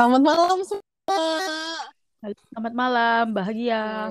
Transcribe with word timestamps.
Selamat 0.00 0.24
malam 0.32 0.58
semua. 0.64 1.20
Selamat 2.24 2.72
malam, 2.72 3.36
bahagia. 3.36 4.08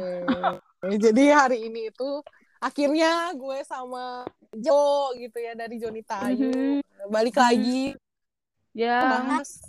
Eh, 0.86 1.02
Jadi 1.02 1.34
hari 1.34 1.66
ini 1.66 1.90
itu 1.90 2.22
akhirnya 2.62 3.34
gue 3.34 3.58
sama 3.66 4.22
Jo 4.54 5.10
gitu 5.18 5.42
ya 5.42 5.58
dari 5.58 5.82
Jonita 5.82 6.30
Ayu 6.30 6.86
balik 7.10 7.42
lagi 7.42 7.98
Ya, 8.78 9.02
bahas 9.02 9.66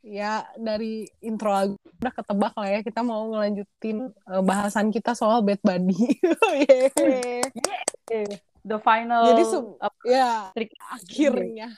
ya 0.00 0.48
dari 0.56 1.04
intro 1.20 1.52
lagu 1.52 1.76
udah 2.00 2.12
ketebak 2.16 2.56
lah 2.56 2.68
ya 2.72 2.80
kita 2.80 3.04
mau 3.04 3.28
ngelanjutin 3.28 4.08
eh, 4.08 4.40
bahasan 4.48 4.88
kita 4.88 5.12
soal 5.12 5.44
bad 5.44 5.60
buddy. 5.60 6.16
Yeay. 6.64 7.44
the 8.64 8.80
final. 8.80 9.36
Jadi 9.36 9.44
apa, 9.84 10.00
ya 10.08 10.48
trik. 10.56 10.72
akhirnya 10.80 11.76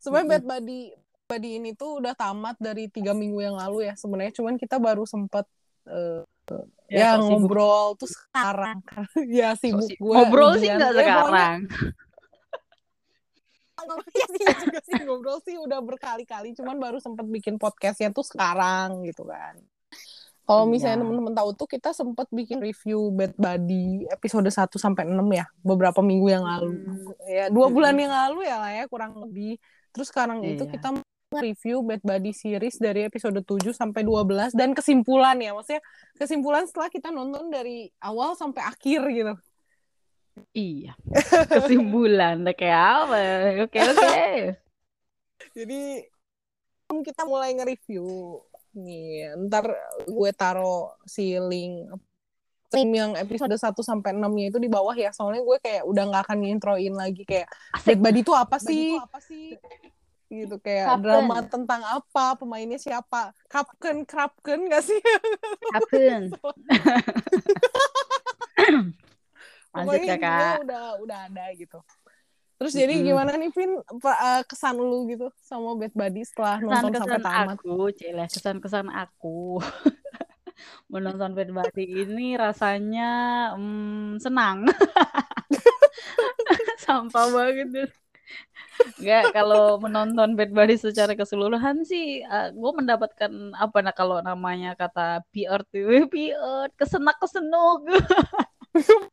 sebenarnya 0.00 0.40
bad 0.40 0.44
buddy 0.56 0.96
buddy 1.30 1.62
ini 1.62 1.70
tuh 1.72 2.02
udah 2.02 2.18
tamat 2.18 2.58
dari 2.58 2.90
tiga 2.90 3.14
minggu 3.14 3.38
yang 3.38 3.54
lalu 3.54 3.86
ya 3.86 3.94
sebenarnya 3.94 4.34
cuman 4.34 4.58
kita 4.58 4.82
baru 4.82 5.06
sempet 5.06 5.46
eh, 5.86 6.26
ya, 6.90 7.14
sibuk. 7.22 7.46
ngobrol 7.46 7.94
tuh 7.94 8.10
sekarang 8.10 8.82
ya 9.38 9.54
sibuk 9.54 9.86
gue 9.86 10.14
Ngobrol 10.18 10.58
sih 10.58 10.66
nggak 10.66 10.92
sekarang. 10.98 11.58
Iya 13.80 14.26
sih 14.28 14.44
juga 14.60 14.78
sih 14.84 14.94
ngobrol 15.06 15.38
sih 15.40 15.56
udah 15.56 15.80
berkali-kali 15.80 16.52
cuman 16.52 16.76
baru 16.76 16.98
sempet 17.00 17.24
bikin 17.24 17.56
podcastnya 17.56 18.12
tuh 18.12 18.26
sekarang 18.26 19.06
gitu 19.08 19.24
kan 19.24 19.56
kalau 20.44 20.66
misalnya 20.66 20.98
Iya. 20.98 21.02
temen-temen 21.06 21.32
tahu 21.32 21.50
tuh 21.56 21.64
kita 21.64 21.94
sempet 21.94 22.26
bikin 22.28 22.58
review 22.60 23.08
Bad 23.08 23.38
Buddy 23.38 24.04
episode 24.10 24.44
1 24.44 24.76
sampai 24.76 25.08
6 25.08 25.24
ya 25.30 25.46
beberapa 25.62 26.02
minggu 26.02 26.26
yang 26.28 26.44
lalu 26.44 26.76
Hmm. 26.76 27.08
ya 27.24 27.46
dua 27.48 27.70
Hmm. 27.70 27.74
bulan 27.78 27.94
yang 27.96 28.12
lalu 28.12 28.38
ya 28.44 28.56
lah 28.60 28.72
ya 28.74 28.84
kurang 28.84 29.16
lebih 29.16 29.56
terus 29.90 30.10
sekarang 30.12 30.44
itu 30.44 30.66
Iya. 30.66 30.72
kita 30.76 30.88
review 31.38 31.86
Bad 31.86 32.02
Buddy 32.02 32.34
series 32.34 32.82
dari 32.82 33.06
episode 33.06 33.38
7 33.38 33.70
sampai 33.70 34.02
12 34.02 34.50
dan 34.58 34.74
kesimpulan 34.74 35.38
ya 35.38 35.54
maksudnya 35.54 35.82
kesimpulan 36.18 36.66
setelah 36.66 36.90
kita 36.90 37.14
nonton 37.14 37.46
dari 37.54 37.86
awal 38.02 38.34
sampai 38.34 38.66
akhir 38.66 39.00
gitu 39.14 39.34
Iya. 40.56 40.96
Kesimpulan 41.52 42.40
kayak 42.56 42.80
apa? 42.80 43.18
Oke, 43.66 43.78
oke. 43.82 44.24
Jadi 45.52 45.80
kita 47.04 47.22
mulai 47.28 47.52
nge-review 47.60 48.40
nih. 48.72 49.36
Ntar 49.36 49.68
gue 50.08 50.30
taro 50.32 50.96
si 51.04 51.36
link 51.36 51.92
link 52.70 52.90
yang 52.94 53.12
episode 53.18 53.50
1 53.50 53.74
sampai 53.82 54.14
6-nya 54.14 54.54
itu 54.54 54.58
di 54.62 54.70
bawah 54.70 54.94
ya. 54.94 55.10
Soalnya 55.10 55.42
gue 55.44 55.58
kayak 55.60 55.82
udah 55.84 56.04
nggak 56.08 56.22
akan 56.24 56.38
ngintroin 56.40 56.94
lagi 56.94 57.22
kayak 57.26 57.50
Bad 57.84 57.84
Asik. 57.84 57.98
Buddy 58.00 58.20
itu 58.22 58.32
apa 58.32 58.56
sih? 58.62 58.96
Gitu 60.30 60.56
kayak 60.62 60.86
Kapten. 60.94 61.02
drama 61.02 61.36
tentang 61.50 61.82
apa, 61.82 62.38
pemainnya 62.38 62.78
siapa? 62.78 63.34
Kapken, 63.50 64.06
Krapken 64.06 64.70
gak 64.70 64.86
sih? 64.86 65.02
Kapten. 65.74 66.30
Lanjut 69.74 70.02
kakak. 70.02 70.18
intinya 70.18 70.50
udah 70.62 70.84
udah 71.02 71.18
ada 71.30 71.44
gitu. 71.54 71.78
Terus 72.60 72.76
jadi 72.76 72.92
Mm-mm. 73.00 73.06
gimana 73.08 73.32
nih 73.40 73.50
Vin 73.56 73.72
eh, 73.80 74.42
kesan 74.44 74.76
lu 74.76 75.08
gitu 75.08 75.32
sama 75.40 75.72
Bad 75.80 75.96
Buddy 75.96 76.22
setelah 76.28 76.60
nonton 76.60 76.92
sampai 76.92 77.20
tamat? 77.24 77.56
aku, 77.56 77.88
Cile. 77.96 78.26
Kesan-kesan 78.28 78.86
aku. 78.92 79.58
Menonton 80.92 81.32
Bad 81.32 81.50
Buddy 81.56 82.04
ini 82.04 82.36
rasanya 82.36 83.10
hmm, 83.56 84.20
senang. 84.20 84.68
Sampah 86.84 87.26
banget. 87.32 87.88
Enggak, 89.00 89.24
kalau 89.32 89.80
menonton 89.80 90.36
Bad 90.36 90.52
Buddy 90.52 90.76
secara 90.76 91.12
keseluruhan 91.16 91.84
sih, 91.88 92.20
gue 92.52 92.72
mendapatkan 92.76 93.32
apa 93.56 93.78
nah 93.80 93.94
kalau 93.96 94.20
namanya 94.20 94.76
kata 94.76 95.24
PR 95.32 95.64
tuh, 95.68 96.04
PR, 96.08 96.68
kesenak 96.76 97.16
kesenuk. 97.20 97.88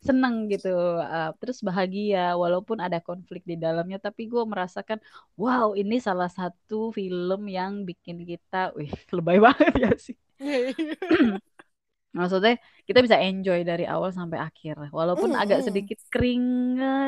Seneng 0.00 0.48
gitu, 0.48 0.72
eh, 0.96 1.30
terus 1.44 1.60
bahagia 1.60 2.32
walaupun 2.32 2.80
ada 2.80 3.04
konflik 3.04 3.44
di 3.44 3.52
dalamnya, 3.60 4.00
tapi 4.00 4.32
gue 4.32 4.40
merasakan, 4.48 4.96
wow 5.36 5.76
ini 5.76 6.00
salah 6.00 6.32
satu 6.32 6.88
film 6.88 7.44
yang 7.52 7.84
bikin 7.84 8.24
kita, 8.24 8.72
wih 8.72 8.88
lebay 9.12 9.36
banget 9.44 9.74
ya 9.76 9.92
sih. 10.00 10.16
Iya, 12.10 12.16
iya. 12.16 12.18
Maksudnya 12.18 12.54
kita 12.84 12.98
bisa 13.06 13.16
enjoy 13.22 13.58
dari 13.62 13.84
awal 13.86 14.10
sampai 14.10 14.42
akhir, 14.42 14.90
walaupun 14.90 15.30
Mm, 15.30 15.42
agak 15.42 15.58
mm. 15.62 15.66
sedikit 15.70 15.98
kering 16.10 16.44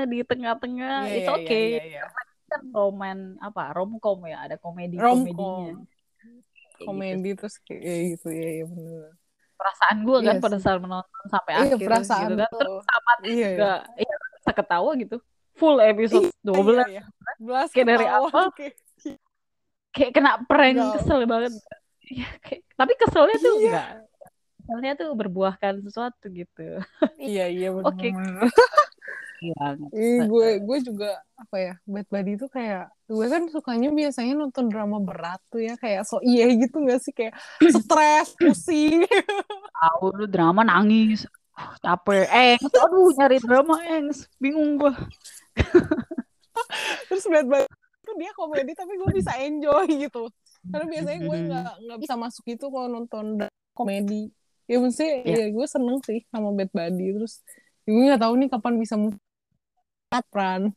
di 0.07 0.19
tengah-tengah, 0.23 0.97
Iya, 1.05 1.15
it's 1.19 1.27
iya, 1.27 1.37
okay. 1.37 1.67
iya, 1.75 1.83
iya. 1.99 2.03
Kan 2.47 2.61
roman 2.71 3.19
apa 3.41 3.73
romcom 3.75 4.23
ya, 4.29 4.47
ada 4.47 4.57
komedi 4.57 4.95
Romcom. 5.01 5.27
komedinya. 5.35 5.75
Kayak 6.23 6.79
gitu. 6.79 6.85
komedi 6.87 7.31
terus 7.35 7.55
kayak 7.63 7.83
gitu 8.15 8.29
ya 8.31 8.49
ya 8.59 8.65
bener 8.67 9.11
Perasaan 9.59 9.97
gue 10.03 10.19
kan 10.19 10.37
Iya 10.39 10.43
pada 10.43 10.59
saat 10.59 10.79
menonton 10.83 11.23
sampai 11.31 11.53
iya 11.55 11.63
akhir 11.75 11.87
perasaan 11.87 12.23
gitu 12.27 12.35
kan, 12.43 12.51
terus 12.59 12.83
tamatnya 12.83 13.27
iya 13.27 13.37
iya 13.39 13.49
juga, 13.55 13.73
ya 13.95 14.15
bisa 14.39 14.51
ketawa 14.53 14.91
gitu, 14.99 15.17
full 15.55 15.77
episode 15.79 16.27
Iya, 16.27 16.43
12 16.43 16.79
iya, 16.83 16.87
iya. 16.91 17.03
Belas 17.39 17.69
Kayak 17.71 17.87
dari 17.95 18.07
awal. 18.11 18.45
kayak 18.55 18.75
kayak 19.93 20.11
kena 20.13 20.33
prank 20.47 20.77
Enggak. 20.79 20.95
kesel 20.99 21.19
banget. 21.27 21.53
Ya, 22.13 22.29
kayak, 22.43 22.63
tapi 22.75 22.93
keselnya 22.99 23.37
tuh 23.39 23.55
Iya. 23.55 23.63
enggak. 23.63 23.89
Keselnya 24.63 24.93
tuh 24.95 25.11
berbuahkan 25.19 25.83
sesuatu 25.83 26.31
gitu. 26.31 26.79
iya 27.19 27.51
iya 27.51 27.75
bener 27.75 27.91
Oke. 27.91 28.09
Iya 29.43 30.31
gue 30.31 30.49
gue 30.63 30.79
juga 30.87 31.19
apa 31.35 31.57
ya 31.59 31.75
Bad 31.83 32.07
Buddy 32.07 32.39
tuh 32.39 32.47
kayak 32.47 32.95
gue 33.11 33.27
kan 33.27 33.43
sukanya 33.51 33.91
biasanya 33.91 34.39
nonton 34.39 34.71
drama 34.71 35.03
berat 35.03 35.43
tuh 35.51 35.59
ya 35.59 35.75
kayak 35.75 36.07
so 36.07 36.23
iya 36.23 36.47
gitu 36.55 36.79
gak 36.87 37.03
sih 37.03 37.11
kayak 37.11 37.35
stres 37.83 38.39
pusing 38.39 39.03
Tahu 39.83 40.15
lu 40.15 40.27
drama 40.31 40.63
nangis. 40.63 41.27
Capek. 41.83 42.31
Eh, 42.31 42.55
aduh 42.63 43.11
nyari 43.19 43.43
drama 43.43 43.83
engs. 43.83 44.31
Bingung 44.39 44.79
gua. 44.79 44.95
terus 47.11 47.27
Bad 47.27 47.51
Buddy 47.51 47.67
tuh 48.03 48.15
dia 48.19 48.33
komedi 48.35 48.73
tapi 48.75 48.93
gue 48.99 49.11
bisa 49.15 49.33
enjoy 49.39 49.87
gitu 49.89 50.29
karena 50.69 50.87
biasanya 50.91 51.21
gue 51.23 51.37
nggak 51.49 51.73
nggak 51.87 51.99
bisa 52.03 52.15
masuk 52.19 52.45
itu 52.51 52.67
kalau 52.69 52.89
nonton 52.91 53.27
komedi 53.73 54.31
ya 54.73 54.79
mesti 54.81 55.05
Iya. 55.29 55.37
ya 55.37 55.47
gue 55.53 55.67
seneng 55.69 56.01
sih 56.01 56.25
sama 56.33 56.49
Bad 56.57 56.73
Buddy 56.73 57.13
terus 57.13 57.45
ya 57.85 57.91
gue 57.93 58.05
nggak 58.09 58.23
tahu 58.25 58.35
nih 58.41 58.49
kapan 58.49 58.75
bisa 58.81 58.95
move 58.97 59.17
on 60.13 60.73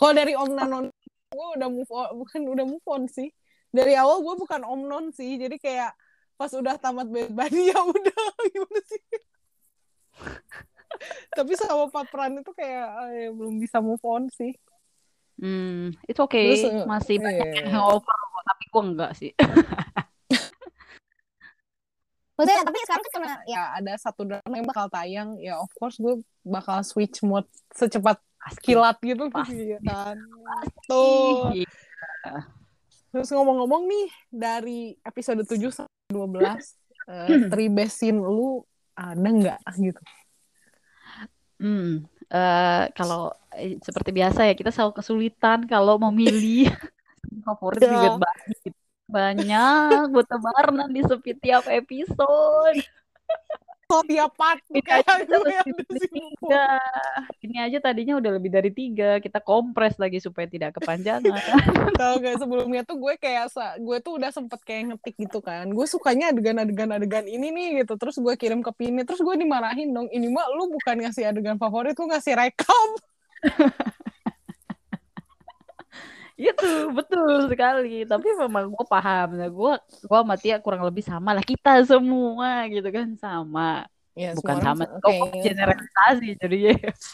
kalau 0.00 0.12
dari 0.16 0.32
Om 0.32 0.50
Nanon 0.56 0.86
gue 1.28 1.46
udah 1.60 1.68
move 1.68 1.90
on 1.92 2.08
bukan 2.16 2.40
udah 2.48 2.64
move 2.64 2.86
on 2.88 3.04
sih 3.04 3.28
dari 3.68 3.92
awal 3.92 4.24
gue 4.24 4.34
bukan 4.40 4.64
Om 4.64 4.80
Non 4.88 5.04
sih 5.12 5.36
jadi 5.36 5.60
kayak 5.60 5.92
pas 6.40 6.48
udah 6.56 6.80
tamat 6.80 7.12
Bad 7.12 7.36
Buddy 7.36 7.68
ya 7.70 7.78
udah 7.84 8.22
gimana 8.48 8.80
sih 8.88 9.02
tapi 11.36 11.52
sama 11.54 11.92
Pat 11.92 12.08
Pran 12.08 12.40
itu 12.40 12.50
kayak 12.56 12.88
eh, 13.12 13.28
belum 13.30 13.60
bisa 13.60 13.78
move 13.84 14.02
on 14.08 14.32
sih 14.32 14.56
Hmm, 15.38 15.94
it's 16.10 16.18
okay. 16.18 16.50
Terus, 16.50 16.66
eh, 16.66 16.82
Masih 16.82 17.22
banyak 17.22 17.46
iya. 17.62 17.70
yang 17.70 18.02
kok, 18.02 18.02
tapi 18.42 18.64
gua 18.74 18.82
enggak 18.90 19.10
sih. 19.14 19.30
Maksudnya 22.38 22.62
tapi 22.62 22.78
sekarang 22.86 23.02
kan 23.02 23.12
karena 23.18 23.34
ya 23.50 23.62
ada 23.74 23.92
satu 23.98 24.22
drama 24.22 24.54
yang 24.54 24.68
bakal 24.70 24.86
tayang 24.86 25.28
ya 25.42 25.58
of 25.58 25.66
course 25.74 25.98
gue 25.98 26.22
bakal 26.46 26.78
switch 26.86 27.18
mode 27.26 27.50
secepat 27.74 28.22
kilat 28.62 28.94
gitu 29.02 29.26
Pasti. 29.26 29.74
ya 29.74 29.78
kan. 29.82 30.14
Tuh 30.86 31.50
Ih, 31.58 31.66
terus 33.10 33.28
ngomong-ngomong 33.34 33.90
nih 33.90 34.06
dari 34.30 34.80
episode 35.02 35.42
7 35.42 35.82
sampai 35.82 36.14
12 36.14 36.38
eh, 37.10 37.50
three 37.50 37.70
best 37.74 37.98
scene 37.98 38.22
lu 38.22 38.62
ada 38.94 39.18
nggak 39.18 39.58
gitu? 39.82 40.02
Hmm, 41.58 42.06
eh, 42.30 42.84
kalau 42.94 43.34
eh, 43.50 43.82
seperti 43.82 44.14
biasa 44.14 44.46
ya 44.46 44.54
kita 44.54 44.70
selalu 44.70 45.02
kesulitan 45.02 45.66
kalau 45.66 45.98
memilih. 45.98 46.70
Favorit 47.44 47.82
di 47.82 47.90
Ya. 47.90 48.14
Banyak 49.08 50.12
bertebaran 50.12 50.92
di 50.92 51.00
setiap 51.00 51.64
episode. 51.66 52.78
oh 53.88 54.04
tiap 54.04 54.36
part 54.36 54.60
Ini 54.68 54.84
aja 54.84 55.24
dari 55.24 55.72
sih 55.96 56.12
tiga. 56.12 56.76
Ini 57.40 57.56
aja 57.64 57.78
tadinya 57.80 58.20
udah 58.20 58.36
lebih 58.36 58.52
dari 58.52 58.68
tiga. 58.68 59.16
Kita 59.16 59.40
kompres 59.40 59.96
lagi 59.96 60.20
supaya 60.20 60.44
tidak 60.44 60.76
kepanjangan. 60.76 61.40
tau 61.98 62.20
gak 62.20 62.36
sebelumnya 62.38 62.84
tuh 62.84 63.00
gue 63.00 63.16
kayak 63.18 63.50
gue 63.80 63.98
tuh 64.04 64.12
udah 64.20 64.30
sempet 64.30 64.60
kayak 64.62 64.94
ngetik 64.94 65.18
gitu 65.18 65.42
kan 65.42 65.66
gue 65.66 65.86
sukanya 65.90 66.30
adegan-adegan 66.30 66.94
adegan 66.94 67.26
ini 67.26 67.50
nih 67.50 67.82
gitu 67.82 67.98
terus 67.98 68.14
gue 68.22 68.38
kirim 68.38 68.62
ke 68.62 68.70
Pini 68.70 69.02
terus 69.02 69.18
gue 69.18 69.34
dimarahin 69.34 69.90
dong 69.90 70.06
ini 70.14 70.30
mah 70.30 70.46
lu 70.54 70.70
bukan 70.70 71.02
ngasih 71.02 71.26
adegan 71.26 71.58
favorit 71.58 71.98
lu 71.98 72.06
ngasih 72.06 72.38
rekam 72.38 72.88
Itu 76.38 76.68
betul 76.90 77.50
sekali. 77.50 78.02
Tapi 78.02 78.28
memang 78.38 78.70
gue 78.70 78.86
paham. 78.86 79.34
Nah, 79.34 79.50
gue 79.50 79.72
gue 80.00 80.18
sama 80.18 80.34
Tia 80.34 80.56
kurang 80.58 80.80
lebih 80.80 81.02
sama 81.02 81.34
lah 81.34 81.42
kita 81.42 81.82
semua 81.82 82.62
gitu 82.64 82.86
kan 82.88 83.10
sama. 83.14 83.84
ya, 84.14 84.32
Bukan 84.32 84.56
sama. 84.58 84.84
kayak- 85.02 85.42
generalisasi 85.42 86.28
jadi 86.38 86.58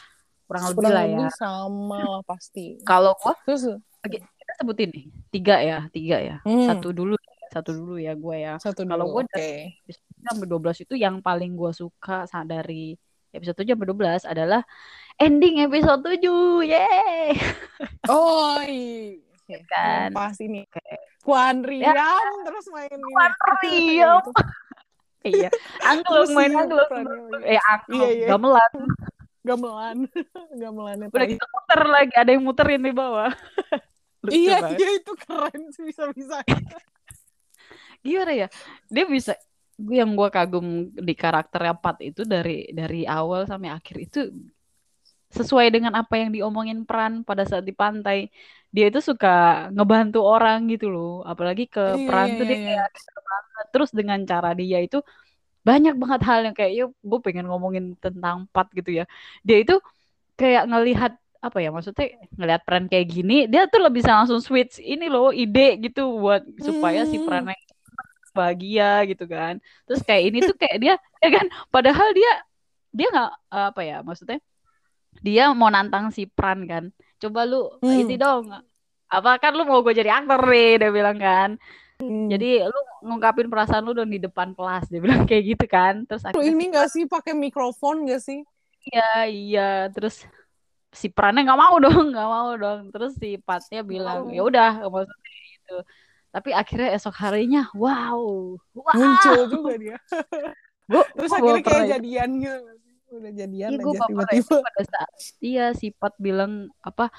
kurang 0.47 0.65
lebih 0.69 0.77
kurang 0.79 0.93
lah 0.95 1.05
ya. 1.07 1.29
sama 1.33 1.99
lah 2.01 2.21
pasti 2.23 2.77
Kalau 2.81 3.13
gue 3.15 3.33
terus 3.45 3.65
kita 4.05 4.25
sebutin 4.57 4.89
nih 4.89 5.05
tiga 5.31 5.57
ya 5.59 5.79
tiga 5.89 6.17
ya 6.19 6.37
Hmm. 6.45 6.65
satu 6.65 6.93
dulu 6.93 7.17
satu 7.49 7.71
dulu 7.73 7.97
ya 7.97 8.13
gue 8.13 8.37
ya 8.39 8.57
Satu 8.57 8.85
Kalau 8.85 9.09
gue 9.09 9.25
episode 9.25 10.05
7 10.17 10.27
sampai 10.27 10.47
12 10.49 10.85
itu 10.85 10.95
yang 10.97 11.21
paling 11.21 11.53
gue 11.53 11.73
suka 11.73 12.25
dari 12.45 12.93
episode 13.31 13.57
7 13.57 13.73
sampai 13.73 13.89
12 13.89 14.25
adalah 14.27 14.61
ending 15.17 15.61
episode 15.61 16.03
7 16.03 16.21
yeay 16.65 17.35
Oh 18.07 18.59
iya. 18.61 19.21
Kan. 19.65 20.11
Pas 20.11 20.37
ini. 20.41 20.65
Kuan 21.21 21.61
Riam 21.61 21.95
terus 22.45 22.67
main. 22.69 22.97
Kuan 22.97 23.33
Riam. 23.63 24.23
Iya 25.25 25.49
angklung 25.81 26.31
main 26.33 26.53
angklung 26.53 26.89
eh 27.41 27.57
angklung 27.57 28.05
Iya, 28.05 28.13
iya. 28.13 28.27
gamelan 28.29 28.73
gamelan. 29.41 29.99
Gamelannya 30.61 31.09
udah 31.09 31.21
tai. 31.21 31.33
gitu 31.33 31.45
muter 31.45 31.81
lagi 31.85 32.13
ada 32.13 32.31
yang 32.33 32.45
muterin 32.45 32.81
di 32.81 32.93
bawah 32.93 33.33
Lucu 34.25 34.33
Iya, 34.37 34.57
banget. 34.61 34.79
iya 34.81 34.89
itu 35.01 35.13
keren 35.17 35.63
sih 35.69 35.85
bisa-bisa. 35.85 36.41
gimana 38.01 38.33
ya 38.37 38.49
dia 38.87 39.05
bisa 39.05 39.33
gue 39.75 39.97
yang 39.97 40.13
gue 40.13 40.29
kagum 40.29 40.67
di 40.93 41.15
karakternya 41.17 41.73
Pat 41.75 42.01
itu 42.01 42.25
dari 42.25 42.69
dari 42.69 43.09
awal 43.09 43.49
sampai 43.49 43.73
akhir 43.73 43.97
itu 43.97 44.21
sesuai 45.39 45.67
dengan 45.75 45.93
apa 46.01 46.15
yang 46.21 46.31
diomongin 46.37 46.79
peran 46.89 47.13
pada 47.29 47.43
saat 47.51 47.65
di 47.69 47.75
pantai 47.83 48.17
dia 48.75 48.85
itu 48.91 49.01
suka 49.09 49.29
ngebantu 49.75 50.19
orang 50.33 50.59
gitu 50.73 50.87
loh. 50.95 51.09
Apalagi 51.31 51.63
ke 51.75 51.81
Iya, 51.87 52.05
peran 52.05 52.29
iya, 52.29 52.35
tuh 52.39 52.45
dia 52.49 52.57
iya, 52.57 52.65
kayak 52.65 52.81
gitu 52.97 53.09
terus 53.73 53.91
dengan 53.99 54.19
cara 54.31 54.49
dia 54.61 54.79
itu 54.87 54.97
banyak 55.69 55.95
banget 56.03 56.21
hal 56.29 56.39
yang 56.47 56.57
kayak 56.59 56.73
yuk 56.79 56.91
gue 57.11 57.19
pengen 57.27 57.45
ngomongin 57.51 57.85
tentang 58.05 58.37
Pat 58.55 58.69
gitu 58.79 58.91
ya. 58.99 59.05
Dia 59.49 59.57
itu 59.63 59.75
kayak 60.41 60.63
ngelihat 60.71 61.13
apa 61.47 61.59
ya 61.65 61.69
maksudnya 61.75 62.05
ngelihat 62.39 62.63
peran 62.67 62.87
kayak 62.93 63.07
gini 63.15 63.35
dia 63.53 63.63
tuh 63.73 63.81
lebih 63.85 64.01
bisa 64.03 64.13
langsung 64.19 64.41
switch 64.47 64.75
ini 64.93 65.05
loh 65.15 65.29
ide 65.43 65.61
gitu 65.85 66.01
buat 66.25 66.43
supaya 66.69 67.01
si 67.11 67.17
Hmm. 67.17 67.25
perannya 67.25 67.57
bahagia 68.39 68.85
gitu 69.11 69.25
kan. 69.35 69.55
Terus 69.87 70.01
kayak 70.09 70.23
ini 70.29 70.39
tuh 70.49 70.57
kayak 70.63 70.77
dia 70.83 70.95
ya 71.23 71.29
kan? 71.37 71.47
Padahal 71.75 72.09
dia 72.19 72.31
dia 72.99 73.07
nggak 73.13 73.29
apa 73.71 73.81
ya 73.91 73.95
maksudnya 74.09 74.39
dia 75.23 75.53
mau 75.53 75.69
nantang 75.69 76.11
si 76.11 76.27
Pran 76.27 76.65
kan 76.67 76.85
coba 77.21 77.45
lu 77.45 77.69
Hmm. 77.81 78.01
itu 78.01 78.15
dong 78.17 78.51
apa 79.07 79.31
kan 79.39 79.53
lu 79.55 79.63
mau 79.63 79.81
gue 79.81 79.95
jadi 79.95 80.11
aktor 80.11 80.41
nih 80.49 80.81
dia 80.81 80.91
bilang 80.91 81.19
kan 81.21 81.51
Hmm. 81.95 82.27
jadi 82.27 82.67
lu 82.67 82.81
ngungkapin 83.07 83.47
perasaan 83.47 83.87
lu 83.87 83.95
dong 83.95 84.11
di 84.11 84.19
depan 84.19 84.51
kelas 84.51 84.91
dia 84.91 84.99
bilang 84.99 85.23
kayak 85.31 85.45
gitu 85.55 85.65
kan 85.71 86.03
terus 86.11 86.27
akhirnya 86.27 86.51
ini 86.51 86.65
gak 86.75 86.91
sih 86.91 87.07
pakai 87.07 87.33
mikrofon 87.39 88.11
gak 88.11 88.19
sih? 88.19 88.43
iya 88.85 89.09
iya 89.25 89.69
terus 89.95 90.27
si 90.91 91.07
Prannya 91.09 91.47
nggak 91.47 91.61
mau 91.61 91.75
dong 91.85 92.11
nggak 92.13 92.29
mau 92.29 92.51
dong 92.59 92.81
terus 92.91 93.15
si 93.17 93.39
Patnya 93.39 93.87
bilang 93.87 94.29
ya 94.35 94.43
udah 94.43 94.83
maksudnya 94.91 95.31
gitu 95.55 95.77
tapi 96.35 96.51
akhirnya 96.51 96.91
esok 96.99 97.15
harinya 97.15 97.71
wow 97.79 98.59
wow 98.75 98.95
Muncul 98.99 99.47
juga 99.49 99.73
dia. 99.79 99.97
Gua- 100.91 101.09
Terus 101.15 101.31
gua 101.31 101.39
akhirnya 101.57 101.63
kayak 101.63 101.99
itu. 102.03 102.53
Udah 103.15 103.31
jadian 103.31 103.71
Iya, 103.71 103.79
gue 103.79 103.93
aja 103.95 104.07
tiba-tiba. 104.11 104.57
pada 104.59 104.83
saat 104.83 105.11
iya 105.39 105.67
si 105.71 105.95
Pat 105.95 106.15
bilang 106.19 106.67
apa 106.83 107.15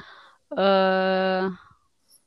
eh 0.53 1.44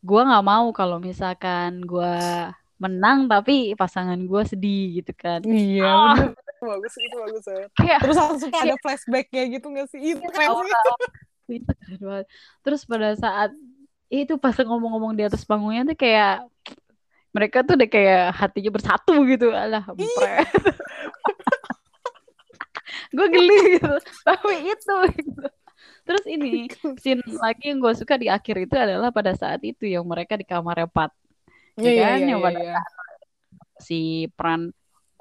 gua 0.00 0.20
nggak 0.24 0.46
mau 0.46 0.66
kalau 0.72 0.96
misalkan 0.98 1.84
gua 1.84 2.48
menang 2.78 3.26
tapi 3.26 3.74
pasangan 3.74 4.18
gua 4.24 4.46
sedih 4.46 5.02
gitu 5.02 5.12
kan 5.12 5.42
Iya, 5.44 5.84
bener. 6.16 6.32
Bagus, 6.58 6.94
itu 6.98 7.14
bagus 7.14 7.44
kayak 7.78 7.98
Terus 8.02 8.16
langsung 8.18 8.50
kayak 8.50 8.66
ada 8.74 8.76
flashback 8.82 9.26
kayak 9.30 9.48
gitu 9.58 9.66
gak 9.70 9.86
sih? 9.94 10.00
Itu 10.16 10.26
keren 10.26 10.34
sih. 10.34 10.50
awal-awal 10.50 10.98
itu 11.48 11.70
keren 11.70 12.00
banget. 12.02 12.26
Terus 12.66 12.80
pada 12.82 13.10
saat 13.14 13.50
itu 14.10 14.34
pas 14.40 14.56
ngomong-ngomong 14.56 15.12
di 15.14 15.22
atas 15.22 15.44
panggungnya 15.46 15.92
tuh 15.92 15.98
kayak 16.00 16.48
mereka 17.28 17.60
tuh 17.60 17.76
udah 17.76 17.88
kayak 17.92 18.24
hatinya 18.34 18.70
bersatu 18.72 19.14
gitu 19.28 19.52
alah 19.52 19.84
gue 23.12 23.26
geli 23.28 23.58
gitu 23.78 23.94
tapi 24.24 24.54
itu 24.72 24.94
gitu. 25.16 25.44
terus 26.06 26.24
ini 26.26 26.66
scene 27.02 27.22
lagi 27.38 27.70
yang 27.72 27.78
gue 27.80 27.92
suka 27.96 28.14
di 28.16 28.26
akhir 28.28 28.56
itu 28.68 28.74
adalah 28.76 29.10
pada 29.14 29.32
saat 29.36 29.60
itu 29.64 29.84
yang 29.88 30.04
mereka 30.06 30.34
di 30.36 30.44
kamar 30.46 30.86
repat 30.86 31.10
Iya, 31.78 31.90
iya, 31.94 32.02
kan? 32.10 32.18
iya, 32.18 32.26
Yang 32.26 32.40
iya, 32.42 32.46
pada 32.46 32.60
iya. 32.66 32.78
si 33.78 34.00
peran 34.34 34.62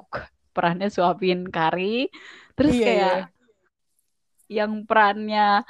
perannya 0.55 0.89
suapin 0.89 1.39
kari 1.47 2.09
terus 2.57 2.73
Iya, 2.73 2.85
kayak 2.85 3.13
iya. 3.13 3.25
yang 4.63 4.71
perannya 4.89 5.61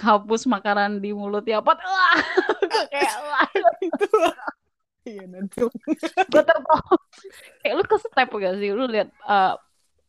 hapus 0.00 0.48
makanan 0.48 1.04
di 1.04 1.12
mulut 1.12 1.44
ya 1.44 1.60
pot 1.60 1.76
wah 1.76 2.16
kayak 2.92 3.14
wah 3.28 3.48
Itu. 3.84 4.08
Iya, 5.04 5.24
dan 5.32 5.44
gue 5.48 5.70
kayak 7.60 7.74
lu 7.76 7.84
ke 7.84 7.96
step 8.00 8.28
gak 8.32 8.54
sih 8.60 8.70
lu 8.72 8.84
lihat 8.88 9.08
eh, 9.12 9.52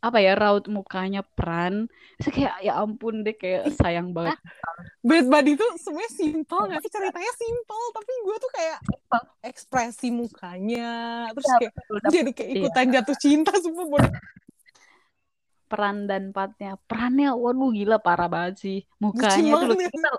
apa 0.02 0.18
ya 0.18 0.34
raut 0.34 0.66
mukanya 0.66 1.22
peran. 1.22 1.86
Itu 2.18 2.34
kayak 2.34 2.58
ya 2.66 2.82
ampun 2.82 3.22
deh 3.22 3.38
kayak 3.38 3.70
sayang 3.78 4.12
banget. 4.12 4.34
Bad 5.06 5.26
Buddy 5.30 5.54
tuh 5.54 5.70
sebenarnya 5.78 6.12
simpel 6.12 6.60
gak 6.68 6.82
sih? 6.82 6.90
Ceritanya 6.90 7.34
simpel, 7.38 7.82
tapi 7.94 8.12
gue 8.26 8.36
tuh 8.42 8.52
kayak 8.58 8.78
ekspresi 9.46 10.10
mukanya, 10.10 10.90
terus 11.38 11.46
Ya, 11.46 11.58
kayak 11.62 11.74
betul, 11.78 11.98
jadi 12.10 12.32
kayak 12.34 12.50
iya. 12.50 12.60
ikutan 12.66 12.86
jatuh 12.98 13.18
cinta 13.18 13.52
semua 13.62 13.86
bodoh. 13.86 14.14
peran 15.70 16.04
dan 16.04 16.36
patnya. 16.36 16.76
Perannya 16.84 17.32
waduh 17.32 17.72
gila 17.72 17.98
parah 18.02 18.28
banget 18.28 18.56
sih. 18.60 18.80
Mukanya 19.00 19.56
tuh 19.56 19.78
kita 19.80 20.10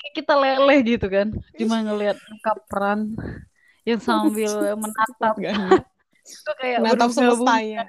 kayak 0.00 0.14
kita 0.16 0.34
leleh 0.34 0.78
gitu 0.82 1.06
kan. 1.06 1.28
Cuma 1.54 1.76
ngelihat 1.84 2.16
muka 2.26 2.52
peran 2.66 3.00
yang 3.86 4.00
sambil 4.02 4.50
menatap. 4.82 5.34
itu 6.20 6.50
kayak 6.58 6.78
Natap 6.82 7.10
bergabung 7.10 7.14
semestanya. 7.14 7.80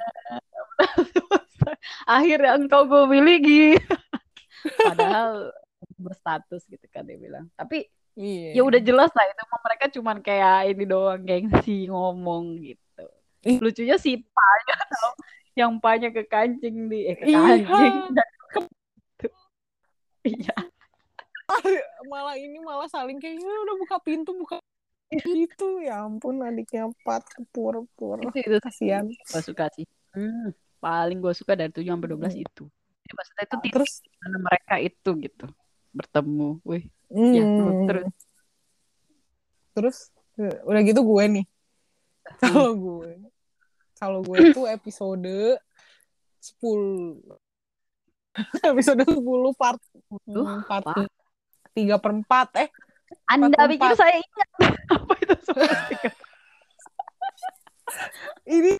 akhirnya 2.09 2.57
engkau 2.57 2.85
gue 2.85 3.03
miliki. 3.07 3.77
Padahal 4.87 5.49
berstatus 5.97 6.65
gitu 6.65 6.85
kan 6.89 7.05
dia 7.05 7.17
bilang. 7.17 7.49
Tapi 7.55 7.85
Iya. 8.11 8.59
ya 8.59 8.61
udah 8.67 8.81
jelas 8.83 9.07
lah 9.15 9.23
itu 9.23 9.39
mereka 9.63 9.85
cuman 9.87 10.19
kayak 10.19 10.67
ini 10.67 10.83
doang 10.83 11.23
gengsi 11.23 11.87
ngomong 11.87 12.59
gitu. 12.59 13.05
Lucunya 13.63 13.95
si 13.95 14.19
Panya 14.19 14.75
tau 14.91 15.15
yang 15.55 15.79
Panya 15.79 16.11
ke 16.11 16.27
kancing 16.27 16.91
di 16.91 17.07
eh 17.07 17.15
ke 17.15 17.31
Iya. 17.31 17.39
kancing. 17.63 17.95
Dan 18.11 18.27
iya. 20.27 20.55
Malah 22.03 22.35
ini 22.35 22.59
malah 22.59 22.91
saling 22.91 23.15
kayak 23.15 23.39
"Ya 23.39 23.47
udah 23.47 23.75
buka 23.79 23.95
pintu 24.03 24.35
buka 24.35 24.59
itu 25.11 25.67
ya 25.83 26.07
ampun 26.07 26.39
adiknya 26.39 26.87
empat 26.87 27.23
pur 27.51 27.83
pur 27.95 28.19
itu 28.23 28.43
itu. 28.43 28.57
Kasihan. 28.59 29.07
Gue 29.07 29.41
suka 29.43 29.67
sih. 29.75 29.83
Hmm, 30.15 30.51
paling 30.81 31.21
gue 31.21 31.33
suka 31.37 31.53
dari 31.53 31.69
7 31.69 31.85
sampai 31.85 32.09
12 32.17 32.41
itu. 32.41 32.63
Jadi 33.05 33.13
maksudnya 33.13 33.43
itu 33.45 33.55
titik 33.61 33.73
terus? 33.77 33.93
mana 34.21 34.37
mereka 34.41 34.75
itu 34.81 35.09
gitu 35.21 35.45
bertemu. 35.93 36.49
Wih 36.65 36.83
ya 37.11 37.43
terus 37.87 38.05
hmm, 38.07 38.11
terus. 39.77 39.97
Eh, 40.41 40.57
udah 40.65 40.81
gitu 40.81 41.01
gue 41.05 41.23
nih. 41.39 41.45
Kalau 42.41 42.73
gue 42.73 43.31
kalau 44.01 44.25
gue 44.25 44.33
tuh 44.57 44.65
episode 44.65 45.21
10 45.21 45.61
episode 48.73 49.05
10 49.05 49.21
part 49.53 49.77
hmm, 50.09 50.65
part 50.65 50.85
apa? 50.89 51.05
tiga 51.77 52.01
per 52.01 52.11
empat 52.17 52.49
eh 52.65 52.69
Anda 53.29 53.67
pikir 53.67 53.91
saya 53.95 54.23
ingat. 54.23 54.49
Apa 54.95 55.13
itu 55.19 55.35
ini 58.47 58.79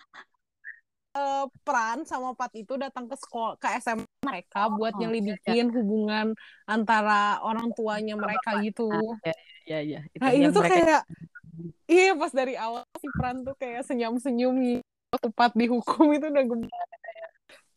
eh, 1.16 1.46
peran 1.64 2.04
sama 2.08 2.34
Pat 2.36 2.52
itu 2.56 2.74
datang 2.80 3.06
ke 3.08 3.16
sekolah 3.20 3.60
ke 3.60 3.68
SMA 3.80 4.08
mereka 4.24 4.72
buat 4.72 4.94
Oh, 4.96 5.00
nyelidikin 5.02 5.68
hubungan 5.72 6.34
antara 6.68 7.40
orang 7.44 7.72
tuanya 7.76 8.16
mereka 8.16 8.60
gitu. 8.64 8.90
ya 9.68 9.80
ya 9.80 10.00
itu 10.12 10.22
Nah 10.24 10.32
itu 10.36 10.50
tuh 10.52 10.64
mereka 10.64 10.76
kayak 10.76 11.02
iya 11.92 12.12
pas 12.16 12.32
dari 12.32 12.54
awal 12.56 12.84
si 13.00 13.08
Pran 13.12 13.44
tuh 13.44 13.56
kayak 13.60 13.82
senyum-senyum 13.88 14.56
gitu. 14.64 14.84
Tepat 15.12 15.52
dihukum 15.60 16.08
itu 16.16 16.26
udah 16.32 16.46
gemes. 16.48 16.72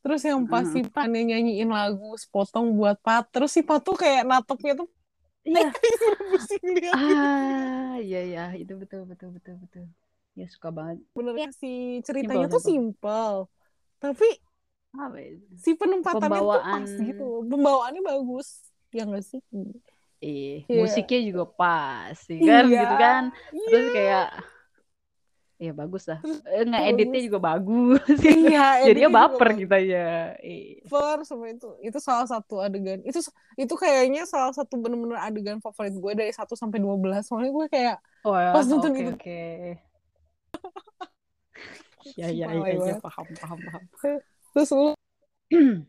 Terus 0.05 0.21
yang 0.23 0.45
pas 0.47 0.69
si 0.69 0.85
Prannya 0.85 1.23
nyanyiin 1.25 1.71
lagu 1.73 2.12
sepotong 2.21 2.76
buat 2.76 3.00
Pat, 3.00 3.25
terus 3.33 3.50
si 3.57 3.64
Pat 3.64 3.81
tuh 3.81 3.97
kayak 3.97 4.23
natopnya 4.29 4.76
tuh 4.79 4.88
iya. 5.45 5.69
ah 6.97 7.95
iya 8.00 8.21
ya 8.35 8.45
itu 8.57 8.73
betul 8.81 9.05
betul 9.11 9.29
betul 9.37 9.55
betul 9.61 9.85
ya 10.35 10.47
suka 10.50 10.69
banget 10.75 10.99
Benernya 11.14 11.49
si 11.55 12.03
ceritanya 12.03 12.47
tuh 12.50 12.59
Simple, 12.62 12.99
simple, 12.99 13.37
tapi 14.03 14.29
apa 14.95 15.19
itu 15.19 15.43
si 15.59 15.71
penempatannya 15.75 16.38
tuh 16.38 16.47
Pembawaan. 16.55 16.83
pas 16.87 16.91
gitu, 16.91 17.26
pembawaannya 17.50 18.03
bagus, 18.03 18.49
ya 18.95 19.03
nggak 19.07 19.25
sih? 19.26 19.41
eh 20.23 20.64
Iya. 20.67 20.79
musiknya 20.83 21.21
juga 21.29 21.45
pas 21.45 22.14
sih 22.17 22.38
kan 22.43 22.64
Iya. 22.67 22.81
gitu 22.83 22.95
kan 22.99 23.23
terus 23.53 23.87
Iya. 23.87 23.95
kayak 23.95 24.29
Iya 25.55 25.71
bagus 25.71 26.11
lah. 26.11 26.19
Eh, 26.50 26.67
Nge-editnya 26.67 27.21
juga 27.31 27.38
bagus. 27.38 28.03
iya 28.26 28.75
Jadinya 28.85 28.91
editnya 28.91 29.09
baper 29.09 29.49
kita 29.55 29.76
ya. 29.79 30.35
Iya. 30.43 30.83
Baper 30.91 31.23
sama 31.23 31.47
itu 31.55 31.69
itu 31.79 31.99
salah 32.03 32.26
satu 32.26 32.59
adegan 32.59 32.99
itu 33.07 33.23
itu 33.55 33.75
kayaknya 33.79 34.26
salah 34.26 34.50
satu 34.50 34.75
bener-bener 34.83 35.14
adegan 35.14 35.62
favorit 35.62 35.95
gue 35.95 36.12
dari 36.19 36.33
1 36.35 36.59
sampai 36.59 36.83
12 36.83 37.23
soalnya 37.31 37.55
gue 37.55 37.67
kayak 37.71 37.97
Oh 38.26 38.35
ya, 38.35 38.50
Pas 38.50 38.67
nonton 38.67 38.93
oke 38.93 38.99
itu. 38.99 39.12
oke. 39.14 39.41
Ya 42.20 42.28
ya 42.28 42.52
Alay 42.52 42.76
ya, 42.76 42.94
ya 42.94 42.96
paham 43.00 43.26
paham 43.40 43.58
paham. 43.64 43.82
terus 44.52 44.70
lu 44.76 44.92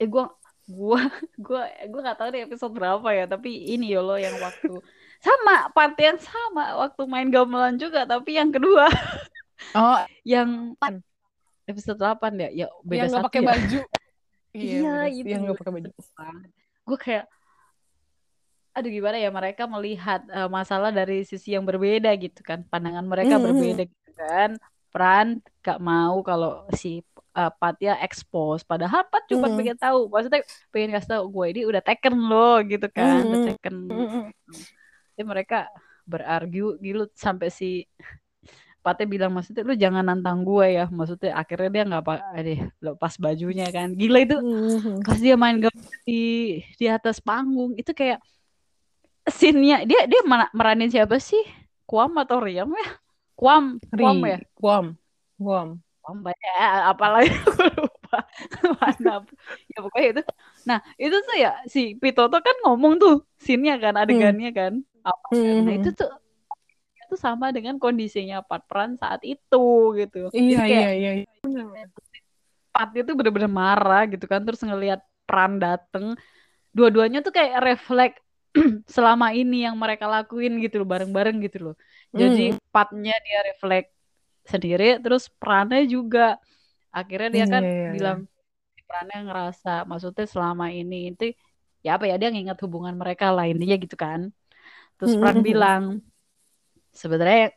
Eh 0.00 0.08
gua 0.08 0.32
gua 0.64 1.00
gua 1.46 1.62
gua 1.90 2.00
nggak 2.00 2.18
tahu 2.18 2.28
deh 2.32 2.42
episode 2.46 2.72
berapa 2.72 3.08
ya, 3.12 3.24
tapi 3.28 3.50
ini 3.74 3.92
ya 3.92 4.00
lo 4.00 4.16
yang 4.16 4.32
waktu 4.40 4.80
sama 5.20 5.68
part 5.76 5.92
yang 6.00 6.16
sama 6.16 6.78
waktu 6.80 7.02
main 7.04 7.28
gamelan 7.28 7.76
juga, 7.76 8.08
tapi 8.08 8.40
yang 8.40 8.48
kedua 8.48 8.88
oh 9.76 10.00
yang 10.24 10.72
Pan. 10.80 11.04
episode 11.68 12.00
8 12.00 12.32
ya, 12.40 12.48
ya 12.64 12.66
beda 12.80 12.96
yang 12.96 13.08
nggak 13.12 13.20
satu 13.20 13.28
pakai 13.28 13.42
ya. 13.44 13.48
baju 13.52 13.80
Iya, 14.50 14.82
bener. 14.82 15.14
itu 15.14 15.28
yang 15.30 15.42
nggak 15.46 15.58
pakai 15.62 15.72
baju 15.78 15.88
Gue 16.82 16.98
kayak 16.98 17.24
aduh 18.70 18.90
gimana 18.90 19.16
ya 19.18 19.30
mereka 19.34 19.62
melihat 19.66 20.20
eh, 20.30 20.48
masalah 20.48 20.90
dari 20.94 21.26
sisi 21.26 21.54
yang 21.56 21.66
berbeda 21.66 22.10
gitu 22.22 22.40
kan 22.46 22.62
pandangan 22.70 23.04
mereka 23.06 23.36
Mhm. 23.36 23.44
berbeda 23.46 23.82
gitu 23.90 24.10
kan 24.14 24.50
Pran 24.90 25.38
gak 25.62 25.78
mau 25.82 26.22
kalau 26.22 26.66
si 26.78 27.02
eh, 27.38 27.52
Patya 27.60 27.98
expose 28.06 28.62
padahal 28.66 29.06
Pat 29.10 29.22
cuma 29.30 29.46
Mhm. 29.50 29.56
pengen 29.58 29.76
tahu 29.78 29.98
maksudnya 30.10 30.40
pengen 30.74 30.90
kasih 30.94 31.10
tahu 31.18 31.24
gue 31.34 31.46
ini 31.54 31.60
udah 31.70 31.82
taken 31.82 32.14
loh 32.30 32.56
gitu 32.66 32.86
kan 32.90 33.22
udah 33.26 33.40
Mhm. 33.40 33.46
taken 33.54 33.74
Mhm. 33.90 34.22
Jadi 35.14 35.24
mereka 35.26 35.56
berargu 36.08 36.78
gitu 36.80 37.06
sampai 37.14 37.48
si 37.52 37.86
Patnya 38.80 39.04
bilang 39.04 39.30
maksudnya 39.36 39.60
lu 39.68 39.76
jangan 39.76 40.00
nantang 40.08 40.40
gue 40.48 40.66
ya 40.80 40.88
maksudnya 40.88 41.36
akhirnya 41.36 41.68
dia 41.68 41.82
nggak 41.84 42.02
apa 42.02 42.14
deh 42.40 42.60
lepas 42.80 43.14
bajunya 43.20 43.68
kan 43.68 43.92
gila 43.92 44.18
itu 44.24 44.36
Mhm. 44.40 45.04
pas 45.04 45.18
dia 45.20 45.36
main 45.36 45.60
game 45.60 45.78
di 46.08 46.20
di 46.80 46.86
atas 46.88 47.20
panggung 47.20 47.76
itu 47.76 47.92
kayak 47.92 48.18
scene-nya 49.30 49.86
dia 49.86 50.04
dia 50.04 50.20
mana- 50.26 50.52
meranin 50.52 50.90
siapa 50.90 51.16
sih? 51.18 51.40
Kuam 51.86 52.14
atau 52.18 52.38
Riam 52.38 52.70
ya? 52.70 52.88
Kuam, 53.34 53.80
Kuam 53.88 54.18
ya? 54.22 54.38
Ri, 54.38 54.46
Guam, 54.54 54.86
Guam. 55.34 55.68
Kuam 56.00 56.16
banyak 56.20 56.54
apalagi 56.86 57.30
aku 57.40 57.50
lupa. 57.78 58.18
Mana 58.78 59.22
ya 59.70 59.78
pokoknya 59.80 60.08
itu. 60.12 60.22
Nah, 60.66 60.78
itu 60.96 61.16
tuh 61.16 61.36
ya 61.36 61.50
si 61.66 61.94
Pitoto 61.94 62.38
kan 62.38 62.56
ngomong 62.62 62.98
tuh 62.98 63.14
scene-nya 63.38 63.78
kan 63.78 63.94
adegannya 63.96 64.50
kan. 64.50 64.72
Apa 65.00 65.26
kan? 65.32 65.40
Nah, 65.64 65.72
Mhm. 65.72 65.78
itu 65.80 65.90
tuh 65.94 66.10
itu 67.00 67.14
sama 67.18 67.50
dengan 67.50 67.74
kondisinya 67.82 68.38
Pat 68.38 68.70
Pran 68.70 68.94
saat 68.94 69.18
itu 69.26 69.66
gitu. 69.98 70.30
Iya 70.30 70.58
kayak 70.62 70.90
iya 70.94 71.10
iya. 71.22 71.26
Pat 72.70 72.94
itu 72.94 73.10
bener-bener 73.18 73.50
marah 73.50 74.06
gitu 74.06 74.30
kan 74.30 74.46
terus 74.46 74.62
ngelihat 74.62 75.02
Pran 75.26 75.58
dateng 75.58 76.14
dua-duanya 76.70 77.18
tuh 77.22 77.34
kayak 77.34 77.58
refleks 77.62 78.18
selama 78.96 79.26
ini 79.38 79.56
yang 79.66 79.76
mereka 79.82 80.04
lakuin 80.14 80.52
gitu 80.64 80.74
loh 80.82 80.88
bareng-bareng 80.92 81.36
gitu 81.46 81.58
loh 81.66 81.74
jadi 82.20 82.40
Hmm. 82.40 82.58
Patnya 82.74 83.14
dia 83.26 83.38
refleks 83.48 83.90
sendiri 84.52 84.84
terus 85.04 85.24
Prannya 85.40 85.80
juga 85.94 86.20
akhirnya 86.98 87.28
dia 87.36 87.44
Iya, 87.44 87.54
kan 87.54 87.64
iya, 87.64 87.90
iya. 87.94 87.94
bilang 87.94 88.18
Prannya 88.88 89.18
ngerasa 89.26 89.70
maksudnya 89.90 90.24
selama 90.34 90.66
ini 90.78 90.96
itu 91.10 91.24
ya 91.86 91.90
apa 91.96 92.04
ya 92.10 92.14
dia 92.20 92.28
nginget 92.34 92.58
hubungan 92.64 92.94
mereka 93.02 93.26
lah 93.36 93.44
intinya 93.52 93.76
gitu 93.84 93.96
kan 94.04 94.20
terus 94.96 95.14
Pran 95.20 95.38
Hmm. 95.38 95.46
bilang 95.48 95.82
sebenarnya 96.92 97.52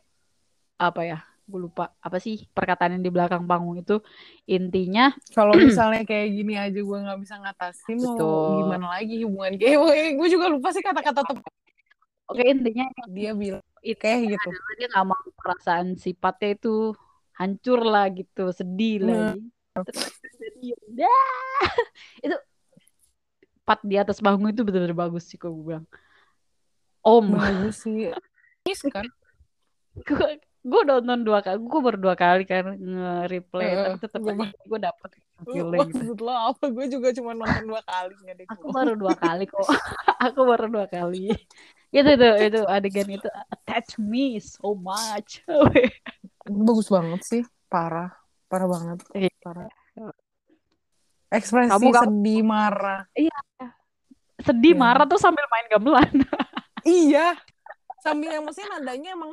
apa 0.78 1.00
ya 1.10 1.18
gue 1.44 1.60
lupa 1.60 1.92
apa 2.00 2.16
sih 2.16 2.48
perkataan 2.56 2.96
yang 2.96 3.04
di 3.04 3.12
belakang 3.12 3.44
panggung 3.44 3.76
itu 3.76 4.00
intinya 4.48 5.12
Kalau 5.36 5.52
misalnya 5.60 6.02
kayak 6.08 6.28
gini 6.32 6.56
aja 6.56 6.80
gue 6.80 6.98
nggak 7.04 7.18
bisa 7.20 7.34
ngatasin 7.36 8.00
mau 8.00 8.16
Betul. 8.16 8.48
gimana 8.64 8.86
lagi 8.96 9.14
hubungan 9.28 9.52
kayak 9.60 10.16
gue 10.16 10.28
juga 10.32 10.46
lupa 10.48 10.72
sih 10.72 10.80
kata-kata 10.80 11.20
tepat 11.20 11.52
oke 12.32 12.40
intinya 12.40 12.88
dia 13.12 13.36
bilang 13.36 13.64
itu 13.84 14.00
kayak 14.00 14.32
gitu. 14.32 14.48
dia 14.80 14.88
nggak 14.88 15.04
mau 15.04 15.20
perasaan 15.36 16.00
sifatnya 16.00 16.56
itu 16.56 16.96
hancur 17.36 17.80
lah 17.84 18.08
gitu 18.08 18.48
sedih 18.54 19.04
Hmm. 19.04 19.50
jadi 20.38 20.70
ya 20.70 20.76
udah 20.86 21.22
itu 22.30 22.36
pat 23.66 23.80
di 23.82 23.98
atas 23.98 24.22
panggung 24.22 24.54
itu 24.54 24.62
benar-benar 24.62 24.94
bagus 24.94 25.26
sih 25.26 25.36
gue 25.36 25.50
bilang 25.50 25.84
om 27.04 27.36
Bagus 27.36 27.84
sih. 27.84 28.08
Kan? 28.94 29.04
Gue 30.64 30.80
nonton 30.82 31.20
dua 31.20 31.38
kali 31.38 31.60
gue 31.60 31.80
baru 31.82 31.98
dua 32.00 32.14
kali 32.14 32.42
kan 32.42 32.72
nge-replay 32.72 33.68
Heeh, 33.68 33.84
tapi 33.84 33.98
tetap 34.00 34.20
aja 34.24 34.48
gue 34.48 34.78
dapet 34.80 35.10
feeling 35.44 35.80
maksud 35.84 36.18
lo 36.18 36.32
apa? 36.32 36.64
Gue 36.66 36.86
juga 36.88 37.12
cuma 37.12 37.30
nonton 37.32 37.64
dua 37.66 37.82
kali 37.82 38.14
deh. 38.32 38.46
aku 38.48 38.66
baru 38.70 38.92
dua 38.94 39.12
kali 39.12 39.44
kok 39.44 39.60
aku 40.26 40.40
baru 40.42 40.66
dua 40.66 40.86
kali 40.86 41.36
itu 41.90 42.08
itu 42.10 42.28
itu 42.42 42.60
adegan 42.64 43.08
itu 43.08 43.28
attach 43.46 44.00
me 44.00 44.36
so 44.38 44.72
much 44.72 45.44
Bagus 46.44 46.88
banget 46.88 47.20
sih, 47.22 47.42
parah, 47.66 48.12
parah 48.46 48.66
banget, 48.66 48.98
Iya. 49.12 49.32
parah. 49.40 49.68
Ekspresi 51.28 51.72
Kamu- 51.72 51.88
kamu- 51.88 52.04
sedih, 52.04 52.40
marah. 52.40 53.00
sedih 54.38 54.72
Iya. 54.72 54.80
marah 54.80 55.04
tuh 55.04 55.16
sambil 55.16 55.44
main 55.48 55.66
gamelan 55.68 56.08
Iya. 56.84 57.32
Sambil 57.98 58.28
yang 58.30 58.44
maksudnya 58.44 58.76
nadanya 58.76 59.16
emang 59.16 59.32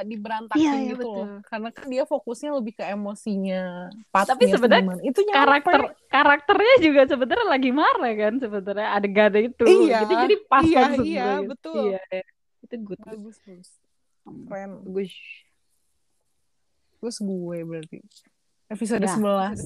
di 0.00 0.16
berantakin 0.16 0.56
Iya, 0.56 0.72
iya, 0.72 0.88
gitu 0.96 1.04
betul. 1.04 1.12
loh. 1.20 1.28
Karena 1.44 1.68
kan 1.68 1.84
dia 1.86 2.04
fokusnya 2.04 2.50
lebih 2.56 2.72
ke 2.72 2.84
emosinya. 2.88 3.92
Tapi 4.08 4.44
sebenarnya 4.48 4.96
itu 5.04 5.20
karakter 5.28 5.80
karakternya 6.08 6.74
juga 6.80 7.00
sebenarnya 7.04 7.46
lagi 7.46 7.70
marah 7.70 8.12
kan 8.16 8.40
sebenarnya 8.40 8.88
adegan 8.90 9.32
itu 9.36 9.64
Iya, 9.68 10.00
gitu 10.02 10.12
jadi 10.16 10.34
pas 10.48 10.64
iya, 10.64 10.82
iya, 10.96 11.28
gitu. 11.44 11.48
betul. 11.52 11.84
iya 11.92 12.00
itu 12.62 12.74
good 12.80 13.00
bagus, 13.04 13.36
bagus. 13.44 13.68
Keren. 14.48 14.70
bagus 14.88 15.12
Terus 16.96 17.16
gue 17.18 17.58
berarti. 17.60 17.98
Episode 18.68 19.04
Ya. 19.04 19.12
11. 19.12 19.60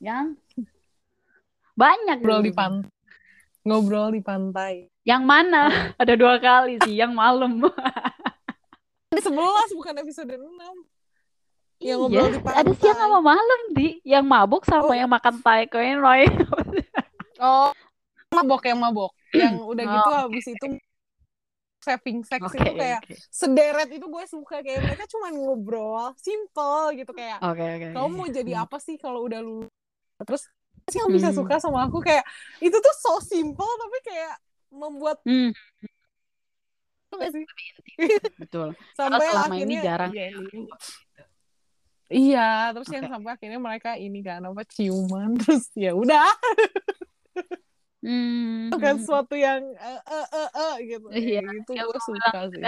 yang 0.00 0.34
banyak 1.74 2.18
Ngobrol 2.18 2.42
di 2.42 2.50
pantai. 2.50 2.90
Ngobrol 3.62 4.08
di 4.10 4.22
pantai. 4.24 4.74
yang 5.04 5.22
mana 5.22 5.68
ada 6.02 6.14
dua 6.14 6.36
kali 6.36 6.76
sih 6.82 6.98
yang 6.98 7.12
malam 7.12 7.60
Ada 9.08 9.20
11 9.24 9.72
bukan 9.72 9.94
episode 9.98 10.28
6. 10.28 10.40
iya. 11.78 11.94
Yang 11.94 11.98
ngobrol 12.02 12.28
di 12.28 12.38
ada 12.44 12.72
siang 12.74 12.98
sama 12.98 13.18
malam 13.22 13.60
di. 13.70 13.88
Yang 14.02 14.24
mabuk 14.26 14.62
sama 14.64 14.84
Oh. 14.84 14.94
yang 14.94 15.08
makan 15.08 15.34
tai 15.40 15.64
koin 15.64 15.96
Roy 15.96 16.26
Oh, 17.40 17.70
mabok 18.28 18.66
yang 18.66 18.76
mabok. 18.76 19.14
Yang 19.30 19.54
udah 19.62 19.84
Oh. 19.84 19.92
gitu 19.94 20.10
habis 20.12 20.44
itu 20.46 20.66
saving 21.78 22.20
sex 22.20 22.42
oke 22.42 22.58
itu 22.58 22.72
kayak 22.74 23.00
oke. 23.00 23.14
sederet 23.30 23.88
itu 23.88 24.04
gue 24.04 24.24
suka. 24.26 24.60
Kayak 24.60 24.80
mereka 24.84 25.04
cuma 25.06 25.30
ngobrol 25.30 26.12
simple 26.18 26.98
gitu. 26.98 27.12
Kayak 27.14 27.38
oke 27.40 27.62
oke 27.62 27.86
kamu 27.94 28.08
mau 28.10 28.28
jadi 28.28 28.52
apa 28.58 28.76
sih 28.76 28.98
kalau 28.98 29.24
udah 29.24 29.40
lulus 29.40 29.70
terus 30.20 30.42
sih 30.84 30.98
yang 30.98 31.08
bisa 31.08 31.30
Hmm. 31.30 31.38
suka 31.38 31.56
sama 31.56 31.86
aku? 31.86 32.02
Kayak 32.02 32.26
itu 32.58 32.74
tuh 32.74 32.94
so 32.98 33.22
simple 33.22 33.70
tapi 33.78 33.98
kayak 34.04 34.34
membuat 34.68 35.22
hmm, 35.24 35.54
betul. 38.36 38.68
sampai 38.92 39.26
selama 39.26 39.54
ini 39.56 39.74
akhirnya 39.74 39.82
jarang. 39.82 40.10
iya, 40.12 40.26
ini- 40.28 40.70
iya 42.08 42.48
terus 42.72 42.88
yang 42.88 43.04
sampai 43.08 43.30
akhirnya 43.34 43.60
mereka 43.60 43.90
ini 43.96 44.20
kan 44.20 44.40
apa 44.44 44.62
ciuman 44.64 45.36
terus 45.40 45.68
ya 45.72 45.92
udah. 45.92 46.28
Hmm, 47.98 48.70
itu 48.70 48.78
kan 48.78 48.94
sesuatu 49.02 49.34
yang 49.34 49.58
eh 49.74 50.00
eh 50.06 50.26
eh 50.30 50.48
eh, 50.54 50.74
gitu. 50.86 51.06
Iya, 51.10 51.42
itu 51.42 51.70
yang 51.74 51.90
gue 51.90 51.98
suka 51.98 52.30
bilang 52.30 52.46
sih. 52.54 52.62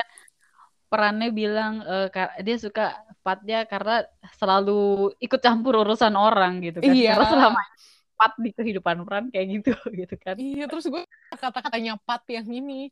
perannya 0.90 1.28
bilang 1.30 1.74
kar- 2.10 2.34
dia 2.42 2.56
suka 2.58 2.98
Patnya 3.22 3.62
karena 3.62 4.02
selalu 4.34 5.14
ikut 5.22 5.38
campur 5.38 5.86
urusan 5.86 6.18
orang 6.18 6.58
gitu 6.66 6.82
kan. 6.82 6.90
Iya. 6.90 7.14
Karena 7.14 7.26
selama 7.30 7.60
ini 7.62 7.78
Pat 8.18 8.32
di 8.36 8.50
kehidupan 8.52 8.96
peran 9.06 9.24
kayak 9.30 9.46
gitu 9.48 9.72
gitu 10.02 10.14
kan. 10.18 10.34
Iya, 10.34 10.66
terus 10.66 10.90
gue 10.90 11.02
kata-katanya 11.30 11.94
Pat 12.02 12.26
yang 12.26 12.50
ini, 12.50 12.90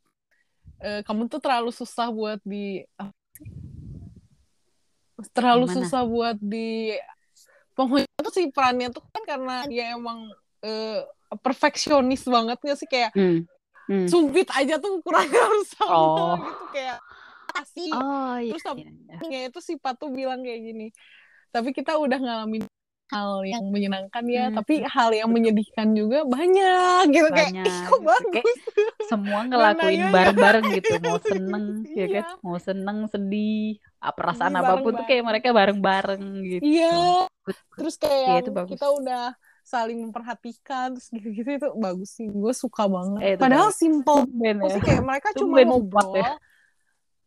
eh, 0.79 1.01
kamu 1.03 1.27
tuh 1.27 1.39
terlalu 1.39 1.71
susah 1.71 2.07
buat 2.09 2.39
di 2.43 2.83
terlalu 5.35 5.67
mana? 5.67 5.75
susah 5.75 6.01
buat 6.07 6.37
di 6.39 6.95
pokoknya 7.75 8.07
tuh 8.19 8.33
si 8.33 8.47
perannya 8.51 8.87
tuh 8.89 9.03
kan 9.11 9.23
karena 9.27 9.55
dia 9.67 9.95
emang 9.95 10.31
eh, 10.63 11.03
perfeksionis 11.39 12.23
banget 12.25 12.57
gak 12.59 12.77
sih 12.79 12.87
kayak 12.87 13.11
Hmm. 13.13 13.43
Hmm. 13.89 14.05
sumpit 14.05 14.45
aja 14.53 14.77
tuh 14.77 15.01
kurang 15.01 15.25
harus 15.33 15.65
sama 15.73 15.89
Oh. 15.89 16.37
gitu 16.37 16.65
kayak 16.71 16.99
kasih 17.49 17.89
Oh 17.91 18.37
iya. 18.37 18.53
Terus 18.53 18.63
iya, 18.77 18.89
iya. 19.25 19.39
itu 19.49 19.59
si 19.59 19.73
Pat 19.75 19.97
tuh 19.97 20.13
bilang 20.13 20.45
kayak 20.45 20.61
gini 20.61 20.87
tapi 21.49 21.73
kita 21.73 21.97
udah 21.97 22.21
ngalamin 22.21 22.69
hal 23.09 23.41
yang 23.41 23.65
menyenangkan 23.73 24.23
ya, 24.29 24.43
Hmm, 24.47 24.57
tapi 24.61 24.85
hal 24.85 25.09
yang 25.11 25.29
menyedihkan 25.33 25.97
juga 25.97 26.21
banyak 26.25 27.09
gitu 27.09 27.27
kayak 27.33 27.51
banyak 27.57 27.65
ih 27.65 27.77
kok 27.89 28.01
bagus. 28.05 28.59
Kayak 28.69 28.93
semua 29.09 29.39
ngelakuin 29.49 30.01
bareng-bareng 30.13 30.65
gitu. 30.77 30.93
Mau 31.01 31.17
seneng, 31.31 31.65
ya 31.89 32.05
kan? 32.05 32.23
Iya, 32.29 32.41
Mau 32.45 32.57
seneng, 32.61 32.97
sedih, 33.09 33.81
ah, 33.97 34.13
perasaan 34.13 34.53
sedih 34.53 34.61
apa 34.61 34.73
pun 34.85 34.91
tuh 34.93 35.05
kayak 35.09 35.23
mereka 35.25 35.47
bareng-bareng 35.49 36.23
gitu. 36.45 36.63
Iya, 36.63 37.25
terus 37.73 37.95
kayak 37.97 38.21
yang 38.21 38.37
itu 38.45 38.51
bagus. 38.53 38.71
kita 38.77 38.87
udah 38.93 39.23
saling 39.65 39.97
memperhatikan 40.01 40.97
terus 40.97 41.09
gitu-gitu 41.09 41.49
itu 41.49 41.67
bagus 41.77 42.09
sih. 42.13 42.29
Gue 42.29 42.53
suka 42.53 42.85
banget. 42.85 43.21
Eh 43.21 43.35
Padahal 43.37 43.69
simple. 43.73 44.25
Ya. 44.37 44.53
Kayak 44.81 45.01
mereka 45.05 45.27
cuma 45.33 45.61
kuat 45.61 45.65
ngobrol. 45.65 46.13
ya. 46.13 46.31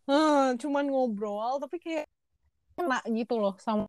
Hmm, 0.07 0.59
cuman 0.59 0.85
ngobrol 0.91 1.63
tapi 1.63 1.79
kayak 1.79 2.07
kena 2.75 2.99
gitu 3.07 3.35
loh 3.39 3.55
sama 3.63 3.87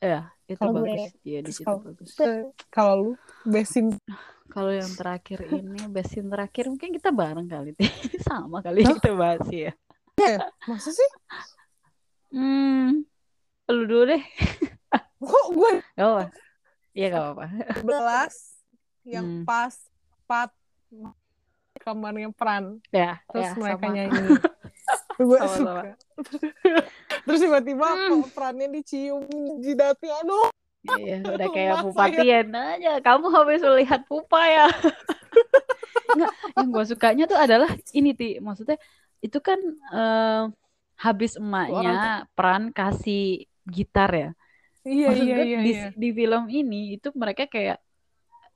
Ya, 0.00 0.32
itu 0.48 0.56
kalau 0.56 0.80
bagus. 0.80 0.96
gue. 0.96 1.08
Iya 1.22 1.38
di 1.40 1.52
Terus 1.52 1.56
situ 1.60 1.76
bagus. 1.84 2.10
kalau 2.72 2.94
lu 2.96 3.10
besin 3.44 3.92
Kalau 4.50 4.74
yang 4.74 4.90
terakhir 4.98 5.46
ini, 5.46 5.78
scene 6.02 6.26
terakhir 6.26 6.66
mungkin 6.66 6.90
kita 6.90 7.14
bareng 7.14 7.46
kali. 7.46 7.70
Sama 8.26 8.58
kali 8.58 8.82
Hah? 8.82 8.98
kita 8.98 9.14
bahas 9.14 9.46
ya. 9.46 9.70
ya? 10.18 10.36
Masa 10.66 10.90
sih? 10.90 11.10
Hmm, 12.34 13.06
lu 13.70 13.82
dulu 13.86 14.10
deh. 14.10 14.22
Kok 15.22 15.46
gue 15.54 15.72
Gak 15.94 16.02
apa. 16.02 16.24
Iya 16.90 17.06
gak 17.14 17.22
apa-apa. 17.22 17.44
12 17.78 18.34
yang 19.06 19.26
Hmm. 19.30 19.44
pas 19.46 19.74
pat 20.26 20.50
kamarnya 21.78 22.34
Pran 22.34 22.82
Ya, 22.90 23.22
terus 23.30 23.46
ya 23.46 23.50
mereka 23.56 23.86
sama. 23.86 23.94
nyanyi 23.94 24.26
gue 25.16 25.38
suka 25.46 25.94
terus 27.26 27.40
tiba-tiba 27.44 27.88
Hmm. 27.90 28.22
Prannya 28.34 28.66
dicium 28.74 29.24
jidatnya 29.64 30.12
aduh 30.24 30.48
Iya, 30.80 31.12
udah 31.36 31.48
kayak 31.54 31.76
Lemas 31.76 31.84
pupatian 31.84 32.46
aja. 32.56 32.88
Kamu 33.04 33.26
habis 33.36 33.60
melihat 33.60 34.00
pupa 34.08 34.40
ya. 34.48 34.64
Enggak, 36.14 36.30
yang 36.58 36.68
gue 36.74 36.84
sukanya 36.90 37.22
tuh 37.30 37.38
adalah 37.44 37.70
ini 37.98 38.08
ti, 38.18 38.24
maksudnya 38.46 38.76
itu 39.24 39.38
kan 39.48 39.58
eh, 39.94 40.38
habis 41.04 41.30
emaknya 41.42 41.90
peran 42.36 42.64
kasih 42.78 43.18
gitar 43.74 44.10
ya. 44.22 44.26
iya 44.88 45.08
Maksud 45.08 45.22
iya 45.22 45.34
gue 45.36 45.46
iya 45.46 45.58
di, 45.64 45.70
iya 45.70 45.84
di 46.02 46.08
film 46.18 46.42
ini 46.58 46.76
itu 46.96 47.08
mereka 47.22 47.42
kayak 47.54 47.76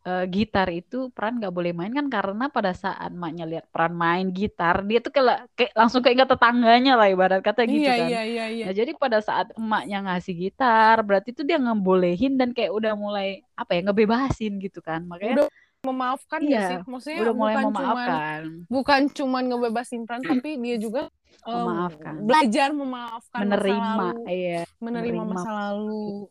eh, 0.09 0.25
gitar 0.35 0.69
itu 0.79 0.97
peran 1.15 1.33
nggak 1.39 1.53
boleh 1.57 1.73
main 1.79 1.93
kan 1.99 2.07
karena 2.15 2.45
pada 2.57 2.73
saat 2.83 3.09
emaknya 3.17 3.45
lihat 3.51 3.65
peran 3.73 3.93
main 4.05 4.27
gitar 4.39 4.75
dia 4.89 4.99
tuh 5.05 5.13
kayak, 5.17 5.39
kayak 5.57 5.73
langsung 5.81 6.01
keinget 6.05 6.29
tetangganya 6.33 6.91
lah 6.99 7.07
ibarat 7.15 7.41
kata 7.47 7.61
gitu 7.77 7.91
iya 7.91 7.93
kan. 8.01 8.13
iya 8.13 8.19
iya 8.31 8.45
iya 8.57 8.67
Nah, 8.67 8.73
jadi 8.79 8.91
pada 9.03 9.19
saat 9.29 9.47
emaknya 9.61 9.97
ngasih 10.09 10.35
gitar, 10.43 10.97
berarti 11.07 11.29
itu 11.37 11.43
dia 11.49 11.59
ngebolehin 11.65 12.33
dan 12.41 12.49
kayak 12.57 12.73
udah 12.79 12.93
mulai 13.05 13.27
apa 13.61 13.71
ya, 13.77 13.81
ngebebasin 13.87 14.53
gitu 14.65 14.81
kan. 14.89 15.01
Makanya 15.11 15.33
udah 15.45 15.49
memaafkan 15.85 16.43
ya 16.49 16.59
Iya, 16.59 16.65
sih 16.65 16.77
maksudnya 16.91 17.29
udah 17.29 17.35
mulai 17.41 17.57
bukan 17.57 17.67
cuman 17.79 18.11
memaafkan, 18.17 18.43
bukan 18.73 19.01
cuman 19.19 19.43
ngebebasin 19.53 20.03
Pran 20.09 20.23
tapi 20.25 20.57
dia 20.65 20.77
juga 20.81 21.01
em, 21.45 21.55
memaafkan, 21.55 22.17
belajar 22.27 22.69
memaafkan 22.73 23.45
masa 23.53 23.75
menerima, 23.75 23.93
lalu 23.93 24.13
iya, 24.33 24.65
menerima 24.85 25.23
menerima. 25.25 25.33
masa 25.33 25.49
lalu 25.53 26.29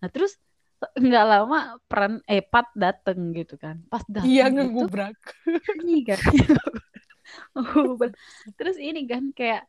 Nah, 0.00 0.08
terus 0.14 0.32
nggak 0.78 1.24
lama 1.26 1.58
peran 1.90 2.22
eh 2.30 2.42
Pat 2.42 2.70
dateng 2.74 3.34
gitu 3.34 3.58
kan. 3.58 3.82
Pas 3.90 4.02
dateng 4.06 4.30
iya 4.30 4.46
ngegubrak 4.46 5.18
nyanyi 5.46 6.06
kan. 6.06 6.18
Terus 8.58 8.76
ini 8.78 9.02
kan 9.10 9.34
kayak 9.34 9.66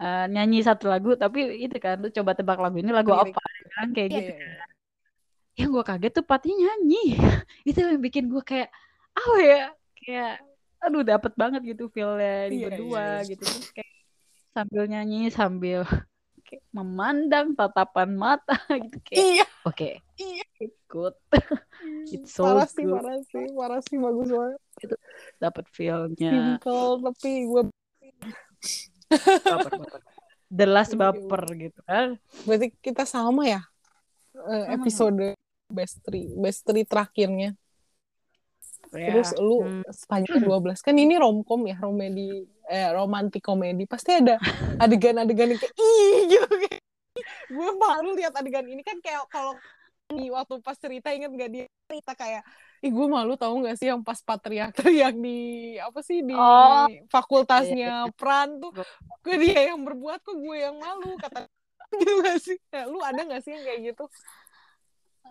eh, 0.00 0.24
nyanyi 0.32 0.64
satu 0.64 0.88
lagu 0.88 1.16
tapi 1.20 1.68
itu 1.68 1.76
kan 1.76 2.00
lu 2.00 2.08
coba 2.08 2.32
tebak 2.32 2.58
lagu 2.60 2.80
ini 2.80 2.92
lagu 2.92 3.12
Lirik. 3.12 3.36
apa 3.36 3.40
kan 3.76 3.88
kayak 3.92 4.08
iya 4.08 4.16
gitu. 4.20 4.32
iya 4.32 4.40
iya. 4.40 4.64
Yang 5.56 5.68
gue 5.72 5.84
kaget 5.88 6.12
tuh 6.12 6.24
Patnya 6.24 6.54
nyanyi. 6.56 7.04
itu 7.68 7.78
yang 7.80 8.00
bikin 8.00 8.24
gue 8.32 8.42
kayak 8.44 8.68
apa 9.16 9.36
ya? 9.40 9.60
Kayak 9.96 10.32
aduh 10.76 11.02
dapet 11.02 11.32
banget 11.34 11.60
gitu 11.74 11.88
feel-nya 11.88 12.52
di 12.52 12.60
Iya, 12.60 12.64
berdua 12.68 13.00
iya, 13.00 13.16
iya. 13.24 13.28
gitu 13.32 13.42
terus 13.48 13.68
kayak 13.72 13.92
sambil 14.52 14.82
nyanyi 14.86 15.32
sambil 15.32 15.82
kayak 16.46 16.62
memandang 16.70 17.52
tatapan 17.52 18.14
mata 18.14 18.54
gitu 18.86 18.98
kayak 19.02 19.18
iya 19.20 19.46
oke 19.66 19.90
Iya. 20.16 20.44
good 20.88 21.12
It's 22.14 22.32
so 22.32 22.46
parah 22.46 22.64
sih 22.70 22.86
good. 22.86 23.02
parah 23.02 23.18
sih 23.20 23.44
parah 23.52 23.80
sih 23.82 23.96
bagus 23.98 24.28
banget 24.30 24.60
dapet 25.36 25.64
feel-nya 25.74 26.30
simple 26.56 27.02
tapi 27.04 27.30
gue 27.44 27.62
baper, 29.44 29.72
baper. 29.76 30.00
the 30.48 30.66
last 30.66 30.94
Iya, 30.94 31.00
baper 31.02 31.42
gitu 31.58 31.80
kan 31.84 32.16
berarti 32.46 32.72
kita 32.80 33.04
sama 33.04 33.44
ya 33.44 33.62
Eh, 34.36 34.64
Sama. 34.68 34.72
episode 34.76 35.32
best 35.72 36.04
three 36.04 36.28
best 36.36 36.60
three 36.64 36.84
terakhirnya 36.84 37.56
Ya, 38.94 39.10
terus 39.10 39.34
lu 39.36 39.64
hmm, 39.66 39.82
sepanjang 39.90 40.40
12 40.40 40.78
kan 40.84 40.94
ini 40.94 41.18
romcom 41.18 41.64
ya 41.66 41.76
romedi 41.80 42.46
eh 42.66 42.90
romantic 42.90 43.42
komedi 43.42 43.86
pasti 43.86 44.18
ada 44.18 44.36
adegan-adegan 44.82 45.54
yang 45.54 45.60
kayak 45.60 45.74
ih 45.78 46.16
gitu. 46.34 46.56
Gue 47.50 47.70
malu 47.78 48.12
lihat 48.18 48.34
adegan 48.36 48.66
ini 48.66 48.82
kan 48.82 48.98
kayak 49.00 49.24
kalau 49.30 49.54
di 50.06 50.30
waktu 50.30 50.62
pas 50.62 50.78
cerita 50.78 51.10
inget 51.10 51.34
gak 51.34 51.50
dia 51.50 51.64
cerita 51.90 52.14
kayak 52.14 52.46
ih 52.78 52.92
gue 52.94 53.06
malu 53.10 53.34
tahu 53.34 53.66
nggak 53.66 53.74
sih 53.74 53.90
yang 53.90 54.06
pas 54.06 54.22
patriark-teriak 54.22 55.18
di 55.18 55.38
apa 55.82 55.98
sih 56.04 56.22
di 56.22 56.36
Oh. 56.36 56.86
fakultasnya 57.10 58.06
Pran 58.14 58.62
tuh 58.62 58.70
gue 59.26 59.36
dia 59.42 59.74
yang 59.74 59.82
berbuat 59.82 60.22
kok 60.22 60.38
gue 60.38 60.56
yang 60.62 60.78
malu 60.78 61.18
kata 61.18 61.50
gitu 61.98 62.22
gak 62.22 62.38
sih? 62.38 62.58
Ya, 62.70 62.86
lu 62.86 63.02
ada 63.02 63.18
gak 63.26 63.42
sih 63.42 63.54
yang 63.54 63.62
kayak 63.66 63.80
gitu? 63.94 64.04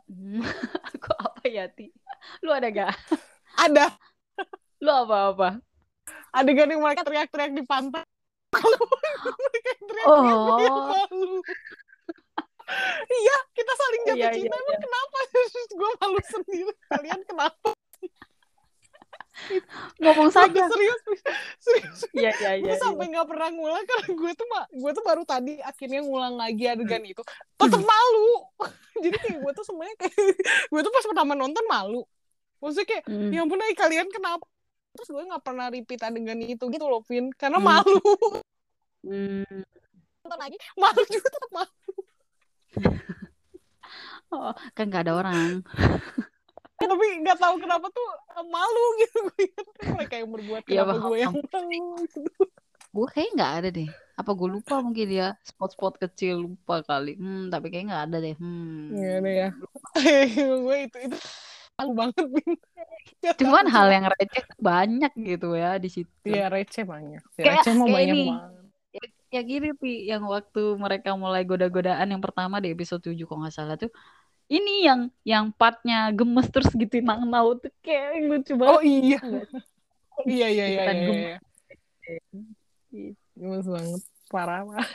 Aku 0.91 1.11
apa 1.23 1.43
ya 1.47 1.71
ti? 1.71 1.91
Lu 2.43 2.51
ada 2.51 2.67
gak 2.71 2.91
ada. 3.55 3.95
Lu 4.83 4.91
apa-apa 4.91 5.59
adegan 6.31 6.67
yang 6.67 6.81
mereka 6.81 7.01
teriak-teriak 7.01 7.51
di 7.51 7.63
pantai. 7.63 8.03
Mereka 8.51 9.67
yang 9.67 9.83
teriak-teriak 9.83 10.07
Oh. 10.07 10.59
yang 10.59 10.75
malu 10.85 11.39
iya 13.05 13.35
kita 13.53 13.73
saling 13.75 14.01
jatuh 14.03 14.17
Iya, 14.17 14.29
cinta. 14.33 14.49
iya, 14.49 14.57
emang 14.57 14.81
kenapa 14.81 15.17
terus 15.29 15.53
gue 15.69 15.89
malu 15.95 16.19
sendiri. 16.25 16.73
Kalian 16.87 17.21
kenapa? 17.23 17.69
Ngomong 19.99 20.31
saja. 20.31 20.63
serius 20.65 20.99
serius. 21.59 21.99
Iya 22.09 22.31
iya 22.33 22.51
iya 22.55 22.65
gue 22.65 22.77
sampai 22.79 23.11
nggak 23.11 23.27
pernah 23.27 23.51
ngulang 23.51 23.83
karena 23.83 24.07
gue 24.09 24.31
tuh 24.33 24.47
ma- 24.47 24.69
gue 24.71 24.91
tuh 24.91 25.03
baru 25.03 25.23
tadi 25.23 25.59
akhirnya 25.59 26.01
ngulang 26.01 26.35
lagi 26.35 26.65
adegan 26.65 27.03
itu. 27.03 27.21
Tetap 27.53 27.81
malu. 27.83 28.31
Jadi 29.03 29.13
kayak 29.13 29.37
gue 29.43 29.51
tuh 29.53 29.65
semuanya 29.67 29.95
kayak 29.99 30.15
gue 30.65 30.81
tuh 30.81 30.89
pas 30.89 31.05
pertama 31.05 31.33
nonton 31.35 31.65
malu. 31.67 32.01
Maksudnya 32.57 32.87
kayak 32.87 33.03
Hmm. 33.05 33.29
ya 33.29 33.43
ampun 33.43 33.61
ay, 33.61 33.75
kalian 33.75 34.07
kenapa 34.09 34.47
terus 34.95 35.09
gue 35.09 35.21
nggak 35.21 35.43
pernah 35.43 35.67
repeat 35.67 36.01
adegan 36.01 36.39
itu 36.39 36.65
gitu 36.65 36.85
loh 36.85 37.03
Vin. 37.03 37.29
Karena 37.31 37.59
Hmm. 37.59 37.67
malu. 37.67 37.99
Hmm. 39.03 39.61
nonton 40.21 40.39
lagi. 40.39 40.57
Malu 40.73 41.01
juga 41.05 41.27
tetap 41.29 41.51
malu. 41.51 41.91
Oh, 44.27 44.51
kan 44.73 44.89
nggak 44.89 45.03
ada 45.05 45.13
orang. 45.15 45.61
Tapi 46.75 47.05
nggak 47.21 47.37
tahu 47.37 47.55
kenapa 47.57 47.87
tuh 47.87 48.07
malu 48.45 48.85
gitu. 48.99 49.19
Gue 49.29 49.91
mereka 49.93 50.15
yang 50.17 50.29
berbuat 50.29 50.61
Iya, 50.65 50.81
kenapa 50.81 50.91
paham. 50.91 51.05
gue 51.05 51.17
yang 51.17 51.33
malu 51.33 52.03
gitu. 52.03 52.19
gue 52.95 53.07
kayak 53.11 53.29
nggak 53.35 53.53
ada 53.53 53.69
deh. 53.69 53.89
Apa 54.15 54.31
gue 54.31 54.49
lupa 54.49 54.75
mungkin 54.79 55.07
ya. 55.07 55.27
Spot-spot 55.43 55.99
kecil 55.99 56.41
lupa 56.41 56.81
kali. 56.81 57.15
Hmm 57.15 57.47
tapi 57.47 57.69
kayak 57.69 57.85
nggak 57.87 58.03
ada 58.09 58.17
deh. 58.19 58.35
Hmm. 58.35 58.91
Iya 58.91 59.13
deh 59.19 59.35
ya. 59.35 59.49
Gue 60.65 60.77
itu 60.87 60.97
itu 61.05 61.17
malu 61.75 61.91
banget 61.93 62.25
cuman 63.39 63.65
hal 63.67 63.87
yang 63.89 64.05
receh 64.09 64.43
banyak 64.57 65.11
gitu 65.13 65.53
ya 65.53 65.75
di 65.75 65.89
situ 65.89 66.09
Iya 66.23 66.47
receh 66.47 66.83
banyak. 66.83 67.19
Ya, 67.19 67.35
Kayak- 67.37 67.51
receh 67.61 67.73
mah 67.73 67.85
kayak 67.85 67.95
banyak 67.97 68.15
ini. 68.15 68.25
banget. 68.31 68.53
ya 69.27 69.41
gini 69.43 69.69
pi 69.75 70.07
yang 70.07 70.23
waktu 70.25 70.63
mereka 70.75 71.11
mulai 71.13 71.43
goda-godaan 71.43 72.07
yang 72.07 72.23
pertama 72.23 72.57
di 72.57 72.71
episode 72.71 73.03
7 73.03 73.19
kok 73.19 73.35
nggak 73.35 73.51
salah 73.51 73.75
tuh 73.75 73.91
ini 74.47 74.87
yang 74.87 75.11
yang 75.21 75.51
partnya 75.51 76.07
gemes 76.09 76.47
terus 76.47 76.71
gitu 76.71 77.03
nang 77.03 77.27
nau 77.27 77.51
tuh 77.53 77.67
kayak 77.81 78.23
lucu 78.23 78.55
Oh 78.55 78.79
banget 78.79 78.81
iya. 78.85 79.19
Nggak? 79.19 79.47
Iya 80.23 80.47
iya 80.47 80.65
iya 80.65 80.81
iya. 80.81 80.85
gemes. 80.87 81.19
iya. 81.19 81.37
Gemes 83.35 83.67
banget. 83.67 84.01
Parah 84.25 84.63
parah. 84.63 84.89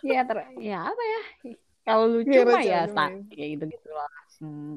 ya 0.00 0.20
ter 0.24 0.38
ya 0.58 0.88
apa 0.88 1.02
ya 1.04 1.20
kalau 1.84 2.04
lucu 2.10 2.32
Iya, 2.32 2.42
mah 2.44 2.62
ya 2.62 2.80
sa 2.88 3.04
Min. 3.06 3.28
kayak 3.28 3.48
gitu 3.54 3.64
gitu 3.70 3.90
lah 3.92 4.10
hmm. 4.40 4.76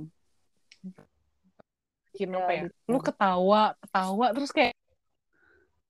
Bikin 2.22 2.30
Ya, 2.32 2.38
apa 2.38 2.52
ya? 2.54 2.62
gitu. 2.70 2.76
Lu 2.86 3.00
ketawa, 3.02 3.64
ketawa 3.82 4.26
terus 4.30 4.54
kayak 4.54 4.78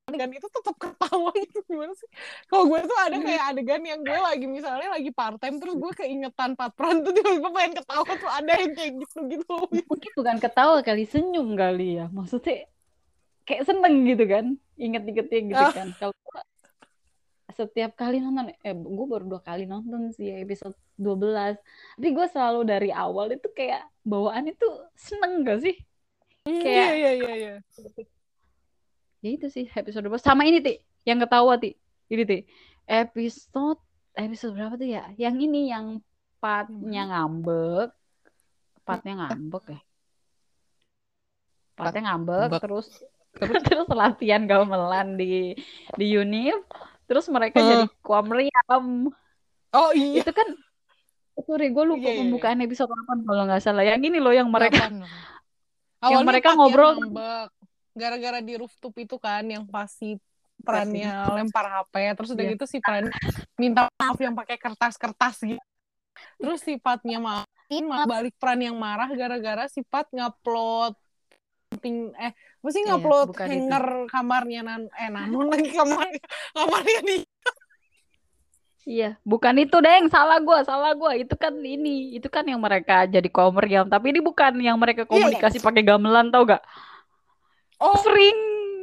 adegan 0.02 0.32
itu 0.32 0.48
tetap 0.48 0.74
ketawa 0.74 1.30
gitu 1.44 1.60
gimana 1.62 1.92
sih? 1.92 2.08
Kalau 2.48 2.64
gue 2.66 2.80
tuh 2.82 2.98
ada 2.98 3.16
kayak 3.18 3.44
adegan 3.52 3.82
yang 3.84 4.00
gue 4.00 4.16
lagi 4.18 4.46
misalnya 4.46 4.88
lagi 4.90 5.10
part 5.12 5.36
time 5.36 5.60
terus 5.60 5.76
gue 5.76 5.92
keingetan 5.94 6.56
patron 6.56 7.04
tuh 7.04 7.12
tiba-tiba 7.12 7.48
pengen 7.48 7.72
ketawa 7.76 8.10
tuh 8.10 8.30
ada 8.32 8.52
yang 8.56 8.72
kayak 8.72 8.92
gitu 8.98 9.18
gitu. 9.28 9.52
mungkin 9.70 10.10
bukan 10.16 10.36
ketawa 10.38 10.80
kali 10.80 11.04
senyum 11.04 11.52
kali 11.52 12.00
ya 12.00 12.08
maksudnya 12.08 12.64
kayak 13.44 13.62
seneng 13.62 13.94
gitu 14.04 14.24
kan 14.24 14.44
inget-ingetnya 14.74 15.40
gitu 15.52 15.64
Ah. 15.68 15.70
kan 15.70 15.88
kalau 15.94 16.14
setiap 17.52 17.92
kali 17.94 18.16
nonton 18.16 18.48
eh 18.48 18.72
gue 18.72 19.06
baru 19.06 19.28
dua 19.28 19.42
kali 19.44 19.68
nonton 19.68 20.08
sih 20.10 20.32
episode 20.34 20.72
12 20.96 21.60
tapi 21.94 22.08
gue 22.10 22.26
selalu 22.26 22.60
dari 22.64 22.88
awal 22.88 23.28
itu 23.28 23.44
kayak 23.52 23.84
bawaan 24.02 24.48
itu 24.48 24.64
seneng 24.96 25.44
gak 25.44 25.60
sih 25.60 25.76
kayak 26.46 26.90
iya 26.98 27.10
iya 27.12 27.12
iya. 27.14 27.32
Iya 27.34 27.54
ya 29.22 29.30
itu 29.38 29.46
sih 29.46 29.66
episode 29.70 30.02
berapa 30.10 30.18
sama 30.18 30.42
ini 30.42 30.58
ti. 30.58 30.74
Yang 31.06 31.26
ketawa 31.26 31.54
ti. 31.58 31.78
Ini 32.10 32.22
ti. 32.26 32.38
Episode 32.86 33.78
episode 34.18 34.52
berapa 34.58 34.74
tuh 34.74 34.88
ya? 34.90 35.06
Yang 35.14 35.36
ini 35.46 35.70
yang 35.70 35.86
partnya 36.42 37.06
ngambek. 37.06 37.94
Partnya 38.82 39.14
ngambek 39.22 39.64
ya? 39.70 39.80
Partnya 41.78 42.02
ngambek 42.10 42.50
Ngambek. 42.50 42.60
terus 42.66 42.86
terus 43.32 43.62
terus 43.70 43.88
latihan 43.94 44.42
gamelan 44.44 45.14
di 45.14 45.54
di 45.94 46.06
Unif. 46.18 46.58
Terus 47.06 47.30
mereka 47.30 47.62
Hah. 47.62 47.66
jadi 47.66 47.86
kuamriam 48.02 49.06
oh 49.72 49.90
iya. 49.94 50.26
Itu 50.26 50.34
kan 50.34 50.48
sorry 51.46 51.70
gue 51.70 51.84
lupa 51.86 52.02
Iya, 52.02 52.10
iya, 52.10 52.12
iya. 52.18 52.20
pembukaan 52.26 52.58
episode 52.60 52.90
8 52.90 53.22
kalau 53.22 53.42
nggak 53.46 53.62
salah. 53.62 53.86
Yang 53.86 54.10
ini 54.10 54.18
loh 54.18 54.34
yang 54.34 54.50
mereka. 54.50 54.90
Awalnya 56.02 56.26
mereka 56.26 56.48
Pat 56.50 56.58
ngobrol- 56.58 56.98
yang 56.98 57.48
gara-gara 57.92 58.38
di 58.40 58.54
rooftop 58.56 58.94
itu 58.96 59.16
kan 59.16 59.44
yang 59.44 59.64
pasti 59.64 60.16
perannya 60.58 61.28
lempar 61.32 61.66
HP 61.68 61.94
terus 62.14 62.30
udah 62.30 62.44
Iya. 62.44 62.52
gitu 62.54 62.64
si 62.64 62.78
peran 62.78 63.10
minta 63.56 63.90
maaf 63.92 64.16
yang 64.16 64.32
pakai 64.32 64.56
kertas-kertas 64.56 65.36
gitu 65.44 65.62
terus 66.38 66.60
si 66.60 66.76
Patnya 66.76 67.18
maafin 67.18 67.84
malah 67.84 68.06
balik 68.06 68.34
peran 68.36 68.60
yang 68.60 68.76
marah 68.76 69.10
gara-gara 69.10 69.66
si 69.66 69.82
Pat 69.82 70.06
ngupload 70.08 70.94
ting 71.80 72.12
eh 72.14 72.30
sih 72.64 72.80
Iya, 72.80 72.94
ngupload 72.94 73.28
itu. 73.32 73.42
hanger 73.42 73.84
kamarnya 74.06 74.60
nan 74.62 74.82
eh 74.92 75.08
nanon 75.08 75.48
lagi 75.48 75.68
kamar 75.68 76.06
kamarnya 76.52 77.00
di 77.02 77.16
Iya, 78.82 79.14
bukan 79.22 79.54
itu, 79.62 79.76
Deng. 79.78 80.10
Salah 80.10 80.42
gua, 80.42 80.66
salah 80.66 80.90
gua. 80.98 81.14
Itu 81.14 81.38
kan 81.38 81.54
ini, 81.62 82.18
itu 82.18 82.26
kan 82.26 82.42
yang 82.42 82.58
mereka 82.58 83.06
jadi 83.06 83.28
komeriam, 83.30 83.86
tapi 83.86 84.10
ini 84.10 84.18
bukan 84.18 84.58
yang 84.58 84.74
mereka 84.74 85.06
komunikasi 85.06 85.62
pakai 85.62 85.86
gamelan, 85.86 86.34
tau 86.34 86.42
gak? 86.42 86.62
oh 87.78 87.96
Sering 88.02 88.38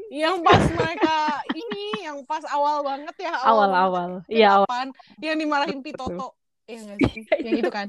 yang 0.10 0.42
pas 0.42 0.64
mereka 0.74 1.38
ini 1.54 2.02
yang 2.02 2.18
pas 2.26 2.42
awal 2.50 2.82
banget 2.82 3.16
ya 3.30 3.34
awal-awal. 3.46 4.26
Iya, 4.26 4.48
awal. 4.58 4.66
delapan, 4.66 4.88
yang 5.22 5.36
dimarahin 5.38 5.80
Pitoto 5.86 6.34
Iya 6.70 6.80
nggak 6.86 7.00
sih? 7.02 7.22
yang 7.46 7.56
itu 7.58 7.72
kan 7.74 7.88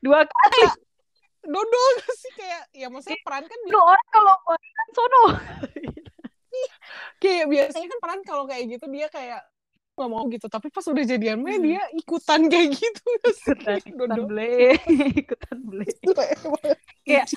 Dua 0.00 0.20
kali. 0.24 0.62
dodol 1.40 1.92
gak 2.04 2.16
sih 2.20 2.32
kayak 2.36 2.62
ya 2.76 2.86
maksudnya 2.92 3.20
peran 3.24 3.44
kan 3.48 3.58
Lu 3.72 3.80
orang 3.80 4.06
kalau 4.12 4.36
kan 4.44 4.88
sono. 4.92 5.24
kayak 7.20 7.46
biasanya 7.48 7.86
kan 7.88 7.98
peran 8.00 8.20
kalau 8.24 8.44
kayak 8.48 8.64
gitu 8.76 8.84
dia 8.92 9.08
kayak 9.08 9.40
nggak 10.00 10.10
mau 10.10 10.24
gitu 10.26 10.48
tapi 10.48 10.66
pas 10.66 10.80
udah 10.82 11.04
jadian 11.04 11.36
mah 11.38 11.52
Hmm. 11.52 11.62
dia 11.62 11.82
ikutan 11.92 12.40
kayak 12.48 12.68
gitu? 12.72 13.04
Ikutan, 13.20 13.76
ikutan 13.92 14.20
ble, 14.24 14.56
ikutan 15.22 15.56
ble. 15.60 15.84
Kayak- 17.00 17.32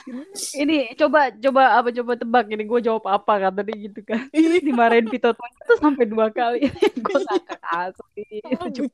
Ini 0.53 0.93
coba 0.95 1.31
coba 1.33 1.61
apa 1.77 1.89
coba 1.89 2.13
tebak 2.13 2.45
ini 2.47 2.63
gue 2.63 2.79
jawab 2.79 3.03
apa 3.05 3.33
kan 3.39 3.53
tadi 3.53 3.73
gitu 3.87 3.99
kan. 4.03 4.27
Ih, 4.29 4.59
Dimarahin 4.59 5.07
Pitoto 5.07 5.39
itu 5.39 5.73
sampai 5.79 6.05
dua 6.05 6.29
kali. 6.29 6.67
gue 6.93 7.17
ngakak 7.19 7.61
asli. 7.63 8.43
Itu, 8.69 8.85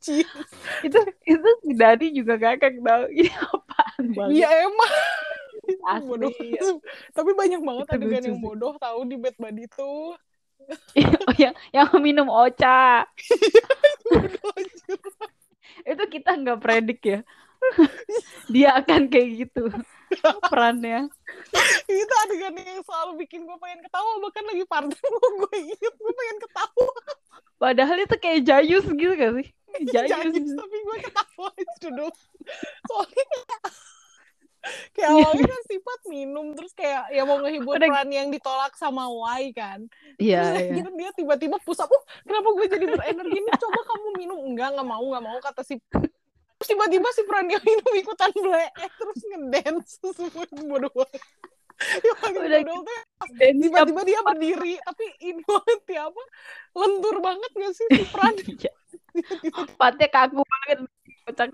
itu 0.86 1.00
itu 1.26 1.50
si 1.62 1.72
Dani 1.74 2.08
juga 2.12 2.38
ngakak 2.38 2.80
tau. 2.80 3.06
Ini 3.08 3.28
apaan 3.34 4.04
banget. 4.14 4.34
Iya 4.36 4.50
emang 4.64 4.92
Asli. 5.86 6.06
bodoh. 6.08 6.32
Tapi 7.12 7.32
banyak 7.34 7.62
banget 7.62 7.86
Itu 7.86 7.94
adegan 7.94 8.22
lucu 8.22 8.30
yang 8.30 8.40
bodoh 8.40 8.74
tahu 8.78 9.00
di 9.04 9.16
Bad 9.18 9.36
Buddy 9.36 9.66
tuh. 9.70 10.16
oh, 11.28 11.36
yang 11.38 11.54
yang 11.74 11.90
minum 12.02 12.30
ocha 12.30 13.06
anjir. 14.54 15.00
itu 15.92 16.04
kita 16.20 16.32
nggak 16.38 16.60
predik 16.62 17.02
ya. 17.02 17.20
Dia 18.54 18.80
akan 18.80 19.10
kayak 19.12 19.30
gitu. 19.48 19.70
Perannya. 20.50 21.10
Itu 21.86 22.14
adegan 22.26 22.58
yang 22.58 22.82
selalu 22.82 23.26
bikin 23.26 23.46
gue 23.46 23.58
pengen 23.62 23.80
ketawa 23.86 24.10
bahkan 24.26 24.44
lagi 24.50 24.66
partner 24.66 24.98
gue 25.46 25.54
inget 25.58 25.94
gue 25.94 26.14
pengen 26.14 26.38
ketawa. 26.50 26.94
Padahal 27.60 27.98
itu 28.00 28.16
kayak 28.18 28.42
jayus 28.48 28.86
gitu 28.88 29.14
gak 29.14 29.34
sih? 29.38 29.48
Jayus 29.94 30.34
Jayus, 30.34 30.50
tapi 30.58 30.78
gue 30.82 30.98
ketawa 31.06 31.50
aja 31.54 31.76
dulu 31.78 32.08
soalnya 32.90 33.26
kayak 34.92 35.10
awalnya 35.16 35.46
kan 35.56 35.62
sifat 35.72 36.00
minum 36.12 36.46
terus 36.52 36.72
kayak 36.76 37.08
ya 37.12 37.24
mau 37.24 37.40
ngehibur 37.40 37.80
Udah- 37.80 37.90
peran 37.90 38.10
yang 38.12 38.28
ditolak 38.30 38.76
sama 38.76 39.08
Y 39.40 39.56
kan. 39.56 39.88
Iya 40.20 40.42
terus 40.52 40.64
iya. 40.68 40.76
gitu 40.84 40.90
dia 41.00 41.10
tiba-tiba 41.16 41.58
pusat 41.64 41.88
uh 41.88 42.04
kenapa 42.28 42.48
gue 42.56 42.66
jadi 42.68 42.86
berenergi 42.88 43.40
nih? 43.40 43.54
Coba 43.56 43.82
kamu 43.88 44.08
minum. 44.20 44.40
Enggak 44.44 44.70
nggak 44.76 44.88
mau 44.88 45.04
nggak 45.04 45.24
mau 45.24 45.38
kata 45.40 45.62
si 45.64 45.80
terus 46.60 46.70
tiba-tiba 46.76 47.08
si 47.16 47.22
peran 47.24 47.48
yang 47.48 47.64
minum 47.64 47.92
ikutan 47.96 48.32
bleek 48.36 48.72
terus 49.00 49.20
ngedance 49.32 49.92
semua 50.12 50.44
bodoh 50.68 50.92
banget. 50.92 51.24
Yang 52.04 52.18
paling 52.20 52.36
Udah 52.44 52.60
bodoh 52.60 52.80
tuh 52.84 53.00
Dan 53.40 53.54
tiba-tiba 53.64 54.02
dia 54.04 54.20
berdiri 54.20 54.76
tapi 54.84 55.06
ini 55.24 55.42
banget 55.48 55.82
ya 55.88 56.02
apa 56.12 56.24
lentur 56.76 57.16
banget 57.24 57.52
gak 57.56 57.74
sih 57.76 57.88
si 57.88 58.04
peran? 58.12 58.36
Iya. 58.44 58.72
Patnya 59.80 60.08
kaku 60.12 60.44
banget 60.44 60.80
kocak 61.28 61.50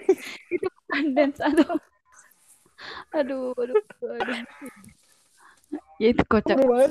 itu 0.54 0.68
bukan 0.90 1.06
dance 1.14 1.38
aduh. 1.38 1.78
Aduh 3.14 3.54
aduh 3.54 3.78
aduh. 4.18 4.42
Ya 6.02 6.10
itu 6.10 6.22
kocak. 6.26 6.58
Itu 6.58 6.66
bodoh 6.66 6.90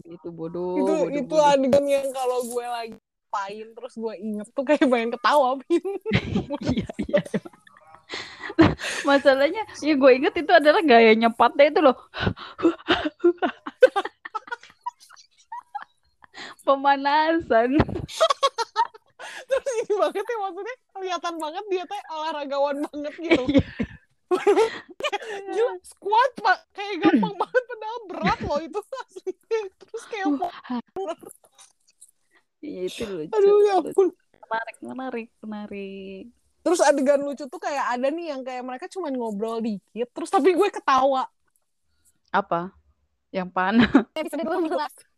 itu 0.00 0.28
bodoh, 0.32 1.10
itu 1.10 1.26
bodoh. 1.26 1.44
adegan 1.44 1.84
yang 1.84 2.08
kalau 2.14 2.40
gue 2.46 2.64
lagi 2.64 2.96
pain 3.30 3.66
terus 3.74 3.94
gue 3.94 4.14
inget 4.18 4.48
tuh 4.56 4.64
kayak 4.64 4.86
pengen 4.88 5.12
ketawa. 5.14 5.60
Pin. 5.62 5.82
iya 6.74 6.88
iya. 7.06 7.22
Masalahnya 9.06 9.62
ya 9.84 9.94
gue 9.94 10.10
inget 10.16 10.34
itu 10.34 10.50
adalah 10.50 10.82
gayanya 10.82 11.30
Patnya 11.30 11.70
itu 11.70 11.80
loh. 11.84 11.96
Pemanasan 16.64 17.76
terus 19.48 19.66
ini 19.84 19.92
banget 19.98 20.24
ya 20.24 20.36
maksudnya 20.40 20.76
kelihatan 20.96 21.34
banget 21.36 21.64
dia 21.68 21.84
teh 21.86 22.02
olahragawan 22.10 22.76
banget 22.88 23.14
gitu. 23.20 23.42
Iya. 23.50 23.64
gila 25.54 25.74
squat 25.82 26.32
pak. 26.38 26.58
Kayak 26.74 26.94
gampang 27.02 27.34
banget 27.34 27.62
padahal 27.66 27.98
berat 28.06 28.38
loh 28.46 28.60
itu. 28.62 28.80
Asli 28.80 29.32
terus 29.80 30.04
kayak 30.06 30.26
Iya, 32.60 32.82
itu 32.92 33.04
lucu 33.08 33.32
aduh 33.32 33.56
ya 33.64 33.74
ampun. 33.80 34.08
Menarik 34.50 34.76
menarik 34.84 35.28
menarik. 35.40 36.24
Terus 36.60 36.80
adegan 36.84 37.24
lucu 37.24 37.48
tuh 37.48 37.60
kayak 37.60 37.96
ada 37.96 38.08
nih 38.12 38.36
yang 38.36 38.44
kayak 38.44 38.60
mereka 38.60 38.86
cuma 38.92 39.08
ngobrol 39.08 39.64
dikit 39.64 40.08
terus 40.12 40.28
tapi 40.28 40.52
gue 40.52 40.68
ketawa. 40.68 41.24
Apa? 42.30 42.70
Yang 43.32 43.48
pan? 43.56 43.74
Episode 44.12 44.44
12 44.44 45.09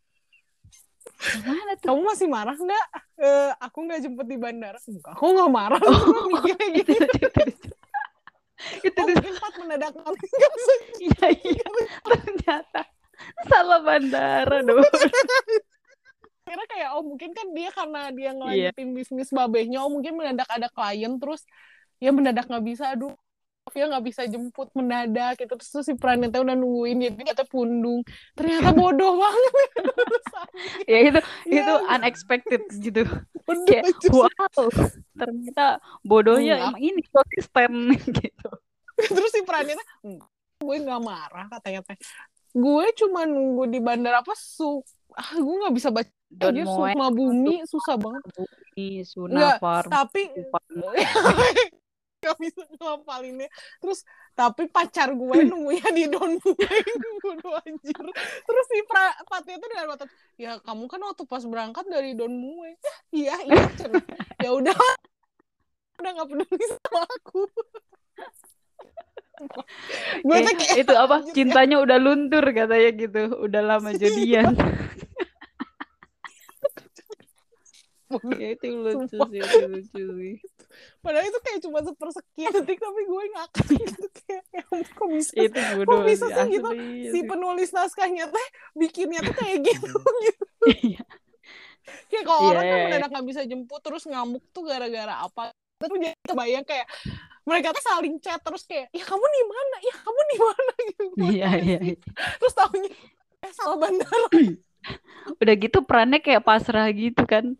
mana 1.47 1.71
tuh? 1.79 1.87
Kamu 1.91 2.01
masih 2.03 2.27
marah 2.27 2.55
nggak? 2.55 2.85
Eh, 3.19 3.51
aku 3.61 3.77
nggak 3.87 3.99
jemput 4.03 4.27
di 4.27 4.37
bandara. 4.37 4.79
Enggak 4.83 5.13
aku 5.15 5.25
nggak 5.31 5.51
marah. 5.51 5.81
Oh. 5.81 5.95
Gue 6.03 6.23
mikirnya 6.35 6.67
gitu. 6.83 6.91
itu 6.99 7.17
itu 7.23 7.41
itu. 7.47 7.69
Oh, 9.43 9.63
mendadak 9.63 9.91
bisa 9.95 10.73
iya 11.03 11.27
iya. 11.35 11.65
Ternyata 12.03 12.81
salah 13.47 13.79
bandara 13.83 14.57
dong. 14.63 14.83
Kira 16.43 16.63
kayak 16.67 16.89
oh 16.99 17.03
mungkin 17.07 17.31
kan 17.31 17.47
dia 17.55 17.69
karena 17.71 18.01
dia 18.11 18.23
Iya. 18.23 18.31
ngelanjutin 18.35 18.89
bisnis 18.91 19.29
babehnya 19.31 19.79
oh 19.83 19.91
mungkin 19.91 20.19
mendadak 20.19 20.47
ada 20.51 20.67
klien 20.67 21.15
terus 21.19 21.43
ya 22.03 22.11
mendadak 22.11 22.51
nggak 22.51 22.65
bisa 22.67 22.91
aduh 22.91 23.15
ya 23.71 23.87
nggak 23.87 24.03
bisa 24.03 24.21
jemput 24.27 24.67
mendadak 24.75 25.39
gitu. 25.39 25.55
Terus 25.55 25.71
tuh 25.71 25.83
si 25.87 25.93
teh 25.95 26.41
udah 26.43 26.55
nungguin 26.55 26.99
dia 26.99 27.33
teh 27.33 27.47
pundung. 27.47 28.03
Ternyata 28.35 28.75
bodoh 28.75 29.15
banget. 29.17 29.53
Ya 30.85 31.09
itu 31.09 31.19
Iya, 31.49 31.61
itu 31.65 31.73
unexpected 31.89 32.61
gitu. 32.77 33.01
Bodoh 33.41 33.65
kayak 33.65 33.89
aja. 33.89 34.07
wow 34.13 34.69
ternyata 35.17 35.65
bodohnya 36.05 36.61
Enggak. 36.61 36.69
emang 36.69 36.81
ini 36.83 37.01
konsisten 37.09 37.71
gitu. 38.21 38.49
Terus 38.93 39.31
si 39.33 39.41
"Enggak, 39.41 40.29
gue 40.61 40.75
nggak 40.77 41.01
marah 41.01 41.45
katanya 41.49 41.81
teh 41.81 41.97
gue 42.53 42.85
cuma 43.01 43.25
nunggu 43.25 43.65
di 43.65 43.81
bandara 43.81 44.21
apa 44.21 44.37
su 44.37 44.85
ah 45.17 45.33
gue 45.33 45.55
nggak 45.65 45.73
bisa 45.73 45.89
baca 45.89 46.13
Don 46.33 46.53
dia 46.53 46.65
Moe 46.65 46.93
Sukma 46.93 47.07
Bumi 47.13 47.55
susah 47.65 47.95
banget. 47.97 48.21
Bumi, 48.33 48.89
Sunafar 49.05 49.85
tapi. 49.85 50.29
gak 52.23 52.39
bisa 52.39 52.63
ngelapalinnya 52.79 53.51
terus 53.83 54.07
tapi 54.33 54.65
pacar 54.71 55.13
gue 55.13 55.37
nunggunya 55.51 55.89
di 55.93 56.09
Don 56.09 56.33
bodoh 57.23 57.53
anjir. 57.63 58.05
Terus 58.43 58.65
si 58.67 58.79
pra, 58.85 59.15
Fatnya 59.29 59.55
tuh 59.61 59.69
dengan 59.69 59.87
mata 59.93 60.05
ya 60.35 60.59
kamu 60.61 60.89
kan 60.89 60.99
waktu 61.05 61.23
pas 61.29 61.43
berangkat 61.45 61.85
dari 61.87 62.17
Don 62.17 62.33
Mueng 62.33 62.75
iya 63.15 63.37
iya 63.45 63.63
ya 64.41 64.49
udah. 64.51 64.75
Udah 66.01 66.09
nggak 66.19 66.27
peduli 66.27 66.65
sama 66.67 67.01
aku. 67.05 67.41
Gue 70.23 70.37
tuh 70.45 70.55
Kayak 70.55 70.77
itu 70.85 70.93
apa? 70.93 71.15
cintanya 71.35 71.77
udah 71.81 71.97
luntur 72.01 72.45
katanya 72.53 72.89
gitu. 72.95 73.21
Udah 73.43 73.61
lama 73.61 73.91
jadian. 73.93 74.53
Bodoh. 78.13 78.37
ya 78.37 78.53
itu 78.53 78.69
lucu 78.69 79.17
sih 79.17 79.41
itu 79.41 79.57
lucu 79.73 80.01
sih 80.21 80.37
padahal 80.99 81.25
itu 81.27 81.39
kayak 81.43 81.59
cuma 81.63 81.79
sepersekian 81.81 82.51
detik 82.57 82.79
tapi 82.79 83.01
gue 83.03 83.23
ngakak 83.33 83.65
gitu 83.73 84.05
kayak 84.23 84.43
ya 84.53 84.63
kok 84.67 85.07
bisa 85.09 85.31
itu 85.37 85.59
kok 85.83 86.01
bisa 86.05 86.25
sih 86.29 86.47
gitu? 86.51 86.69
si 87.11 87.19
penulis 87.23 87.69
naskahnya 87.71 88.25
teh 88.29 88.47
bikinnya 88.73 89.19
tuh 89.21 89.35
kayak 89.35 89.57
gitu 89.67 89.95
gitu. 90.27 90.45
Iya. 90.69 91.03
kayak 92.07 92.23
kalau 92.23 92.39
Iya, 92.39 92.49
orang 92.55 92.63
kan 92.63 92.69
iya, 92.69 92.75
iya. 92.77 92.85
mendadak 92.87 93.09
nggak 93.11 93.27
bisa 93.27 93.41
jemput 93.43 93.81
terus 93.83 94.03
ngamuk 94.07 94.43
tuh 94.55 94.63
gara-gara 94.63 95.15
apa? 95.19 95.51
Terus 95.81 95.99
jadi 95.99 96.15
kebayang 96.23 96.63
kayak 96.63 96.87
mereka 97.43 97.75
tuh 97.75 97.83
saling 97.83 98.15
chat 98.23 98.39
terus 98.39 98.63
kayak 98.63 98.87
ya 98.95 99.03
kamu 99.03 99.25
di 99.27 99.43
mana? 99.51 99.75
Ya 99.83 99.95
kamu 99.99 100.19
di 100.23 100.37
mana? 100.39 100.73
Gitu. 100.79 101.03
Iya 101.27 101.49
iya 101.59 101.79
iya. 101.91 101.97
terus 102.39 102.55
tahunya 102.55 102.89
eh 103.43 103.51
salah 103.51 103.75
bandara 103.75 104.27
udah 105.43 105.55
gitu 105.59 105.79
perannya 105.83 106.19
kayak 106.23 106.43
pasrah 106.43 106.87
gitu 106.95 107.23
kan 107.27 107.59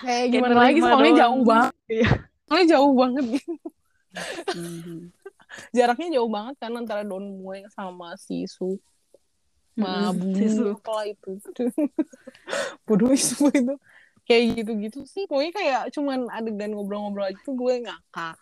kayak 0.00 0.26
gimana 0.30 0.54
lagi 0.58 0.80
soalnya 0.80 1.04
doang. 1.06 1.20
jauh 1.20 1.42
banget 1.42 1.72
Iya. 1.86 2.10
soalnya 2.44 2.66
jauh 2.70 2.92
banget 2.94 3.24
gitu 3.30 3.52
Mhm. 4.54 4.98
jaraknya 5.70 6.08
jauh 6.12 6.28
banget 6.28 6.54
kan 6.56 6.72
antara 6.72 7.02
Don 7.02 7.24
Mueang 7.36 7.66
sama 7.68 8.14
si 8.14 8.46
Su 8.46 8.78
sama 9.74 10.10
Bu 10.10 10.26
si 10.32 10.46
Su. 10.48 10.70
apalah 10.72 11.04
itu 11.04 11.30
bodoh 12.86 13.10
Su 13.14 13.48
itu 13.48 13.74
kayak 14.24 14.42
gitu-gitu 14.56 15.04
sih 15.04 15.26
pokoknya 15.26 15.52
kayak 15.52 15.80
cuman 15.90 16.26
adegan 16.28 16.72
ngobrol-ngobrol 16.72 17.26
aja 17.26 17.38
tuh 17.42 17.54
gue 17.54 17.82
ngakak 17.82 18.36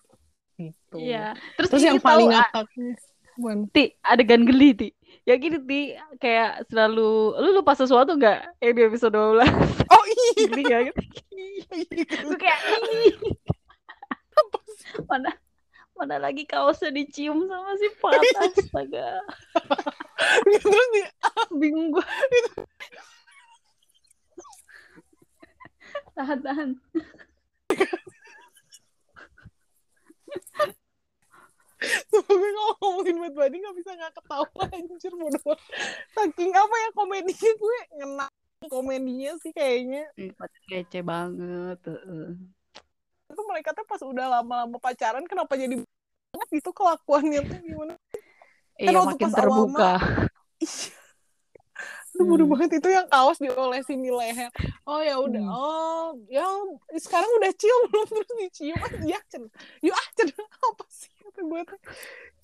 gitu 0.56 0.96
Iya. 0.96 1.34
Terus, 1.56 1.68
terus 1.70 1.82
yang 1.84 1.98
paling 1.98 2.28
ngakaknya 2.28 2.94
Bukan. 3.32 3.64
Ti, 3.66 3.96
adegan 4.04 4.44
geli, 4.44 4.76
Ti. 4.76 4.88
Ya 5.22 5.34
gini, 5.38 5.58
Ti, 5.62 5.80
kayak 6.18 6.66
selalu, 6.66 7.38
lu 7.38 7.48
lupa 7.54 7.78
sesuatu 7.78 8.18
nggak? 8.18 8.58
Eh, 8.58 8.74
di 8.74 8.82
episode 8.82 9.14
12. 9.14 9.46
oh 9.92 10.04
iya 10.08 10.30
Geli 10.50 10.62
nggak 10.66 10.82
gitu? 10.90 11.02
Kayak, 12.36 12.60
mana, 15.06 15.30
mana 15.94 16.16
lagi 16.18 16.42
kaosnya 16.42 16.90
dicium 16.90 17.46
sama 17.46 17.72
si 17.78 17.88
Pat, 18.02 18.20
astaga. 18.42 19.22
terus 20.42 20.64
dia 20.90 21.06
Bingung 21.60 21.94
gue. 21.94 22.06
Tahan, 26.12 26.38
tahan. 26.44 26.70
Semoga 32.10 32.48
kalau 32.52 32.74
ngomongin 32.82 33.16
Bad 33.18 33.34
Bunny 33.34 33.56
gak 33.62 33.76
bisa 33.76 33.90
gak 33.98 34.14
ketawa 34.14 34.62
anjir 34.70 35.12
bodoh. 35.14 35.56
Saking 36.14 36.50
apa 36.54 36.74
ya 36.78 36.88
komedinya 36.94 37.52
gue 37.58 37.78
ngena 37.98 38.26
komedinya 38.70 39.30
sih 39.42 39.50
kayaknya. 39.50 40.06
Kece 40.70 41.00
banget. 41.02 41.78
Itu 43.26 43.42
mereka 43.48 43.74
tuh 43.74 43.84
pas 43.88 44.00
udah 44.00 44.26
lama-lama 44.40 44.78
pacaran 44.78 45.26
kenapa 45.26 45.58
jadi 45.58 45.80
banget 46.32 46.48
gitu 46.62 46.70
kelakuannya 46.72 47.40
tuh 47.44 47.58
gimana? 47.60 47.94
Iya, 48.80 48.96
waktu 48.98 49.20
makin 49.20 49.30
terbuka. 49.36 49.92
Itu 52.12 52.22
bodoh 52.28 52.44
Hmm. 52.44 52.52
banget 52.56 52.80
itu 52.80 52.88
yang 52.92 53.08
kaos 53.08 53.40
diolesin 53.40 54.04
di 54.04 54.12
leher. 54.12 54.52
Oh 54.84 55.00
ya 55.00 55.16
udah. 55.16 55.44
Hmm. 55.44 55.52
Oh, 55.52 56.06
ya 56.28 56.44
sekarang 57.00 57.28
udah 57.40 57.52
cium 57.56 57.80
belum 57.88 58.08
terus 58.12 58.32
dicium. 58.36 58.76
Ah, 58.80 58.90
iya. 59.00 59.18
Yuk 59.80 59.96
ah. 59.96 60.06
Apa 60.72 60.84
sih 60.92 61.11
kata 61.32 61.40
gue 61.48 61.60
tuh. 61.64 61.80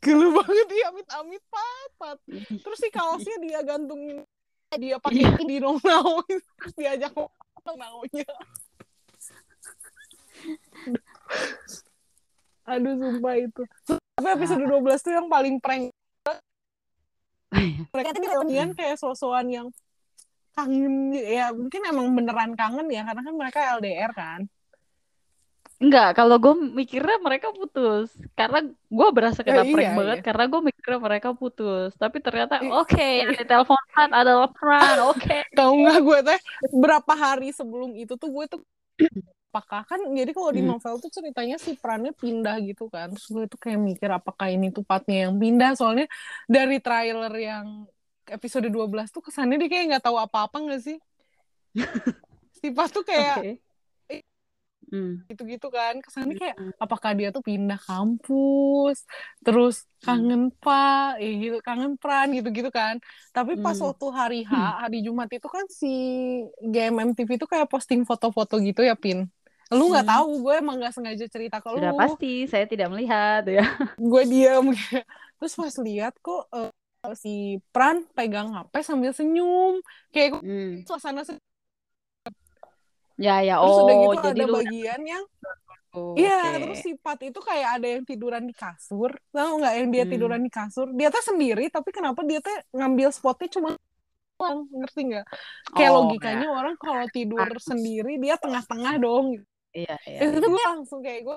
Gelu 0.01 0.29
banget 0.33 0.66
dia 0.72 0.85
amit-amit 0.88 1.42
pat, 1.53 1.90
pat. 2.01 2.18
Terus 2.48 2.79
si 2.81 2.88
kaosnya 2.88 3.37
dia 3.44 3.61
gantungin 3.61 4.24
dia 4.77 4.96
pakai 5.01 5.37
di 5.48 5.61
nong 5.61 5.81
terus 5.81 6.74
diajak 6.77 7.12
ngomong 7.12 7.77
naunya. 7.77 8.29
Aduh 12.68 12.94
sumpah 12.96 13.37
itu. 13.37 13.62
Tapi 13.88 14.29
episode 14.33 14.64
12 14.64 15.05
tuh 15.05 15.12
yang 15.12 15.29
paling 15.29 15.57
prank. 15.61 15.92
Mereka 17.92 18.09
tuh 18.12 18.24
reunian 18.24 18.72
kayak 18.72 19.01
sosokan 19.01 19.48
yang 19.48 19.68
kangen 20.53 21.14
ya 21.14 21.55
mungkin 21.55 21.81
emang 21.87 22.11
beneran 22.18 22.53
kangen 22.59 22.90
ya 22.90 23.07
karena 23.07 23.22
kan 23.22 23.35
mereka 23.37 23.59
LDR 23.79 24.12
kan. 24.12 24.40
Enggak, 25.78 26.18
kalau 26.18 26.36
gue 26.42 26.54
mikirnya 26.74 27.16
mereka 27.22 27.54
putus. 27.54 28.10
Karena 28.34 28.58
gue 28.66 29.08
berasa 29.14 29.40
kena 29.46 29.62
Eh, 29.62 29.70
prank 29.70 29.86
iya, 29.86 29.98
banget. 29.98 30.16
iya. 30.18 30.26
Karena 30.26 30.44
gue 30.50 30.60
mikirnya 30.68 30.98
mereka 30.98 31.28
putus. 31.38 31.90
Tapi 31.94 32.16
ternyata, 32.18 32.54
oke, 32.82 32.98
yang 32.98 33.30
ditelepon 33.30 33.82
Pat 33.94 34.10
adalah 34.10 34.50
Pran. 34.58 34.96
Oke. 35.06 35.46
Tahu 35.54 35.72
nggak 35.86 35.98
gue 36.02 36.18
teh 36.34 36.38
berapa 36.74 37.12
hari 37.14 37.54
sebelum 37.54 37.94
itu 37.94 38.14
tuh 38.18 38.26
gue 38.34 38.44
tuh 38.50 38.60
apakah 39.48 39.80
kan 39.88 39.98
jadi 40.12 40.30
kalau 40.36 40.50
di 40.52 40.60
Hmm. 40.60 40.76
novel 40.76 40.94
tuh 41.00 41.08
ceritanya 41.08 41.56
si 41.56 41.72
perannya 41.78 42.12
pindah 42.12 42.60
gitu 42.68 42.84
kan 42.92 43.08
terus 43.16 43.26
gue 43.32 43.44
tuh 43.48 43.56
kayak 43.56 43.80
mikir 43.80 44.10
apakah 44.12 44.52
ini 44.52 44.68
tuh 44.76 44.84
partnya 44.84 45.26
yang 45.26 45.34
pindah 45.40 45.72
soalnya 45.72 46.04
dari 46.46 46.78
trailer 46.84 47.32
yang 47.32 47.66
episode 48.28 48.68
12 48.68 49.08
tuh 49.08 49.24
kesannya 49.24 49.56
dia 49.56 49.68
kayak 49.72 49.84
nggak 49.96 50.04
tahu 50.04 50.20
apa-apa 50.20 50.56
nggak 50.68 50.80
sih 50.84 50.96
si 52.60 52.68
Pat 52.76 52.90
tuh 52.92 53.04
kayak 53.06 53.38
Oke. 53.40 53.50
Hmm. 54.90 55.29
gitu-gitu 55.29 55.66
kan 55.77 55.94
kesannya 56.05 56.35
kayak 56.40 56.57
apakah 56.85 57.11
dia 57.18 57.29
tuh 57.37 57.44
pindah 57.48 57.77
kampus 57.88 58.96
terus 59.44 59.74
kangen 60.05 60.48
pak 60.62 61.20
eh 61.22 61.33
gitu 61.42 61.57
kangen 61.66 61.92
pran 62.01 62.29
gitu-gitu 62.37 62.70
kan 62.79 62.94
tapi 63.37 63.53
pas 63.64 63.77
Hmm. 63.77 63.85
waktu 63.87 64.07
hari 64.18 64.37
H 64.48 64.53
hari 64.83 64.96
Jumat 65.07 65.29
itu 65.37 65.48
kan 65.57 65.64
si 65.81 65.87
GMMTV 66.72 67.31
itu 67.37 67.46
kayak 67.53 67.68
posting 67.72 68.01
foto-foto 68.09 68.55
gitu 68.68 68.81
ya 68.88 68.94
pin 68.96 69.18
lu 69.77 69.83
nggak 69.92 70.07
Hmm. 70.07 70.09
tahu 70.09 70.24
gue 70.44 70.55
emang 70.64 70.74
nggak 70.81 70.94
sengaja 70.96 71.27
cerita 71.29 71.57
ke 71.64 71.68
lu 71.77 71.79
Sudah 71.79 71.92
pasti, 71.94 72.48
saya 72.51 72.64
tidak 72.70 72.88
melihat 72.92 73.42
ya. 73.46 73.62
gue 74.11 74.22
diam 74.31 74.66
terus 75.38 75.55
pas 75.59 75.74
lihat 75.87 76.12
kok 76.24 76.42
eh, 76.55 76.70
si 77.22 77.31
Pran 77.72 77.96
pegang 78.16 78.48
HP 78.55 78.74
sambil 78.88 79.12
senyum 79.14 79.81
kayak 80.14 80.42
Hmm. 80.42 80.87
suasana 80.87 81.22
sedih. 81.27 81.42
Ya, 83.18 83.42
ya. 83.42 83.59
terus 83.59 83.76
udah 83.83 83.94
Oh, 83.98 84.02
gitu 84.07 84.16
jadi 84.22 84.40
ada 84.40 84.44
lu 84.46 84.54
bagian 84.54 85.00
yang 85.02 85.24
Oh, 85.96 86.14
Iya, 86.20 86.31
oke. 86.31 86.62
terus 86.62 86.78
si 86.85 86.90
Pat 86.98 87.18
itu 87.22 87.40
kayak 87.40 87.68
ada 87.78 87.87
yang 87.94 88.02
tiduran 88.02 88.44
di 88.50 88.54
kasur. 88.54 89.11
Tahu 89.31 89.52
nggak 89.62 89.74
yang 89.78 89.88
dia 89.94 90.04
Hmm. 90.04 90.12
tiduran 90.12 90.40
di 90.46 90.50
kasur? 90.50 90.87
Dia 90.98 91.09
tuh 91.14 91.22
sendiri, 91.24 91.64
tapi 91.70 91.90
kenapa 91.94 92.20
dia 92.26 92.38
tuh 92.42 92.54
ngambil 92.74 93.09
spotnya 93.14 93.48
cuma 93.54 93.68
doang, 94.38 94.61
ngerti 94.70 95.00
nggak? 95.11 95.26
Kayak 95.76 95.92
Oh, 95.92 95.98
logikanya 96.02 96.46
orang 96.52 96.74
kalau 96.78 97.07
tidur 97.11 97.46
Harus. 97.46 97.64
sendiri 97.70 98.12
dia 98.22 98.35
tengah-tengah 98.38 98.94
dong. 99.02 99.26
Iya, 99.76 99.94
iya. 100.09 100.18
Itu 100.26 100.37
tuh 100.42 100.50
gue 100.54 100.64
langsung 100.66 101.00
kayak 101.07 101.20
gue 101.26 101.37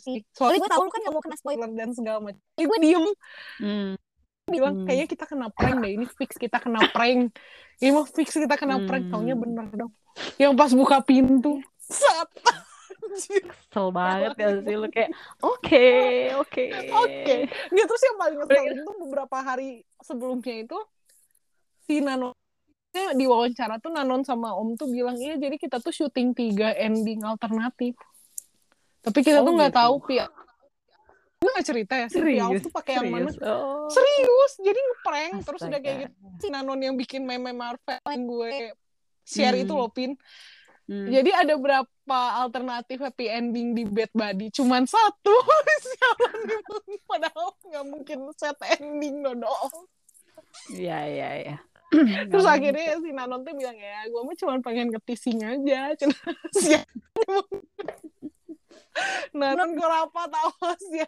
sih. 0.00 0.16
Soalnya 0.32 0.58
gue 0.64 0.70
tahu 0.72 0.82
lu 0.88 0.90
kan 0.92 1.00
gak 1.04 1.12
mau 1.14 1.22
kena 1.24 1.36
spoiler 1.36 1.70
dan 1.76 1.90
segala 1.92 2.18
macam. 2.24 2.40
Gue 2.56 2.78
diem 2.80 3.04
Hmm. 3.60 3.94
Bilang 4.50 4.74
Hmm. 4.82 4.86
kayaknya 4.86 5.06
kita 5.06 5.24
kena 5.24 5.46
prank 5.48 5.76
deh. 5.80 5.92
Ini 5.96 6.06
fix 6.18 6.30
kita 6.36 6.58
kena 6.58 6.80
prank. 6.90 7.32
Ini 7.80 7.90
mah 7.90 8.06
fix 8.06 8.28
kita 8.34 8.54
kena 8.54 8.76
prank. 8.84 9.04
Hmm. 9.08 9.12
Taunya 9.14 9.34
bener 9.34 9.66
dong. 9.72 9.92
Yang 10.36 10.52
pas 10.58 10.70
buka 10.74 10.96
pintu, 11.00 11.62
sat. 11.78 12.28
Kesel 13.10 13.86
banget 13.90 14.34
ya 14.38 14.48
sih 14.62 14.76
lu 14.76 14.86
kayak 14.86 15.10
oke, 15.42 15.86
oke. 16.38 16.64
Oke. 16.94 17.36
Nggak, 17.72 17.86
terus 17.88 18.02
yang 18.06 18.16
paling 18.18 18.38
ngeselin 18.38 18.78
tuh 18.84 18.96
beberapa 19.02 19.36
hari 19.40 19.70
sebelumnya 19.98 20.54
itu 20.62 20.78
si 21.86 21.98
Nanon 21.98 22.30
di 22.90 23.24
wawancara 23.26 23.78
tuh 23.78 23.90
Nanon 23.90 24.22
sama 24.22 24.54
Om 24.54 24.74
tuh 24.74 24.90
bilang 24.90 25.18
iya 25.18 25.34
jadi 25.34 25.58
kita 25.58 25.78
tuh 25.78 25.90
syuting 25.90 26.34
tiga 26.34 26.70
ending 26.74 27.22
alternatif. 27.22 27.98
Tapi 29.00 29.18
kita 29.24 29.42
Oh, 29.42 29.46
tuh 29.48 29.52
nggak 29.58 29.72
gitu. 29.74 29.80
tahu 29.80 29.94
Pia. 30.06 30.26
Gue 31.40 31.50
nggak 31.56 31.66
cerita 31.66 31.94
ya 31.96 32.06
si 32.12 32.20
tuh 32.60 32.68
pakai 32.68 33.00
yang 33.00 33.08
mana. 33.08 33.32
serius. 33.32 33.40
Oh. 33.40 33.88
Serius, 33.88 34.52
jadi 34.60 34.76
ngeprank 34.76 35.32
terus 35.40 35.60
udah 35.64 35.80
kayak 35.80 35.96
Astaga. 35.96 36.12
gitu. 36.12 36.36
Si 36.36 36.46
Nanon 36.52 36.80
yang 36.80 36.94
bikin 36.94 37.24
meme 37.24 37.50
Marvel 37.50 37.96
yang 38.04 38.22
gue 38.28 38.52
share 39.24 39.56
Hmm. 39.56 39.64
itu 39.64 39.72
loh 39.72 39.88
Pin. 39.88 40.12
Hmm. 40.84 41.06
Jadi 41.06 41.30
ada 41.30 41.54
berapa 41.54 42.18
alternatif 42.42 43.00
happy 43.00 43.30
ending 43.30 43.72
di 43.72 43.86
Bad 43.86 44.10
Buddy? 44.10 44.50
Cuman 44.50 44.84
satu. 44.84 45.32
Sialan. 45.86 46.40
Padahal 47.08 47.56
nggak 47.62 47.86
mungkin 47.88 48.18
set 48.36 48.60
ending 48.76 49.24
dong. 49.24 49.72
Iya, 50.68 50.98
iya, 51.06 51.28
iya. 51.40 51.56
Terus 52.30 52.42
Nggak 52.42 52.54
akhirnya 52.54 52.86
si 53.00 53.10
Nanon 53.10 53.42
tuh 53.42 53.54
bilang 53.54 53.74
ya, 53.74 54.06
gue 54.06 54.20
mah 54.20 54.36
cuma 54.36 54.54
pengen 54.60 54.92
ngetising 54.92 55.40
aja. 55.40 55.80
Cuma 56.04 56.14
siapa 59.00 59.36
Nanon 59.36 59.70
gue 59.72 59.86
apa 59.86 60.22
tahu 60.26 60.50
sih 60.88 61.02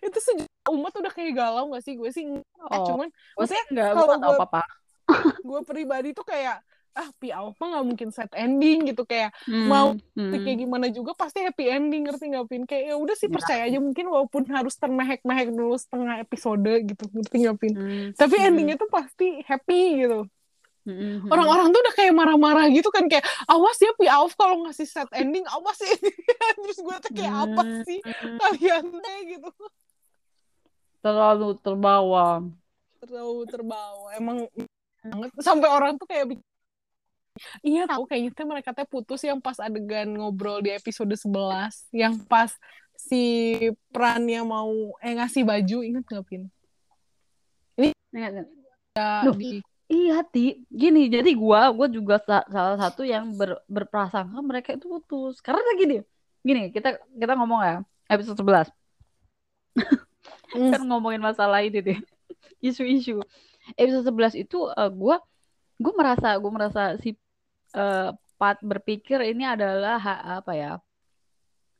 Itu 0.00 0.18
sejuta 0.18 0.68
umat 0.70 0.92
udah 0.94 1.10
kayak 1.10 1.32
galau 1.32 1.64
gak 1.70 1.82
sih? 1.82 1.94
Gue 1.94 2.10
sih 2.10 2.24
eh, 2.24 2.42
Oh, 2.70 2.84
cuman 2.84 3.08
maksudnya 3.34 3.64
kalau 3.90 4.06
nggak 4.06 4.20
tahu 4.20 4.30
gue- 4.30 4.38
apa-apa. 4.40 4.62
gue 5.44 5.60
pribadi 5.62 6.08
tuh 6.10 6.24
kayak 6.24 6.64
ah 6.94 7.10
Pi 7.12 7.28
Alpha 7.28 7.58
nggak 7.60 7.84
mungkin 7.84 8.08
set 8.08 8.30
ending 8.32 8.86
gitu 8.86 9.02
kayak 9.02 9.34
Hmm, 9.42 9.66
mau 9.66 9.88
hmm. 10.14 10.30
kayak 10.32 10.56
gimana 10.56 10.86
juga 10.88 11.10
pasti 11.12 11.42
happy 11.42 11.66
ending 11.66 12.06
ngerti 12.06 12.30
nggak 12.30 12.46
Pin 12.46 12.62
kayak 12.62 12.84
ya 12.86 12.94
udah 12.94 13.12
sih 13.12 13.26
Ya. 13.26 13.34
percaya 13.34 13.62
aja 13.64 13.78
mungkin 13.78 14.06
walaupun 14.06 14.46
harus 14.46 14.78
termehek-mehek 14.78 15.50
dulu 15.50 15.74
setengah 15.74 16.22
episode 16.22 16.62
gitu 16.86 17.04
ngerti 17.10 17.36
nggak 17.36 17.56
Pin 17.58 17.74
Hmm, 17.74 18.06
tapi 18.14 18.36
hmm. 18.36 18.46
endingnya 18.46 18.76
tuh 18.76 18.86
pasti 18.88 19.42
happy 19.42 19.80
gitu 20.00 20.30
Mm-mm. 20.84 21.32
orang-orang 21.32 21.72
tuh 21.72 21.80
udah 21.80 21.94
kayak 21.96 22.12
marah-marah 22.12 22.68
gitu 22.68 22.92
kan 22.92 23.08
kayak 23.08 23.24
awas 23.48 23.80
ya 23.80 23.88
Pi 23.96 24.04
Auf 24.04 24.36
kalau 24.36 24.68
ngasih 24.68 24.84
set 24.84 25.08
ending 25.16 25.44
awas 25.48 25.80
sih 25.80 25.96
terus 26.60 26.76
gue 26.76 26.96
tuh 27.00 27.12
kayak 27.16 27.34
apa 27.48 27.62
sih 27.88 28.00
kalian 28.40 28.84
teh? 28.92 29.18
Gitu. 29.32 29.48
Terlalu 31.00 31.56
terbawa. 31.60 32.44
Terlalu 33.00 33.44
terbawa. 33.48 34.12
Emang 34.16 34.48
banget. 35.04 35.30
Sampai 35.40 35.68
orang 35.68 35.96
tuh 35.96 36.08
kayak 36.08 36.36
Iya 37.66 37.90
tahu 37.90 38.06
kayaknya 38.06 38.30
teh 38.30 38.46
mereka 38.46 38.70
teh 38.70 38.86
putus 38.86 39.26
yang 39.26 39.42
pas 39.42 39.58
adegan 39.58 40.06
ngobrol 40.06 40.62
di 40.62 40.70
episode 40.70 41.10
11 41.10 41.90
yang 41.90 42.14
pas 42.30 42.54
si 42.94 43.58
perannya 43.90 44.44
mau 44.46 44.94
eh 45.02 45.18
ngasih 45.18 45.42
baju. 45.42 45.78
Inget 45.82 46.04
gak 46.06 46.24
Pin? 46.28 46.46
Ingat, 48.14 48.46
Ya, 48.94 49.26
Duh. 49.26 49.34
di 49.34 49.58
Iya, 49.94 50.14
Ti. 50.32 50.40
Gini, 50.80 51.00
jadi 51.14 51.30
gua 51.42 51.60
gua 51.76 51.86
juga 51.96 52.14
sa- 52.26 52.46
salah 52.54 52.76
satu 52.82 53.00
yang 53.12 53.24
ber, 53.38 53.50
berprasangka 53.74 54.38
mereka 54.50 54.68
itu 54.76 54.86
putus. 54.94 55.34
Karena 55.46 55.70
gini, 55.80 55.94
gini, 56.48 56.60
kita 56.74 56.88
kita 57.20 57.32
ngomong 57.38 57.60
ya, 57.68 57.74
episode 58.14 58.38
11. 58.40 58.68
Hmm. 60.54 60.70
Kan 60.74 60.82
ngomongin 60.88 61.22
masalah 61.22 61.60
ini 61.66 61.78
deh. 61.82 61.98
Isu-isu. 62.68 63.20
Episode 63.80 64.06
11 64.10 64.34
itu 64.36 64.56
eh, 64.72 64.90
gua 64.92 65.16
gua 65.82 65.92
merasa 66.00 66.28
gua 66.42 66.52
merasa 66.54 66.82
si 67.02 67.10
eh, 67.76 68.10
Pat 68.40 68.58
berpikir 68.62 69.18
ini 69.30 69.44
adalah 69.46 69.96
ha- 70.02 70.24
apa 70.42 70.52
ya? 70.58 70.70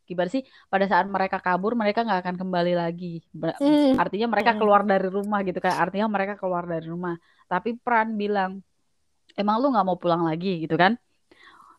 Gimana 0.04 0.28
sih? 0.28 0.44
Pada 0.68 0.84
saat 0.84 1.08
mereka 1.08 1.40
kabur, 1.40 1.72
mereka 1.72 2.04
nggak 2.04 2.20
akan 2.24 2.36
kembali 2.36 2.72
lagi. 2.76 3.24
Ber- 3.32 3.56
Hmm. 3.56 3.96
Artinya 3.96 4.28
mereka 4.28 4.52
Hmm. 4.52 4.60
keluar 4.60 4.80
dari 4.84 5.08
rumah 5.08 5.40
gitu 5.42 5.58
kan. 5.64 5.74
Artinya 5.80 6.06
mereka 6.12 6.36
keluar 6.36 6.68
dari 6.68 6.86
rumah. 6.86 7.16
Tapi 7.48 7.76
Pran 7.80 8.16
bilang, 8.16 8.60
emang 9.34 9.56
lu 9.64 9.72
nggak 9.72 9.86
mau 9.86 9.96
pulang 9.96 10.22
lagi 10.28 10.64
gitu 10.68 10.76
kan? 10.76 11.00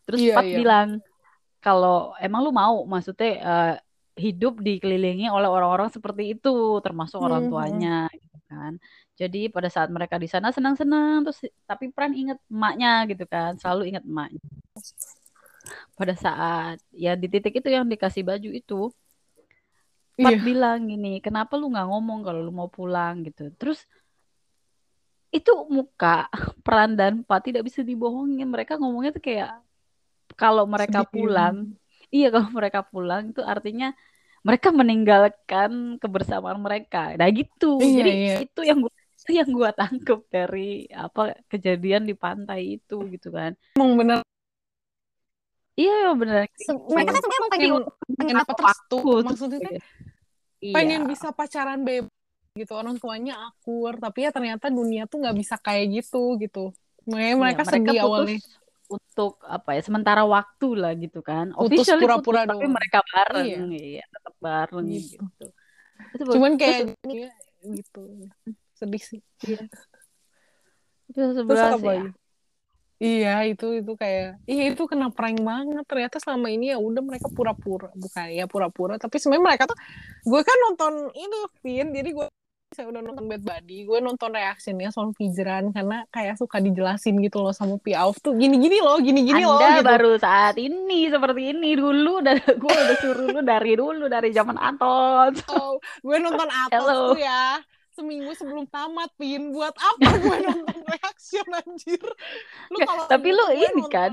Terus 0.06 0.22
Iya, 0.22 0.34
Pat 0.34 0.46
iya. 0.46 0.56
bilang, 0.58 0.88
kalau 1.62 2.14
emang 2.22 2.40
lu 2.46 2.50
mau, 2.54 2.82
maksudnya 2.86 3.30
eh, 3.42 3.74
hidup 4.16 4.64
dikelilingi 4.64 5.28
oleh 5.28 5.44
orang-orang 5.50 5.92
seperti 5.92 6.38
itu, 6.38 6.80
termasuk 6.80 7.20
orang 7.20 7.46
Hmm, 7.46 7.52
hmm. 7.52 7.52
tuanya 7.52 7.98
gitu 8.16 8.38
kan. 8.48 8.72
Jadi 9.16 9.48
pada 9.48 9.68
saat 9.72 9.88
mereka 9.88 10.16
di 10.20 10.28
sana 10.28 10.52
senang-senang, 10.52 11.24
terus 11.24 11.40
tapi 11.64 11.88
Pran 11.92 12.12
inget 12.16 12.40
emaknya 12.48 13.04
gitu 13.08 13.24
kan, 13.28 13.56
selalu 13.60 13.92
inget 13.92 14.04
emaknya. 14.04 14.40
Pada 15.96 16.12
saat 16.12 16.76
ya 16.92 17.16
di 17.16 17.26
titik 17.26 17.56
itu 17.58 17.68
yang 17.72 17.88
dikasih 17.88 18.20
baju 18.20 18.50
itu, 18.52 18.80
Pat 20.16 20.32
Iya. 20.32 20.44
bilang 20.44 20.88
gini, 20.88 21.20
kenapa 21.20 21.56
lu 21.60 21.72
nggak 21.72 21.88
ngomong 21.92 22.20
kalau 22.24 22.40
lu 22.40 22.52
mau 22.52 22.68
pulang 22.72 23.20
gitu. 23.24 23.52
Terus 23.56 23.84
itu 25.28 25.52
muka 25.68 26.28
Pran 26.64 26.96
dan 26.96 27.20
Pat 27.24 27.44
tidak 27.44 27.68
bisa 27.68 27.84
dibohongin. 27.84 28.48
Mereka 28.48 28.80
ngomongnya 28.80 29.12
tuh 29.16 29.24
kayak 29.24 29.60
kalau 30.36 30.64
mereka 30.68 31.04
Sedih. 31.04 31.12
pulang, 31.12 31.56
iya 32.12 32.28
kalau 32.34 32.48
mereka 32.52 32.80
pulang 32.84 33.32
itu 33.32 33.40
artinya 33.44 33.92
mereka 34.46 34.70
meninggalkan 34.70 35.98
kebersamaan 36.00 36.60
mereka. 36.62 37.12
Nah 37.18 37.28
gitu. 37.32 37.76
Iya, 37.82 38.04
Jadi 38.04 38.12
iya. 38.12 38.36
itu 38.46 38.60
yang 38.64 38.78
gua 38.84 38.92
itu 39.16 39.32
yang 39.32 39.50
gua 39.50 39.70
tangkep 39.74 40.20
dari 40.30 40.86
apa 40.94 41.34
kejadian 41.50 42.06
di 42.06 42.14
pantai 42.14 42.78
itu 42.78 43.00
gitu 43.10 43.28
kan. 43.34 43.52
Emang 43.76 43.98
bener 43.98 44.22
Iya 45.76 46.16
benar. 46.16 46.48
Se- 46.56 46.72
mereka 46.72 47.10
kan 47.12 47.20
sebenarnya 47.20 47.50
pengen 47.52 47.72
pengen 48.16 48.36
apa 48.40 48.52
terus 48.56 48.78
tuh 48.88 49.00
maksudnya 49.20 49.58
tuh 49.60 49.72
Iya. 50.56 50.72
pengen 50.72 51.00
bisa 51.04 51.28
pacaran 51.30 51.84
bebas 51.84 52.08
gitu 52.56 52.72
orang 52.72 52.96
tuanya 52.96 53.36
akur 53.44 54.00
tapi 54.00 54.24
ya 54.24 54.32
ternyata 54.32 54.72
dunia 54.72 55.04
tuh 55.04 55.20
nggak 55.20 55.36
bisa 55.36 55.60
kayak 55.60 56.00
gitu 56.00 56.40
gitu 56.40 56.72
makanya 57.04 57.28
Iya, 57.28 57.36
mereka, 57.36 57.62
sedih 57.62 57.84
putus 57.92 58.00
awalnya 58.02 58.38
untuk 58.86 59.32
apa 59.44 59.70
ya 59.74 59.82
sementara 59.84 60.22
waktu 60.24 60.68
lah 60.74 60.96
gitu 60.96 61.20
kan. 61.20 61.52
Putus 61.52 61.84
pura-pura 61.92 62.46
tapi 62.46 62.64
mereka 62.64 63.04
bareng, 63.04 63.68
Iya. 63.68 64.00
iya, 64.00 64.04
tetap 64.08 64.34
bareng 64.40 64.86
Gitu. 64.88 65.20
gitu. 65.20 65.46
Itu 66.16 66.22
cuman 66.32 66.52
kayak 66.56 66.96
gitu 67.62 68.02
sedih 68.72 69.02
sih 69.02 69.20
terus 69.36 69.68
terus 71.08 71.32
sebelas 71.34 71.76
apa 71.76 71.90
ya. 71.92 72.04
Ya? 72.96 73.06
Iya 73.06 73.34
itu 73.52 73.66
itu 73.84 73.92
kayak 73.96 74.40
iya 74.48 74.62
itu 74.72 74.82
kena 74.88 75.12
prank 75.12 75.40
banget 75.44 75.84
ternyata 75.84 76.16
selama 76.16 76.48
ini 76.48 76.72
ya 76.72 76.78
udah 76.80 77.02
mereka 77.04 77.28
pura-pura 77.28 77.92
bukan 77.92 78.26
ya 78.32 78.44
pura-pura 78.48 78.96
tapi 78.96 79.20
sebenarnya 79.20 79.44
mereka 79.44 79.64
tuh 79.68 79.78
gue 80.24 80.40
kan 80.40 80.56
nonton 80.68 80.92
ini 81.12 81.36
Vin 81.60 81.88
jadi 81.92 82.08
gue 82.12 82.26
saya 82.74 82.90
udah 82.90 82.98
nonton 82.98 83.30
Bad 83.30 83.46
Buddy 83.46 83.86
gue 83.86 83.98
nonton 84.02 84.34
reaksinya 84.34 84.90
soal 84.90 85.14
Fijran 85.14 85.70
karena 85.70 86.02
kayak 86.10 86.34
suka 86.34 86.58
dijelasin 86.58 87.14
gitu 87.22 87.38
loh 87.38 87.54
sama 87.54 87.78
Pi 87.78 87.94
Auf 87.94 88.18
tuh 88.18 88.34
gini-gini 88.34 88.82
loh 88.82 88.98
gini-gini 88.98 89.46
loh 89.46 89.62
gitu. 89.62 89.86
baru 89.86 90.12
saat 90.18 90.58
ini 90.58 91.06
seperti 91.06 91.54
ini 91.54 91.78
dulu 91.78 92.18
dan 92.26 92.42
gue 92.42 92.72
udah 92.74 92.96
suruh 92.98 93.28
lu 93.32 93.40
dari 93.46 93.72
dulu 93.78 94.10
dari 94.10 94.34
zaman 94.34 94.58
Anton. 94.58 95.30
Oh, 95.46 95.78
gue 95.78 96.16
nonton 96.18 96.48
Hello. 96.74 97.14
tuh 97.14 97.22
ya 97.22 97.62
seminggu 97.96 98.30
sebelum 98.36 98.68
tamat 98.68 99.08
pin 99.16 99.48
buat 99.56 99.72
apa 99.72 100.08
gue 100.20 100.36
nonton 100.44 100.80
reaction 100.92 101.48
anjir 101.48 102.04
lu 102.68 102.78
kalau 102.84 103.08
tapi 103.08 103.32
lu 103.32 103.46
ini 103.56 103.82
kan, 103.88 104.12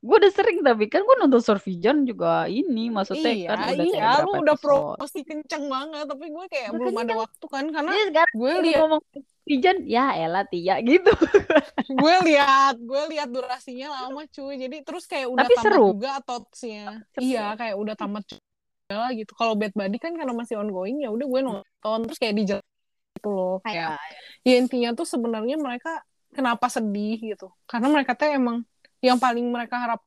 gue 0.00 0.16
udah 0.16 0.32
sering 0.32 0.64
tapi 0.64 0.88
kan 0.88 1.04
gue 1.04 1.16
nonton 1.20 1.42
Survision 1.44 2.08
juga 2.08 2.48
ini 2.48 2.88
maksudnya 2.88 3.32
iya 3.34 3.48
kan 3.52 3.58
udah 3.74 3.84
iya 3.84 4.08
lu 4.24 4.30
udah 4.40 4.56
episode. 4.56 4.96
promosi 4.96 5.20
kenceng 5.26 5.64
banget 5.68 6.04
tapi 6.08 6.26
gue 6.32 6.44
kayak 6.48 6.68
belum 6.72 6.94
ada 6.94 7.02
kenceng. 7.04 7.18
waktu 7.20 7.46
kan 7.50 7.64
karena 7.68 7.90
Jadi 7.92 8.04
sekarang 8.08 8.34
gue 8.38 8.52
lihat 8.64 8.80
ngomong 8.80 9.02
Survision, 9.10 9.76
ya 9.82 10.06
elah 10.14 10.46
Tia 10.46 10.76
gitu. 10.78 11.10
gue 12.00 12.16
lihat 12.30 12.74
gue 12.78 13.02
lihat 13.10 13.28
durasinya 13.34 13.88
lama 13.90 14.22
cuy 14.30 14.54
jadi 14.56 14.76
terus 14.86 15.04
kayak 15.10 15.26
udah 15.26 15.42
Tapi 15.44 15.54
tamat 15.58 15.64
seru. 15.66 15.86
juga 15.92 16.12
Seru. 17.10 17.20
iya 17.26 17.46
kayak 17.58 17.76
udah 17.76 17.94
tamat 17.98 18.24
juga 18.90 19.06
lah 19.06 19.10
gitu. 19.14 19.32
Kalau 19.38 19.54
Bad 19.54 19.70
Buddy 19.78 20.02
kan 20.02 20.12
karena 20.18 20.34
masih 20.34 20.58
ongoing 20.58 20.98
ya 21.06 21.14
udah 21.14 21.26
gue 21.30 21.40
nonton. 21.46 21.98
Terus 22.10 22.18
kayak 22.18 22.34
dijelasin 22.34 23.14
gitu 23.14 23.30
loh. 23.30 23.56
Kayak 23.62 24.02
ya 24.42 24.54
intinya 24.58 24.90
tuh 24.98 25.06
sebenarnya 25.06 25.54
mereka 25.62 26.02
kenapa 26.34 26.66
sedih 26.66 27.22
gitu. 27.22 27.54
Karena 27.70 27.86
mereka 27.86 28.18
tuh 28.18 28.26
emang 28.26 28.66
yang 28.98 29.22
paling 29.22 29.46
mereka 29.46 29.78
harap 29.78 30.02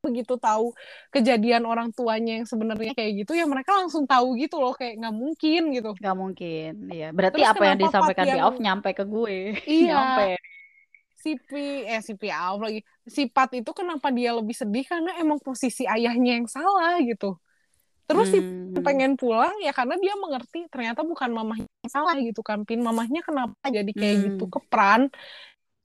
begitu 0.00 0.38
tahu 0.38 0.70
kejadian 1.10 1.66
orang 1.66 1.90
tuanya 1.90 2.38
yang 2.40 2.46
sebenarnya 2.46 2.94
kayak 2.94 3.26
gitu 3.26 3.34
ya 3.34 3.42
mereka 3.42 3.76
langsung 3.76 4.08
tahu 4.08 4.40
gitu 4.40 4.56
loh. 4.56 4.72
Kayak 4.72 5.04
nggak 5.04 5.16
mungkin 5.20 5.60
gitu. 5.76 5.90
Gak 6.00 6.16
mungkin, 6.16 6.72
iya. 6.88 7.12
Berarti 7.12 7.44
Terus 7.44 7.52
apa 7.52 7.62
yang 7.68 7.78
disampaikan 7.84 8.24
di 8.24 8.30
yang- 8.32 8.46
off 8.48 8.56
nyampe 8.56 8.90
ke 8.96 9.04
gue. 9.04 9.36
Iya. 9.84 9.92
Nyampe. 9.92 10.28
si 11.26 11.34
eh 11.90 11.98
si 12.06 12.14
Pi 12.14 12.30
Auf 12.30 12.62
lagi 12.62 12.86
si 13.02 13.26
Pat 13.26 13.50
itu 13.50 13.66
kenapa 13.74 14.14
dia 14.14 14.30
lebih 14.30 14.54
sedih? 14.54 14.86
Karena 14.86 15.10
emang 15.18 15.42
posisi 15.42 15.82
ayahnya 15.82 16.38
yang 16.38 16.46
salah 16.46 17.02
gitu 17.02 17.34
terus 18.06 18.30
si 18.30 18.38
Hmm. 18.40 18.84
pengen 18.84 19.12
pulang 19.16 19.56
ya 19.64 19.72
karena 19.72 19.96
dia 19.96 20.12
mengerti 20.20 20.68
ternyata 20.68 21.00
bukan 21.00 21.32
mamahnya 21.32 21.66
yang 21.82 21.92
salah 21.92 22.14
gitu 22.20 22.44
kan 22.44 22.62
Pin. 22.62 22.84
Mamahnya 22.84 23.24
kenapa 23.24 23.56
jadi 23.66 23.88
kayak 23.88 24.16
Hmm. 24.16 24.24
gitu? 24.32 24.44
Ke 24.52 24.60
Pran 24.68 25.08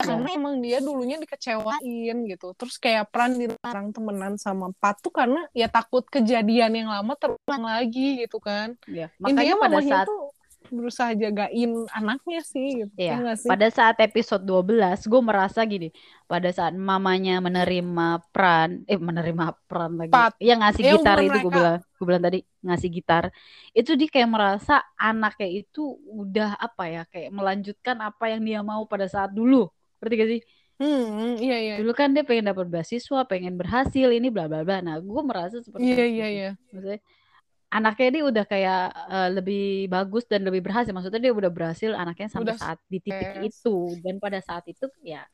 Ya. 0.02 0.18
karena 0.18 0.28
emang 0.34 0.58
dia 0.58 0.82
dulunya 0.82 1.14
dikecewain 1.16 2.16
gitu. 2.26 2.52
Terus 2.58 2.74
kayak 2.76 3.08
Pran 3.14 3.38
dilarang 3.38 3.94
temenan 3.94 4.34
sama 4.34 4.74
Pat 4.76 4.98
tuh 4.98 5.14
karena 5.14 5.46
ya 5.54 5.70
takut 5.70 6.02
kejadian 6.04 6.74
yang 6.74 6.88
lama 6.90 7.14
terulang 7.14 7.64
lagi 7.64 8.18
gitu 8.26 8.42
kan. 8.42 8.74
Ya, 8.90 9.14
intinya 9.22 9.54
makanya 9.54 9.54
pada 9.62 9.78
saat 9.80 10.06
tuh 10.10 10.34
berusaha 10.72 11.12
jagain 11.14 11.70
anaknya 11.92 12.40
sih 12.42 12.66
gitu 12.84 12.92
Iya, 12.96 13.12
Ya 13.24 13.32
sih? 13.36 13.48
pada 13.48 13.68
saat 13.72 13.96
episode 14.00 14.44
12 14.44 15.00
gue 15.08 15.20
merasa 15.24 15.60
gini, 15.64 15.88
pada 16.28 16.48
saat 16.52 16.72
mamanya 16.76 17.40
menerima 17.40 18.20
Pran, 18.32 18.84
eh 18.88 19.00
menerima 19.00 19.44
Pran 19.68 19.92
lagi. 19.96 20.12
Pat. 20.12 20.32
Yang 20.40 20.58
ngasih 20.64 20.82
Ya, 20.84 20.92
gitar 20.96 21.16
itu 21.24 21.38
gue 21.40 21.52
bilang, 21.52 21.76
gue 21.80 22.04
bilang 22.08 22.22
tadi 22.24 22.38
ngasih 22.64 22.88
gitar. 22.92 23.24
Itu 23.72 23.96
dia 23.96 24.08
kayak 24.12 24.28
merasa 24.28 24.74
anaknya 25.00 25.48
itu 25.64 25.80
udah 26.04 26.60
apa 26.60 26.84
ya, 26.88 27.02
kayak 27.08 27.30
melanjutkan 27.32 27.96
apa 28.00 28.24
yang 28.28 28.40
dia 28.44 28.60
mau 28.60 28.84
pada 28.84 29.08
saat 29.08 29.32
dulu. 29.32 29.68
Berarti 30.00 30.14
gak 30.20 30.30
sih? 30.32 30.42
hmm 30.82 31.38
iya 31.38 31.56
iya 31.62 31.72
Dulu 31.78 31.92
kan 31.94 32.10
dia 32.10 32.26
pengen 32.26 32.50
dapat 32.50 32.66
beasiswa, 32.66 33.22
pengen 33.30 33.54
berhasil, 33.54 34.08
ini 34.10 34.28
bla 34.34 34.50
bla 34.50 34.66
bla. 34.66 34.82
Nah, 34.82 34.98
gue 34.98 35.22
merasa 35.22 35.62
seperti 35.62 35.84
iya 35.86 35.94
itu 35.94 36.04
iya 36.18 36.26
iya 36.28 36.50
Maksudnya 36.74 37.00
anaknya 37.72 38.08
dia 38.12 38.22
udah 38.28 38.44
kayak 38.44 38.82
eh, 39.08 39.28
lebih 39.32 39.64
bagus 39.88 40.24
dan 40.28 40.44
lebih 40.44 40.60
berhasil. 40.60 40.92
Maksudnya 40.92 41.20
dia 41.24 41.32
udah 41.32 41.48
berhasil 41.48 41.90
anaknya 41.96 42.28
sampai 42.28 42.52
Udah 42.52 42.58
saat 42.60 42.78
di 42.86 42.98
titik 43.00 43.16
sukses. 43.32 43.48
itu 43.48 43.76
dan 44.04 44.14
pada 44.20 44.38
saat 44.44 44.64
itu 44.68 44.84
ya 45.00 45.24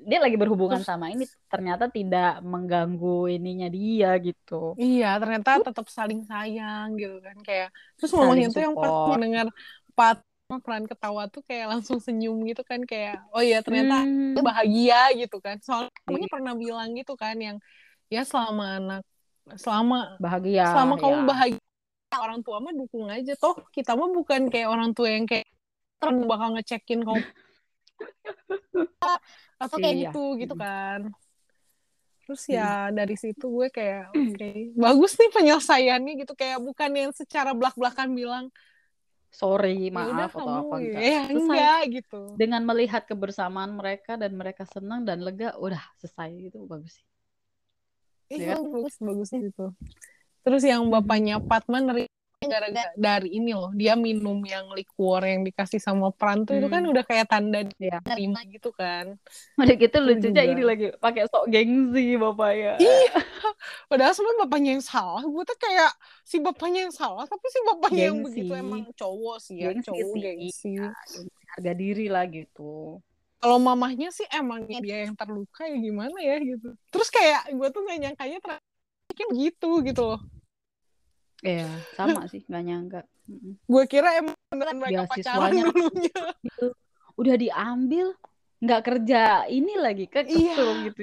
dia 0.00 0.16
lagi 0.16 0.32
berhubungan 0.40 0.80
Terus- 0.80 0.88
sama 0.88 1.12
ini 1.12 1.28
ternyata 1.52 1.92
tidak 1.92 2.40
mengganggu 2.40 3.36
ininya 3.36 3.68
dia 3.68 4.16
gitu. 4.16 4.72
Iya, 4.80 5.20
ternyata 5.20 5.60
tetap 5.60 5.86
saling 5.92 6.24
sayang 6.24 6.96
gitu 6.96 7.20
kan 7.20 7.36
kayak 7.44 7.68
terus 8.00 8.16
mamanya 8.16 8.48
tuh 8.48 8.62
yang 8.64 8.72
pas 8.72 8.96
mendengar 9.12 9.46
Pat 9.92 10.24
peran 10.64 10.88
ketawa 10.88 11.28
tuh 11.28 11.44
kayak 11.44 11.68
langsung 11.76 12.00
senyum 12.00 12.42
gitu 12.48 12.64
kan 12.64 12.80
kayak 12.82 13.20
oh 13.30 13.44
iya 13.44 13.60
ternyata 13.60 14.02
Hmm, 14.02 14.40
bahagia 14.40 15.12
gitu 15.20 15.36
kan. 15.36 15.60
Soalnya 15.60 15.92
mamanya 16.08 16.28
pernah 16.32 16.54
bilang 16.56 16.88
gitu 16.96 17.12
kan 17.14 17.36
yang 17.36 17.56
ya 18.08 18.24
selama 18.24 18.80
anak 18.80 19.02
selama 19.56 20.18
bahagia. 20.18 20.66
selama 20.70 20.94
kamu 20.96 21.16
ya. 21.16 21.26
bahagia 21.26 21.60
orang 22.12 22.40
tua 22.42 22.56
mah 22.58 22.74
dukung 22.74 23.06
aja 23.06 23.32
toh 23.34 23.54
kita 23.70 23.94
mah 23.94 24.10
bukan 24.10 24.50
kayak 24.50 24.68
orang 24.68 24.90
tua 24.90 25.08
yang 25.10 25.24
kayak 25.24 25.46
"Ntar 25.98 26.10
bakal 26.26 26.48
ngecekin 26.58 27.00
kamu 27.02 27.22
atau 29.62 29.76
kayak 29.78 29.94
Iya. 29.94 30.02
gitu 30.10 30.24
gitu 30.36 30.54
Mm. 30.56 30.62
kan 30.62 31.00
terus 32.24 32.46
ya 32.46 32.94
dari 32.94 33.18
situ 33.18 33.42
gue 33.42 33.68
kayak 33.68 34.14
oke 34.14 34.50
bagus 34.78 35.18
nih 35.18 35.30
penyelesaiannya 35.34 36.12
gitu 36.22 36.32
kayak 36.38 36.62
bukan 36.62 36.90
yang 36.94 37.10
secara 37.10 37.50
belak-belakan 37.50 38.14
bilang 38.14 38.44
sorry 39.30 39.90
ya 39.90 39.94
maaf 39.94 40.30
atau 40.30 40.46
kamu 40.46 40.58
apa 40.62 40.74
enggak 40.78 41.02
ya 41.02 41.22
selesai 41.26 41.42
enggak 41.42 41.80
gitu 41.90 42.20
dengan 42.38 42.62
melihat 42.62 43.02
kebersamaan 43.02 43.74
mereka 43.74 44.14
dan 44.14 44.30
mereka 44.38 44.62
senang 44.66 45.02
dan 45.02 45.22
lega 45.22 45.58
udah 45.58 45.82
selesai 45.98 46.30
gitu 46.50 46.66
bagus 46.70 47.02
sih 47.02 47.06
Iya, 48.30 48.38
Ya 48.38 48.54
kan? 48.56 48.70
bagus 48.70 48.94
bagus 48.96 49.30
gitu 49.30 49.74
terus 50.40 50.62
yang 50.64 50.86
bapaknya 50.86 51.36
nerima 51.42 52.08
gara-gara 52.40 52.88
dari 52.96 53.36
ini 53.36 53.52
loh 53.52 53.68
dia 53.76 53.92
minum 53.92 54.40
yang 54.40 54.72
liquor 54.72 55.20
yang 55.20 55.44
dikasih 55.44 55.76
sama 55.76 56.08
Pran 56.08 56.48
tuh 56.48 56.56
itu 56.56 56.72
kan 56.72 56.80
Hmm. 56.80 56.92
udah 56.96 57.04
kayak 57.04 57.28
tanda 57.28 57.60
Iya. 57.76 58.00
terima 58.00 58.40
gitu 58.48 58.72
kan 58.72 59.20
udah 59.60 59.76
gitu 59.76 59.92
Itu 59.92 60.06
lucunya 60.08 60.44
ini 60.48 60.62
lagi 60.64 60.86
pakai 60.96 61.28
sok 61.28 61.52
gengsi 61.52 62.16
bapaknya 62.16 62.80
Iya. 62.80 63.12
Padahal 63.92 64.16
sebenarnya 64.16 64.40
bapaknya 64.46 64.70
yang 64.78 64.86
salah. 64.86 65.20
Gue 65.20 65.42
tuh 65.44 65.58
kayak 65.58 65.90
si 66.22 66.40
bapaknya 66.40 66.88
yang 66.88 66.94
salah, 66.94 67.28
tapi 67.28 67.44
si 67.44 67.60
bapaknya 67.60 68.04
yang 68.08 68.22
begitu 68.24 68.52
emang 68.56 68.88
cowok 68.96 69.36
sih 69.36 69.60
ya, 69.60 69.74
Gengsi 69.74 69.90
cowok 69.90 70.06
sih. 70.08 70.20
gengsi. 70.24 70.72
harga 71.50 71.72
diri 71.76 72.06
lah 72.08 72.24
gitu 72.24 73.02
Kalau 73.40 73.56
mamahnya 73.56 74.12
sih 74.12 74.28
emang 74.28 74.68
dia 74.68 75.08
yang 75.08 75.16
terluka 75.16 75.64
ya 75.64 75.76
gimana 75.80 76.18
ya 76.20 76.36
gitu. 76.44 76.76
Terus 76.92 77.08
kayak 77.08 77.48
gue 77.48 77.68
tuh 77.72 77.80
gak 77.88 77.98
nyangkanya 77.98 78.38
ternyata 78.44 79.24
gitu 79.32 79.70
gitu 79.80 80.02
loh. 80.04 80.20
Iya, 81.40 81.68
sama 81.96 82.28
sih, 82.28 82.44
nggak 82.44 82.64
nyangka. 82.68 83.00
Gue 83.64 83.84
kira 83.88 84.20
emang 84.20 84.36
beneran 84.52 84.76
mereka 84.76 85.08
pacaran 85.08 85.48
Beasiswanya 85.48 85.62
dulunya. 85.72 86.22
Gitu. 86.44 86.66
Udah 87.16 87.34
diambil, 87.40 88.06
nggak 88.60 88.82
kerja 88.84 89.48
ini 89.48 89.72
lagi 89.80 90.04
kan 90.04 90.28
Iya. 90.28 90.52
kesel 90.52 90.70
gitu. 90.92 91.00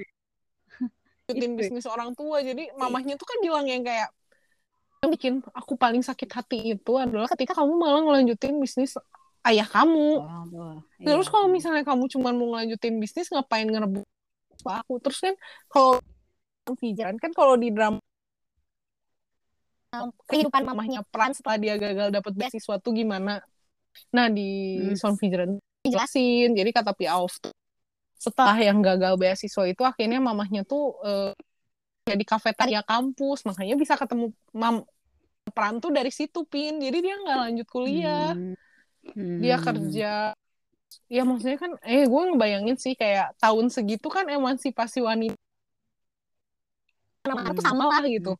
Lanjutin 1.27 1.51
Itu. 1.51 1.57
bisnis 1.57 1.85
orang 1.89 2.13
tua. 2.13 2.45
Jadi 2.45 2.69
mamahnya 2.77 3.17
tuh 3.17 3.25
kan 3.25 3.37
bilang 3.41 3.65
yang 3.65 3.81
kayak 3.81 4.13
yang 5.01 5.09
bikin 5.13 5.33
aku 5.53 5.77
paling 5.77 6.01
sakit 6.01 6.29
hati 6.29 6.73
itu 6.73 6.93
adalah 6.97 7.29
ketika 7.29 7.57
kamu 7.57 7.73
malah 7.77 8.01
ngelanjutin 8.01 8.57
bisnis 8.57 8.97
ayah 9.49 9.67
kamu. 9.67 10.09
Tua. 10.51 10.71
Terus 11.01 11.27
Iya. 11.27 11.33
kalau 11.33 11.47
misalnya 11.51 11.83
kamu 11.85 12.03
cuma 12.11 12.29
mau 12.33 12.55
ngelanjutin 12.55 12.95
bisnis 12.97 13.29
ngapain 13.31 13.67
ngerebut 13.67 14.03
aku? 14.65 14.99
Terus 15.03 15.19
kan 15.23 15.35
kalau 15.69 16.01
Fijan 16.81 17.15
kan 17.15 17.31
kalau 17.31 17.55
di 17.55 17.71
drama 17.71 18.01
kehidupan 20.27 20.67
mamahnya 20.67 21.01
Pran 21.07 21.31
setelah 21.31 21.55
dia 21.57 21.79
gagal 21.79 22.11
dapat 22.11 22.33
beasiswa 22.35 22.75
tuh 22.77 22.91
gimana? 22.91 23.39
Nah 24.11 24.27
di 24.27 24.77
Hmm. 24.83 24.99
Son 24.99 25.15
Fijan 25.15 25.57
dijelasin. 25.81 26.53
Jadi 26.53 26.69
kata 26.75 26.91
tuh 26.91 27.55
setelah 28.17 28.57
yang 28.57 28.81
gagal 28.81 29.15
beasiswa 29.15 29.63
itu 29.69 29.81
akhirnya 29.85 30.17
mamahnya 30.19 30.65
tuh 30.65 30.97
eh, 31.05 31.31
jadi 32.09 32.23
kafetaria 32.25 32.81
kampus 32.81 33.45
makanya 33.45 33.77
bisa 33.77 33.93
ketemu 33.93 34.33
mam 34.51 34.81
Pran 35.47 35.79
tuh 35.79 35.95
dari 35.95 36.11
situ 36.11 36.43
pin 36.43 36.75
jadi 36.81 36.97
dia 36.99 37.15
nggak 37.23 37.37
lanjut 37.47 37.67
kuliah 37.71 38.35
Hmm. 38.35 38.57
Dia 39.15 39.55
Hmm. 39.57 39.65
kerja 39.65 40.11
ya 41.07 41.21
maksudnya 41.27 41.59
kan 41.59 41.71
eh 41.83 42.03
gue 42.07 42.21
ngebayangin 42.31 42.77
sih 42.79 42.93
kayak 42.95 43.35
tahun 43.39 43.67
segitu 43.71 44.07
kan 44.07 44.27
emansipasi 44.27 44.99
wanita 45.03 45.35
anak-anak 47.27 47.53
tuh 47.59 47.63
Hmm. 47.63 47.71
sama 47.75 47.83
lah 47.91 48.03
gitu 48.07 48.33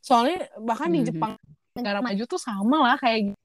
soalnya 0.00 0.48
bahkan 0.64 0.88
di 0.88 1.00
Hmm. 1.04 1.08
Jepang 1.08 1.32
negara 1.76 2.00
maju 2.00 2.24
tuh 2.24 2.40
sama 2.40 2.76
lah 2.88 2.96
kayak 2.96 3.32
gitu 3.32 3.38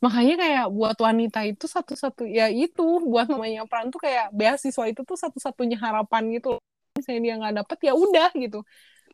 makanya 0.00 0.34
kayak 0.40 0.64
buat 0.72 0.96
wanita 0.96 1.40
itu 1.44 1.66
satu-satu 1.68 2.24
ya 2.24 2.48
itu 2.48 2.82
buat 3.04 3.28
namanya 3.28 3.68
peran 3.68 3.92
tuh 3.92 4.00
kayak 4.00 4.32
beasiswa 4.32 4.84
itu 4.88 5.02
tuh 5.04 5.18
satu-satunya 5.20 5.76
harapan 5.76 6.32
gitu 6.32 6.56
loh. 6.56 6.62
misalnya 6.96 7.20
dia 7.22 7.34
nggak 7.38 7.54
dapet 7.64 7.78
ya 7.86 7.92
udah 7.94 8.30
gitu 8.34 8.58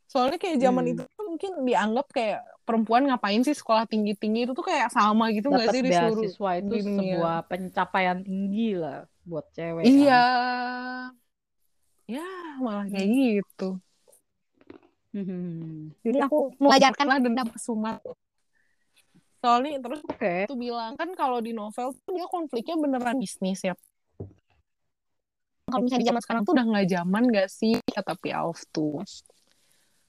soalnya 0.07 0.39
kayak 0.39 0.59
zaman 0.63 0.85
Hmm. 0.87 0.93
itu 0.95 1.03
tuh 1.03 1.25
mungkin 1.27 1.51
dianggap 1.67 2.07
kayak 2.15 2.41
perempuan 2.67 3.07
ngapain 3.07 3.41
sih 3.47 3.55
sekolah 3.55 3.87
tinggi-tinggi 3.87 4.51
itu 4.51 4.53
tuh 4.53 4.67
kayak 4.67 4.91
sama 4.91 5.31
gitu 5.31 5.55
nggak 5.55 5.71
sih 5.71 5.81
di 5.87 5.95
seluruh 5.95 6.23
beasiswa 6.27 6.51
itu 6.59 6.75
dunia. 6.75 6.85
sebuah 6.99 7.37
pencapaian 7.47 8.19
tinggi 8.27 8.75
lah 8.75 9.07
buat 9.23 9.47
cewek. 9.55 9.87
Iya. 9.87 10.23
kan. 10.27 11.11
Ya, 12.07 12.29
malah 12.63 12.87
kayak 12.91 13.09
gitu. 13.11 13.79
Hmm. 15.11 15.91
Jadi 16.05 16.19
aku 16.23 16.53
mengajarkan 16.61 17.07
lah 17.07 17.19
dendam 17.23 17.49
kesumat. 17.49 18.03
Soalnya 19.41 19.79
terus 19.81 20.03
Oke. 20.05 20.51
itu 20.51 20.55
bilang 20.59 20.99
kan 20.99 21.15
kalau 21.15 21.39
di 21.39 21.55
novel 21.55 21.95
tuh 21.95 22.13
dia 22.13 22.27
konfliknya 22.27 22.77
beneran 22.77 23.17
bisnis 23.17 23.63
ya. 23.63 23.75
Kalau 25.67 25.83
misalnya 25.83 26.03
di 26.07 26.09
zaman 26.15 26.23
sekarang 26.23 26.43
tuh 26.47 26.55
udah 26.55 26.67
nggak 26.67 26.87
zaman 26.87 27.23
gak 27.35 27.49
sih 27.51 27.75
kata 27.91 28.15
Piaf 28.19 28.63
tuh. 28.71 29.03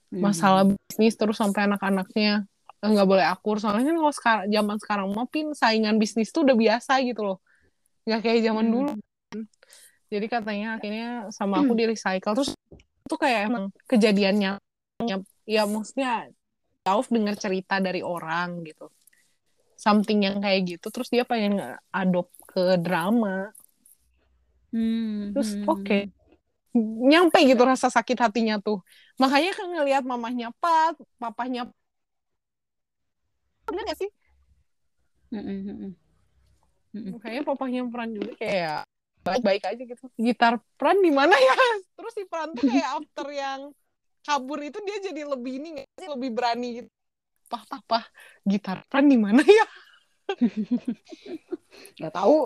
Hmm. 0.08 0.24
Masalah 0.24 0.64
bisnis 0.64 1.14
terus 1.20 1.36
sampai 1.36 1.68
anak-anaknya 1.68 2.48
eh, 2.78 2.88
nggak 2.88 3.08
boleh 3.08 3.26
akur. 3.26 3.60
Soalnya 3.60 3.92
kan 3.92 3.96
kalau 4.00 4.14
sekarang 4.14 4.44
zaman 4.48 4.76
sekarang 4.80 5.06
mah 5.12 5.28
pin 5.28 5.52
saingan 5.52 6.00
bisnis 6.00 6.32
tuh 6.32 6.48
udah 6.48 6.56
biasa 6.56 7.02
gitu 7.04 7.22
loh. 7.26 7.38
Nggak 8.08 8.20
kayak 8.24 8.40
zaman 8.48 8.64
Hmm. 8.64 8.72
dulu. 8.72 8.92
Jadi 10.08 10.26
katanya 10.32 10.80
akhirnya 10.80 11.08
sama 11.28 11.60
aku 11.60 11.76
di 11.76 11.84
recycle 11.84 12.32
terus 12.32 12.56
itu 12.80 13.16
kayak 13.20 13.52
emang 13.52 13.68
kejadiannya 13.84 14.56
ya 15.44 15.62
maksudnya 15.68 16.32
jauh 16.84 17.04
dengar 17.12 17.36
cerita 17.36 17.76
dari 17.76 18.00
orang 18.00 18.64
gitu. 18.64 18.88
Something 19.76 20.24
yang 20.24 20.40
kayak 20.40 20.64
gitu 20.64 20.88
terus 20.88 21.12
dia 21.12 21.28
pengen 21.28 21.60
adopt 21.92 22.32
ke 22.48 22.80
drama. 22.80 23.52
Hmm. 24.72 25.36
Terus 25.36 25.60
Hmm. 25.60 25.68
oke. 25.68 25.98
Nyampe 26.76 27.38
gitu 27.48 27.62
rasa 27.64 27.88
sakit 27.88 28.18
hatinya 28.20 28.60
tuh. 28.60 28.84
Makanya 29.16 29.50
kan 29.56 29.66
ngelihat 29.72 30.04
mamahnya 30.04 30.52
Pat, 30.60 30.94
papahnya 31.16 31.68
bener 33.68 33.84
gak 33.84 33.98
sih? 34.00 34.10
Hmm, 35.28 35.44
hmm, 35.44 35.92
hmm. 36.96 37.12
Makanya 37.16 37.40
papahnya 37.44 37.84
Pran 37.92 38.16
juga 38.16 38.32
kayak 38.40 38.88
baik-baik 39.20 39.62
aja 39.68 39.82
gitu. 39.84 40.04
Gitar 40.16 40.56
Pran 40.80 41.04
di 41.04 41.12
mana 41.12 41.36
ya? 41.36 41.56
Terus 42.00 42.12
si 42.16 42.24
Pran 42.24 42.56
tuh 42.56 42.64
kayak 42.64 42.88
after 42.96 43.28
yang 43.28 43.60
kabur 44.24 44.60
itu 44.60 44.80
dia 44.84 44.98
jadi 45.12 45.22
lebih 45.28 45.60
ini 45.60 45.68
nggak 45.80 45.88
sih 46.00 46.08
lebih 46.08 46.30
berani 46.32 46.68
gitu. 46.80 46.88
Pah, 47.48 47.64
pah, 47.64 47.80
pah, 47.84 48.04
gitar 48.44 48.84
Pran 48.88 49.08
di 49.08 49.16
mana 49.16 49.40
ya? 49.40 49.66
Nggak 51.96 52.12
tahu. 52.12 52.36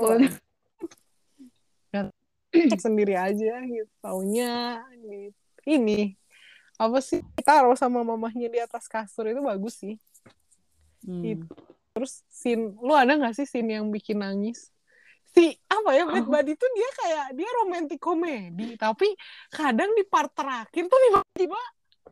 Cek 2.52 2.80
sendiri 2.86 3.16
aja 3.16 3.64
gitu. 3.64 3.92
Taunya 4.04 4.84
gitu. 5.00 5.36
ini 5.66 6.16
apa 6.80 6.98
sih 6.98 7.22
taruh 7.46 7.78
sama 7.78 8.02
mamahnya 8.02 8.48
di 8.50 8.58
atas 8.58 8.86
kasur 8.86 9.28
itu 9.28 9.40
bagus 9.40 9.80
sih. 9.80 9.96
Hmm. 11.06 11.24
Itu. 11.24 11.48
Terus 11.92 12.24
scene 12.28 12.76
lu 12.78 12.92
ada 12.92 13.16
nggak 13.16 13.36
sih 13.36 13.46
scene 13.48 13.76
yang 13.80 13.88
bikin 13.88 14.20
nangis? 14.20 14.72
Si 15.32 15.56
apa 15.64 15.96
ya 15.96 16.04
Bad 16.04 16.28
Buddy 16.28 16.52
tuh 16.60 16.68
dia 16.76 16.88
kayak 16.92 17.26
dia 17.40 17.50
romantis 17.64 17.96
komedi 17.96 18.76
tapi 18.76 19.08
kadang 19.48 19.96
di 19.96 20.04
part 20.04 20.28
terakhir 20.36 20.84
tuh 20.92 20.98
tiba-tiba 21.08 21.60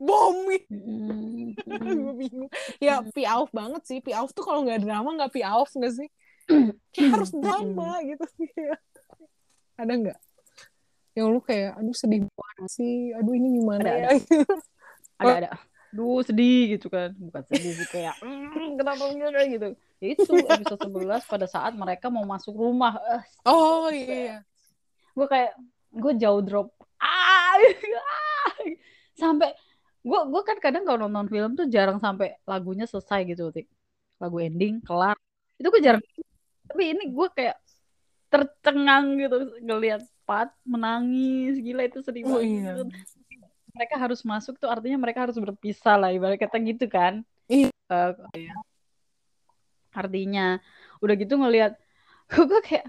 bom 0.01 0.49
gitu. 0.49 0.73
Hmm. 0.73 1.53
gue 2.09 2.15
bingung 2.17 2.51
ya 2.81 3.05
piauf 3.13 3.53
banget 3.53 3.83
sih 3.85 3.99
piauf 4.01 4.33
tuh 4.33 4.45
kalau 4.45 4.65
nggak 4.65 4.81
drama 4.81 5.13
nggak 5.13 5.33
piauf 5.37 5.69
nggak 5.77 5.93
sih 5.93 6.09
kayak 6.97 7.11
harus 7.13 7.31
drama 7.37 8.01
gitu 8.09 8.25
sih 8.41 8.49
ada 9.81 9.93
nggak 9.93 10.19
yang 11.21 11.29
lu 11.29 11.41
kayak 11.45 11.77
aduh 11.77 11.93
sedih 11.93 12.25
banget 12.25 12.71
sih. 12.73 13.13
Aduh 13.13 13.37
ini 13.37 13.61
gimana 13.61 13.85
Ada, 13.85 13.93
ya? 13.93 14.09
ada. 15.21 15.31
Ada 15.45 15.51
duh 15.91 16.23
sedih 16.23 16.79
gitu 16.79 16.87
kan. 16.87 17.11
Bukan 17.19 17.43
sedih 17.51 17.73
sih 17.77 17.89
kayak 17.91 18.15
"Mm, 18.23 18.79
kenapa 18.79 19.11
enggak? 19.11 19.47
Gitu. 19.51 19.69
Ya 20.01 20.07
itu 20.17 20.33
episode 20.49 20.81
11 20.87 21.27
pada 21.27 21.47
saat 21.51 21.73
mereka 21.75 22.09
mau 22.09 22.23
masuk 22.25 22.55
rumah. 22.57 22.97
Eh, 23.19 23.23
oh 23.45 23.91
iya 23.91 24.41
gue 25.11 25.27
kayak 25.27 25.53
gue 25.91 26.13
jauh 26.17 26.41
drop. 26.41 26.69
Ah 27.03 27.53
ah. 27.53 27.55
sampai 29.19 29.53
gue 30.01 30.21
gue 30.33 30.43
kan 30.47 30.57
kadang 30.63 30.89
kalau 30.89 31.05
nonton 31.05 31.29
film 31.29 31.53
tuh 31.59 31.69
jarang 31.69 32.01
sampai 32.01 32.41
lagunya 32.49 32.89
selesai 32.89 33.21
gitu 33.29 33.53
Tik. 33.53 33.69
lagu 34.23 34.37
ending 34.41 34.81
kelar. 34.81 35.17
Itu 35.61 35.69
gue 35.69 35.83
jarang. 35.83 36.01
Tapi 36.71 36.83
ini 36.97 37.11
gue 37.11 37.29
kayak 37.35 37.57
tercengang 38.31 39.19
gitu 39.19 39.37
ngelihat 39.61 40.01
Pat 40.23 40.55
menangis 40.63 41.59
gila 41.59 41.83
itu 41.85 41.99
sedih 42.01 42.23
Oh, 42.25 42.39
banget 42.39 42.47
iya. 42.47 42.73
mereka 43.75 43.99
harus 43.99 44.23
masuk 44.23 44.55
tuh 44.57 44.71
artinya 44.71 44.99
mereka 45.03 45.27
harus 45.27 45.35
berpisah 45.35 45.99
lah 45.99 46.15
ibarat 46.15 46.39
kata 46.39 46.57
gitu 46.63 46.87
kan 46.87 47.27
Iya. 47.51 47.69
Eh, 47.91 48.15
artinya 49.91 50.63
udah 51.03 51.15
gitu 51.19 51.35
ngelihat 51.35 51.75
gue 52.49 52.61
kayak 52.63 52.87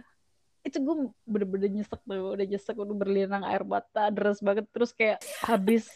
itu 0.61 0.77
gue 0.77 1.09
bener-bener 1.25 1.73
nyesek 1.73 1.97
tuh 2.05 2.37
udah 2.37 2.45
nyesek 2.45 2.77
udah 2.77 2.93
berlinang 2.93 3.41
air 3.41 3.65
mata 3.65 4.13
deras 4.13 4.37
banget 4.37 4.69
terus 4.69 4.93
kayak 4.93 5.17
habis 5.41 5.89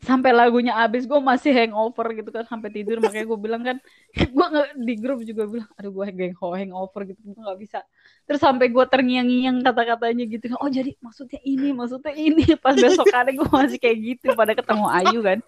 sampai 0.00 0.30
lagunya 0.32 0.72
habis 0.74 1.04
gue 1.04 1.20
masih 1.20 1.52
hangover 1.52 2.16
gitu 2.16 2.30
kan 2.32 2.48
sampai 2.48 2.72
tidur 2.72 2.98
makanya 3.04 3.26
gue 3.28 3.38
bilang 3.38 3.62
kan 3.62 3.76
gue 4.16 4.46
di 4.80 4.94
grup 4.96 5.20
juga 5.22 5.44
bilang 5.44 5.68
aduh 5.76 5.92
gue 5.92 6.04
hang 6.08 6.34
hangover 6.38 7.00
gitu 7.06 7.20
gue 7.20 7.36
nggak 7.36 7.60
bisa 7.60 7.84
terus 8.24 8.40
sampai 8.40 8.72
gue 8.72 8.84
terngiang-ngiang 8.88 9.60
kata-katanya 9.60 10.24
gitu 10.26 10.44
kan 10.54 10.58
oh 10.58 10.70
jadi 10.72 10.96
maksudnya 10.98 11.40
ini 11.44 11.68
maksudnya 11.76 12.14
ini 12.16 12.44
pas 12.64 12.74
besok 12.74 13.08
ada 13.12 13.30
gue 13.30 13.46
masih 13.46 13.78
kayak 13.78 13.98
gitu 14.00 14.26
pada 14.32 14.56
ketemu 14.56 14.86
Ayu 14.88 15.20
kan 15.20 15.38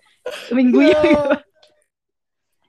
minggu 0.53 0.81
ya 0.85 1.01
gitu. 1.01 1.35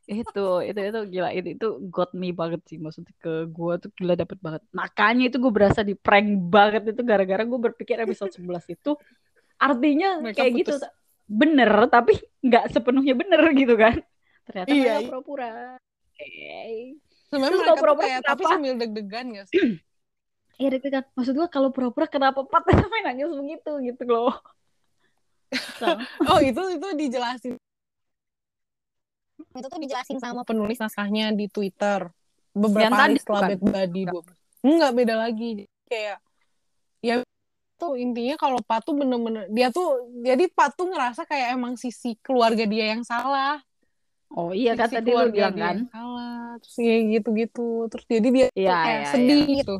itu 0.06 0.48
itu 0.70 0.80
itu 0.86 1.00
gila 1.18 1.30
itu 1.34 1.50
itu 1.58 1.68
got 1.90 2.14
me 2.14 2.30
banget 2.30 2.62
sih 2.70 2.78
maksudnya 2.78 3.10
ke 3.18 3.50
gue 3.50 3.74
tuh 3.82 3.90
gila 3.98 4.14
dapet 4.14 4.38
banget 4.38 4.62
makanya 4.70 5.34
itu 5.34 5.42
gue 5.42 5.50
berasa 5.50 5.82
di 5.82 5.98
prank 5.98 6.46
banget 6.46 6.94
itu 6.94 7.02
gara-gara 7.02 7.42
gue 7.42 7.60
berpikir 7.60 7.98
episode 7.98 8.30
11 8.30 8.78
itu 8.78 8.94
artinya 9.56 10.22
Mereka 10.22 10.38
kayak 10.38 10.54
gitu. 10.62 10.74
putus. 10.78 10.82
gitu 10.86 11.05
bener 11.26 11.90
tapi 11.90 12.22
nggak 12.46 12.70
sepenuhnya 12.72 13.18
bener 13.18 13.42
gitu 13.58 13.76
kan. 13.76 13.98
Ternyata 14.46 14.70
iya, 14.70 15.02
iya. 15.02 15.10
pura-pura. 15.10 15.78
Okay. 16.16 16.96
sebenarnya 17.28 17.58
mereka 17.60 17.76
pura-pura 17.76 18.08
kayak 18.08 18.22
tapi 18.24 18.44
sambil 18.48 18.74
deg-degan 18.80 19.26
gak 19.36 19.48
sih? 19.52 19.60
Iya 20.56 20.80
deg-degan. 20.80 21.04
Maksud 21.20 21.36
gue 21.36 21.48
kalau 21.52 21.70
pura-pura 21.76 22.08
kenapa 22.08 22.48
patah 22.48 22.72
sampai 22.80 23.04
nangis 23.04 23.28
begitu 23.28 23.72
gitu 23.84 24.04
loh. 24.08 24.32
Oh 26.32 26.40
itu 26.40 26.62
itu 26.72 26.88
dijelasin. 26.96 27.60
Itu 29.56 29.68
tuh 29.68 29.80
dijelasin 29.84 30.20
sama 30.20 30.48
penulis 30.48 30.80
naskahnya 30.80 31.36
di 31.36 31.52
Twitter. 31.52 32.08
Beberapa 32.56 32.88
Yang 32.88 32.96
hari 32.96 33.16
setelah 33.20 33.42
Bad 33.52 33.62
Buddy 33.62 34.02
enggak. 34.64 34.92
Beda 34.96 35.16
lagi. 35.20 35.68
Kayak 35.92 36.24
ya 37.04 37.22
tuh 37.76 38.00
intinya 38.00 38.36
kalau 38.40 38.60
Pak 38.64 38.88
tuh 38.88 38.96
bener-bener 38.96 39.48
dia 39.52 39.70
tuh 39.70 40.08
jadi 40.24 40.48
Pak 40.52 40.80
tuh 40.80 40.88
ngerasa 40.92 41.28
kayak 41.28 41.56
emang 41.56 41.76
sisi 41.76 42.16
keluarga 42.24 42.64
dia 42.64 42.96
yang 42.96 43.04
salah 43.04 43.60
Oh 44.36 44.52
iya 44.52 44.74
sisi 44.76 44.82
kata 44.98 45.00
dia 45.06 45.30
bilang 45.30 45.56
kan 45.56 45.78
salah 45.92 46.58
terus 46.60 46.76
ya 46.82 46.96
gitu-gitu 47.20 47.70
terus 47.92 48.06
jadi 48.08 48.28
dia 48.32 48.48
ya, 48.56 48.76
kayak 48.84 49.02
ya, 49.04 49.12
sedih 49.12 49.46
ya. 49.46 49.58
gitu 49.64 49.76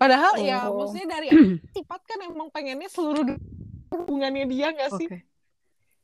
padahal 0.00 0.32
ya, 0.40 0.68
oh. 0.68 0.76
ya 0.76 0.76
maksudnya 0.76 1.08
dari 1.08 1.28
sifat 1.74 2.00
kan 2.04 2.18
emang 2.24 2.48
pengennya 2.50 2.88
seluruh 2.88 3.36
hubungannya 3.94 4.44
dia 4.50 4.74
gak 4.74 4.90
sih 4.98 5.08
okay. 5.08 5.20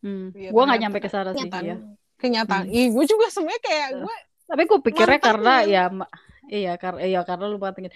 hmm. 0.06 0.26
ya, 0.36 0.48
gue 0.52 0.62
nggak 0.62 0.80
nyampe 0.86 0.98
ke 1.02 1.08
sana 1.10 1.30
sih 1.34 1.48
ya 1.48 1.76
kenyataan 2.20 2.68
hmm. 2.68 2.92
gue 2.94 3.04
juga 3.08 3.26
sebenarnya 3.32 3.62
kayak 3.64 3.88
gue 4.04 4.16
tapi 4.50 4.62
gue 4.66 4.78
pikirnya 4.82 5.20
karena 5.22 5.54
ya 5.64 5.84
iya 6.50 6.72
karena 6.76 7.00
iya 7.06 7.20
karena 7.22 7.44
lu 7.46 7.56
mantengin 7.56 7.94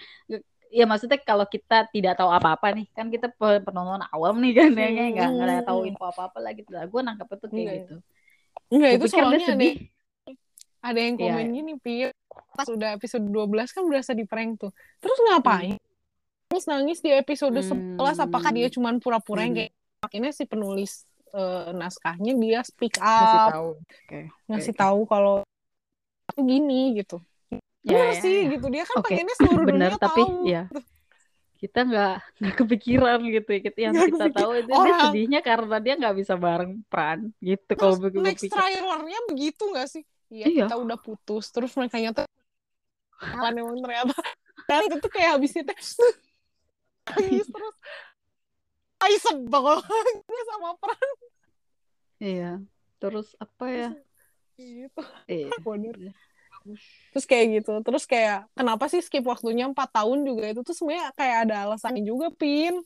ya 0.71 0.85
maksudnya 0.89 1.19
kalau 1.21 1.45
kita 1.45 1.87
tidak 1.91 2.17
tahu 2.19 2.29
apa-apa 2.29 2.73
nih 2.75 2.87
kan 2.91 3.07
kita 3.07 3.31
penonton 3.37 4.01
awam 4.11 4.39
nih 4.41 4.53
kan 4.53 4.71
ya 4.73 4.87
nggak 4.89 5.29
hmm. 5.29 5.37
nggak 5.41 5.65
tahu 5.65 5.79
info 5.87 6.03
apa-apa 6.09 6.39
lagi 6.41 6.61
lah 6.67 6.85
gue 6.85 7.01
nangkep 7.01 7.27
itu 7.27 7.47
kayak 7.47 7.53
Enggak. 7.55 7.75
gitu 7.75 7.95
Enggak 8.73 8.91
itu 8.97 9.05
soalnya 9.11 9.47
ada 9.53 9.67
ada 10.85 10.99
yang 11.01 11.15
iya. 11.17 11.23
komen 11.25 11.45
yeah. 11.45 11.55
gini 11.57 11.73
pi 11.81 11.93
pas 12.53 12.67
udah 12.69 12.89
episode 12.95 13.25
12 13.25 13.75
kan 13.75 13.83
berasa 13.89 14.11
di 14.13 14.25
prank 14.27 14.61
tuh 14.61 14.71
terus 15.01 15.17
ngapain 15.25 15.75
hmm. 15.75 16.49
nangis 16.53 16.65
nangis 16.69 16.99
di 17.01 17.11
episode 17.11 17.57
hmm. 17.57 17.97
11 17.97 18.25
apakah 18.29 18.51
dia 18.53 18.67
cuma 18.69 18.93
pura-pura 19.01 19.43
yang 19.43 19.55
hmm. 19.57 19.61
kayak 19.65 19.73
akhirnya 20.05 20.31
si 20.35 20.43
penulis 20.45 21.09
uh, 21.33 21.73
naskahnya 21.73 22.37
dia 22.37 22.59
speak 22.61 23.01
up 23.01 23.01
ngasih 23.01 23.41
tahu 23.49 23.69
okay. 23.81 24.23
ngasih 24.47 24.73
okay. 24.73 24.81
tahu 24.85 24.99
kalau 25.09 25.35
aku 26.29 26.39
gini 26.45 26.95
gitu 27.01 27.17
bener 27.85 28.07
ya, 28.09 28.21
sih 28.21 28.37
ya. 28.41 28.51
gitu. 28.57 28.65
Dia 28.73 28.83
kan 28.83 28.97
okay. 28.99 29.05
pengennya 29.13 29.35
seluruh 29.39 29.65
bener, 29.65 29.91
dunia 29.93 30.01
tapi 30.01 30.21
tahu. 30.25 30.49
ya 30.49 30.63
kita 31.55 31.79
nggak 31.87 32.15
nggak 32.43 32.55
kepikiran 32.61 33.19
gitu 33.25 33.49
ya. 33.49 33.59
Kita 33.63 33.79
yang 33.79 33.93
gak 33.95 34.07
kita 34.11 34.27
tahu 34.35 34.51
itu 34.59 34.71
Orang... 34.75 34.85
dia 34.85 34.95
sedihnya 35.07 35.39
karena 35.41 35.77
dia 35.79 35.93
nggak 35.95 36.15
bisa 36.19 36.33
bareng 36.35 36.71
peran 36.91 37.19
gitu 37.39 37.71
kalau 37.79 37.95
begitu 37.97 38.21
next 38.21 38.45
trailernya 38.51 39.19
begitu 39.31 39.63
nggak 39.71 39.87
sih? 39.89 40.03
Ya, 40.29 40.45
iya. 40.51 40.65
kita 40.67 40.75
udah 40.75 40.97
putus 40.99 41.49
terus 41.53 41.71
mereka 41.77 42.01
nyata 42.01 42.25
emang 43.21 43.79
ternyata 43.79 44.13
dan 44.69 44.81
itu 44.89 44.97
tuh 44.99 45.11
kayak 45.13 45.39
habisnya 45.39 45.63
teh 45.63 45.77
nangis 47.15 47.47
terus. 47.47 47.75
Ay 48.99 49.13
sebel 49.21 49.79
sama 50.49 50.69
peran. 50.81 51.09
Iya 52.19 52.51
terus 52.99 53.33
apa 53.37 53.65
ya? 53.69 53.89
Gitu. 54.57 55.01
Iya 55.29 55.49
terus 57.13 57.25
kayak 57.29 57.61
gitu 57.61 57.73
terus 57.85 58.03
kayak 58.09 58.49
kenapa 58.57 58.89
sih 58.89 58.99
skip 58.99 59.23
waktunya 59.23 59.69
empat 59.69 59.93
tahun 59.93 60.25
juga 60.25 60.49
itu 60.49 60.61
tuh 60.65 60.75
sebenarnya 60.75 61.13
kayak 61.13 61.37
ada 61.47 61.55
alasannya 61.69 62.01
juga 62.01 62.33
pin 62.33 62.81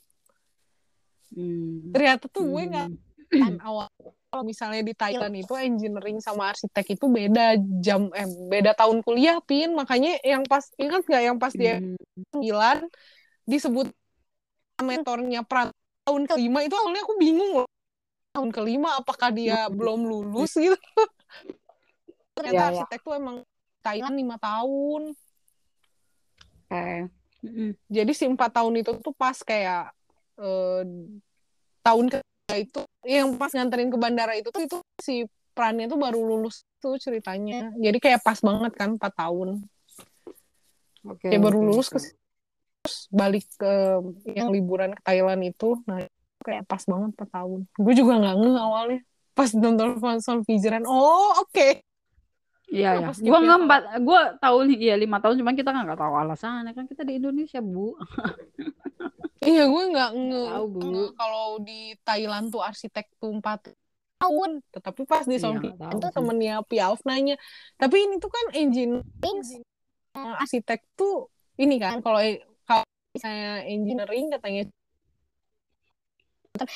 hmm. 1.34 1.96
ternyata 1.96 2.28
tuh 2.28 2.44
gue 2.44 2.64
nggak 2.68 2.88
hmm. 2.92 3.40
kan 3.40 3.54
awal 3.64 3.88
kalau 4.30 4.44
misalnya 4.46 4.86
di 4.86 4.94
Thailand 4.94 5.34
itu 5.34 5.54
engineering 5.58 6.22
sama 6.22 6.54
arsitek 6.54 7.00
itu 7.00 7.06
beda 7.10 7.58
jam 7.82 8.14
eh 8.14 8.30
beda 8.30 8.78
tahun 8.78 9.02
kuliah 9.02 9.42
pin 9.42 9.74
makanya 9.74 10.22
yang 10.22 10.46
pas 10.46 10.70
ingat 10.78 11.02
nggak 11.08 11.24
yang 11.24 11.38
pas 11.42 11.54
dia 11.56 11.82
hmm. 11.82 11.98
sembilan 12.36 12.78
disebut 13.50 13.88
mentornya 14.86 15.42
pra 15.42 15.74
tahun 16.06 16.30
kelima 16.30 16.62
itu 16.62 16.76
awalnya 16.78 17.02
aku 17.02 17.16
bingung 17.18 17.52
loh 17.64 17.70
tahun 18.34 18.54
kelima 18.54 19.02
apakah 19.02 19.34
dia 19.34 19.66
hmm. 19.66 19.74
belum 19.74 20.00
lulus 20.06 20.54
gitu 20.54 20.78
ternyata 22.38 22.62
ya, 22.62 22.68
arsitek 22.72 23.00
tuh 23.02 23.14
emang 23.18 23.38
Thailand 23.84 24.16
lima 24.16 24.36
tahun. 24.38 25.16
Okay. 26.70 27.10
Jadi 27.88 28.12
si 28.12 28.28
empat 28.28 28.52
tahun 28.52 28.84
itu 28.84 28.92
tuh 29.00 29.16
pas 29.16 29.36
kayak 29.42 29.96
eh, 30.38 30.84
tahun 31.82 32.06
ke 32.12 32.18
itu 32.60 32.82
yang 33.06 33.38
pas 33.38 33.54
nganterin 33.54 33.94
ke 33.94 33.98
bandara 33.98 34.34
itu 34.36 34.50
tuh 34.50 34.64
itu 34.66 34.78
si 35.00 35.24
perannya 35.56 35.88
tuh 35.88 36.00
baru 36.00 36.20
lulus 36.20 36.66
tuh 36.84 37.00
ceritanya. 37.00 37.72
Jadi 37.76 37.98
kayak 37.98 38.22
pas 38.22 38.40
banget 38.40 38.72
kan 38.76 38.96
empat 39.00 39.14
tahun. 39.16 39.64
Oke. 41.08 41.32
Okay, 41.32 41.40
baru 41.40 41.64
lulus 41.64 41.88
ke 41.88 42.00
terus 42.80 43.12
balik 43.12 43.46
ke 43.60 43.74
yang 44.36 44.52
liburan 44.52 44.96
ke 44.96 45.02
Thailand 45.04 45.42
itu. 45.44 45.80
Nah 45.88 46.04
kayak 46.44 46.64
pas 46.68 46.84
banget 46.88 47.10
empat 47.16 47.30
tahun. 47.32 47.60
Gue 47.76 47.94
juga 47.96 48.14
nggak 48.20 48.36
nge 48.40 48.52
awalnya 48.60 49.00
pas 49.36 49.50
nonton 49.56 49.90
Son 50.20 50.40
Fijiran. 50.44 50.84
Oh 50.88 51.40
oke. 51.40 51.52
Okay. 51.52 51.84
Iya 52.70 52.90
ya. 53.02 53.08
Gue 53.10 53.40
nggak 53.42 53.60
empat, 53.66 53.82
gue 53.98 54.22
tahu 54.38 54.58
nih 54.70 54.78
iya 54.78 54.96
lima 54.96 55.18
tahun, 55.18 55.42
cuman 55.42 55.56
kita 55.58 55.70
nggak 55.74 56.00
tahu 56.00 56.14
alasannya 56.14 56.72
kan 56.78 56.86
kita 56.86 57.02
di 57.02 57.18
Indonesia 57.18 57.60
bu. 57.60 57.98
iya 59.50 59.66
gue 59.66 59.84
nggak 59.90 60.12
nge 60.14 60.44
tahu 60.54 60.66
bu. 60.70 60.90
Kalau 61.18 61.48
di 61.66 61.98
Thailand 62.06 62.54
tuh 62.54 62.62
arsitek 62.62 63.10
tuh 63.18 63.34
empat 63.34 63.74
tahun, 64.20 64.62
tetapi 64.70 65.02
pas 65.08 65.26
di 65.26 65.40
iya, 65.40 65.56
itu 65.96 66.08
temennya 66.12 66.56
Piaf 66.68 67.02
nanya, 67.08 67.40
tapi 67.80 68.06
ini 68.06 68.20
tuh 68.22 68.30
kan 68.30 68.46
engine 68.54 69.02
uh, 70.14 70.42
arsitek 70.44 70.84
tuh 70.94 71.32
ini 71.60 71.80
kan 71.80 72.00
kalau 72.04 72.20
kalau 72.68 72.86
misalnya 73.16 73.64
engineering 73.68 74.28
katanya 74.32 74.64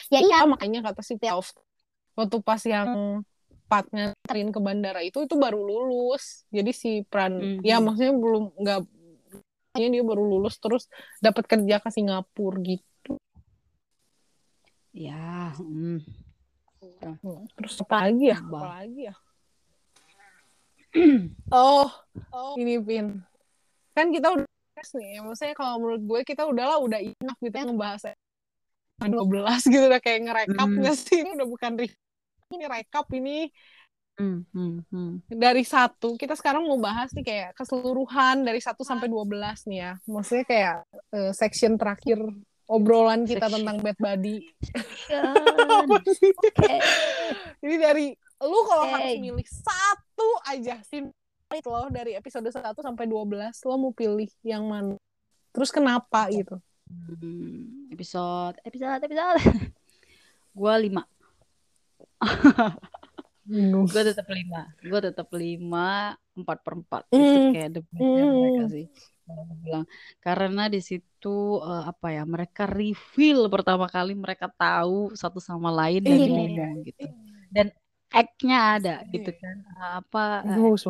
ya 0.08 0.20
iya 0.24 0.48
makanya 0.48 0.80
kata 0.92 1.02
si 1.04 1.20
Piaf 1.20 1.52
waktu 2.16 2.38
pas 2.40 2.62
yang 2.64 3.24
cepat 3.64 3.88
nganterin 3.96 4.52
ke 4.52 4.60
bandara 4.60 5.00
itu 5.00 5.24
itu 5.24 5.36
baru 5.40 5.64
lulus. 5.64 6.44
Jadi 6.52 6.72
si 6.76 6.92
Pran 7.08 7.40
mm-hmm. 7.40 7.64
ya 7.64 7.80
maksudnya 7.80 8.14
belum 8.14 8.44
nggak 8.60 8.80
dia 9.74 10.04
baru 10.06 10.22
lulus 10.22 10.62
terus 10.62 10.86
dapat 11.18 11.48
kerja 11.48 11.80
ke 11.80 11.90
Singapura 11.90 12.60
gitu. 12.62 13.16
Ya 14.94 15.56
mm. 15.58 16.04
terus 17.56 17.80
apa 17.82 18.12
lagi 18.12 18.30
ya? 18.30 18.38
Apa 18.38 18.84
lagi 18.84 19.02
ya? 19.10 19.16
Oh 21.50 21.90
oh 22.36 22.54
ini 22.60 22.78
pin 22.84 23.24
kan 23.98 24.12
kita 24.12 24.30
udah 24.30 24.46
nih 25.00 25.24
maksudnya 25.24 25.56
kalau 25.56 25.80
menurut 25.80 26.04
gue 26.04 26.20
kita 26.28 26.44
udahlah 26.44 26.78
udah 26.82 27.00
enough 27.00 27.40
gitu 27.40 27.56
ya. 27.56 27.64
ngebahas 27.64 28.14
12 29.02 29.74
gitu 29.74 29.86
udah 29.90 30.02
kayak 30.04 30.20
ngerekap 30.30 30.70
mm. 30.70 30.82
gak 30.86 30.98
sih? 30.98 31.18
Ini 31.26 31.32
udah 31.34 31.48
bukan 31.50 31.72
ini 32.56 32.66
rekap 32.70 33.10
ini 33.14 33.50
Hmm, 34.14 34.46
hmm, 34.54 34.86
hmm. 34.94 35.14
Dari 35.26 35.66
satu, 35.66 36.14
kita 36.14 36.38
sekarang 36.38 36.70
mau 36.70 36.78
bahas 36.78 37.10
nih 37.18 37.26
kayak 37.26 37.50
keseluruhan 37.58 38.46
dari 38.46 38.62
satu 38.62 38.86
sampai 38.86 39.10
dua 39.10 39.26
belas 39.26 39.66
nih 39.66 39.90
ya. 39.90 39.92
Maksudnya 40.06 40.46
kayak 40.46 40.78
uh, 41.10 41.34
section 41.34 41.82
terakhir 41.82 42.22
obrolan 42.70 43.26
kita 43.26 43.50
section. 43.50 43.66
tentang 43.66 43.78
bad 43.82 43.98
body. 43.98 44.38
okay. 45.90 46.80
Jadi 47.58 47.76
dari 47.82 48.08
lu 48.44 48.60
kalau 48.70 48.86
okay. 48.86 48.94
harus 48.94 49.14
milih 49.18 49.48
satu 49.50 50.30
aja 50.46 50.78
sih 50.86 51.02
lo 51.54 51.86
dari 51.94 52.18
episode 52.18 52.50
1 52.50 52.66
sampai 52.66 53.06
12 53.06 53.70
lo 53.70 53.76
mau 53.78 53.94
pilih 53.94 54.30
yang 54.42 54.66
mana? 54.66 54.98
Terus 55.54 55.70
kenapa 55.70 56.26
gitu? 56.34 56.58
Hmm, 56.90 57.90
episode 57.94 58.58
episode 58.66 59.02
episode. 59.06 59.42
Gua 60.58 60.78
lima 60.82 61.06
gue 63.92 64.02
tetap 64.08 64.28
lima. 64.32 64.62
Gue 64.80 65.00
tetap 65.04 65.28
lima 65.36 66.16
empat 66.34 66.58
per 66.64 66.74
empat. 66.80 67.02
Mm. 67.12 67.20
itu 67.20 67.40
kayak 67.54 67.70
the 67.76 67.82
mm. 68.00 68.32
mereka 68.34 68.64
sih. 68.72 68.86
Bilang 69.64 69.86
karena 70.20 70.64
di 70.68 70.80
situ 70.84 71.60
uh, 71.60 71.88
apa 71.88 72.12
ya 72.12 72.24
mereka 72.28 72.68
reveal 72.68 73.48
pertama 73.48 73.88
kali 73.88 74.16
mereka 74.16 74.52
tahu 74.52 75.16
satu 75.16 75.40
sama 75.40 75.72
lain 75.72 76.04
dan 76.04 76.16
Iya. 76.16 76.28
ngomong 76.28 76.74
gitu. 76.88 77.06
Dan 77.54 77.68
act-nya 78.14 78.58
ada 78.80 78.96
Iya. 79.08 79.12
gitu 79.16 79.32
kan. 79.38 79.58
Apa 80.04 80.24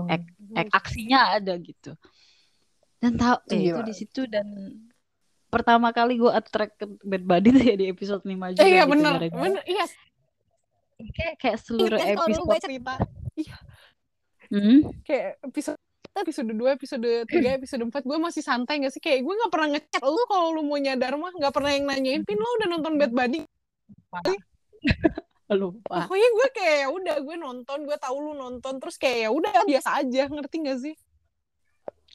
act, 0.09 0.27
act 0.57 0.71
aksinya 0.73 1.19
ada 1.37 1.53
gitu. 1.61 1.93
Dan 3.01 3.19
tahu 3.19 3.37
eh, 3.51 3.69
itu 3.69 3.81
di 3.83 3.93
situ 3.93 4.21
dan 4.31 4.47
pertama 5.53 5.93
kali 5.93 6.17
gue 6.17 6.31
attract 6.33 6.81
ke 6.81 6.85
Bad 7.05 7.23
Buddy 7.29 7.49
tuh 7.53 7.61
ya 7.61 7.75
di 7.77 7.85
episode 7.91 8.25
5 8.25 8.57
juga 8.57 8.63
Eh, 8.65 8.69
iya 8.73 8.83
gitu 8.89 8.97
iya. 9.69 9.85
Kayak 11.11 11.35
kayak 11.37 11.57
seluruh 11.59 11.97
Iya, 11.97 12.13
kalau 12.13 12.27
dulu 12.29 12.43
episode 12.45 12.63
cerita, 12.63 12.93
Hmm? 14.47 14.79
kayak 15.01 15.41
episode 15.41 15.79
episode 16.13 16.51
2, 16.53 16.77
episode 16.77 17.09
3, 17.25 17.57
episode 17.57 17.81
4 17.83 18.05
gue 18.05 18.17
masih 18.21 18.45
santai 18.45 18.77
gak 18.79 18.93
sih? 18.93 19.01
Kayak 19.01 19.25
gue 19.25 19.33
gak 19.33 19.49
pernah 19.49 19.69
ngechat 19.73 20.01
lu 20.01 20.23
kalau 20.29 20.53
lu 20.53 20.61
mau 20.61 20.77
nyadar 20.77 21.17
mah 21.17 21.33
gak 21.33 21.49
pernah 21.49 21.73
yang 21.73 21.89
nanyain 21.89 22.21
Pin 22.21 22.37
lu 22.37 22.45
udah 22.61 22.67
nonton 22.69 22.93
Bad 22.95 23.11
Buddy 23.11 23.41
lupa. 25.53 26.05
Pokoknya 26.05 26.29
gue 26.33 26.47
kayak 26.53 26.77
ya 26.81 26.87
udah 26.89 27.15
gue 27.17 27.35
nonton 27.35 27.77
gue 27.85 27.97
tahu 27.97 28.17
lu 28.19 28.33
nonton. 28.33 28.73
Terus 28.77 28.97
kayak 28.97 29.17
ya 29.21 29.29
udah 29.29 29.53
biasa 29.65 29.89
aja. 30.01 30.23
Ngerti 30.25 30.55
gak 30.61 30.79
sih? 30.81 30.95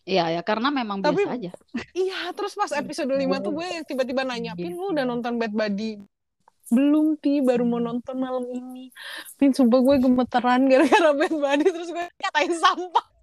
Iya 0.02 0.24
ya 0.30 0.42
karena 0.42 0.70
memang 0.70 1.02
Tapi- 1.02 1.22
biasa 1.22 1.34
aja. 1.36 1.50
iya 1.92 2.32
terus 2.32 2.54
pas 2.54 2.70
episode 2.72 3.10
5 3.10 3.18
tuh 3.38 3.52
gue 3.52 3.66
yang 3.66 3.84
tiba-tiba 3.84 4.22
nanya 4.22 4.54
Pin 4.58 4.72
lu 4.72 4.90
udah 4.90 5.02
nonton 5.04 5.36
Bad 5.36 5.50
Buddy 5.50 5.98
belum 6.68 7.16
pi 7.16 7.40
baru 7.40 7.64
mau 7.64 7.80
nonton 7.80 8.16
malam 8.16 8.44
ini. 8.52 8.92
Pin 9.40 9.56
sumpah 9.56 9.80
gue 9.80 9.96
gemeteran 10.04 10.68
gara-gara 10.68 11.10
Bad 11.16 11.32
Buddy 11.32 11.66
terus 11.68 11.90
gue 11.90 12.06
katain 12.20 12.52
sampah. 12.54 13.06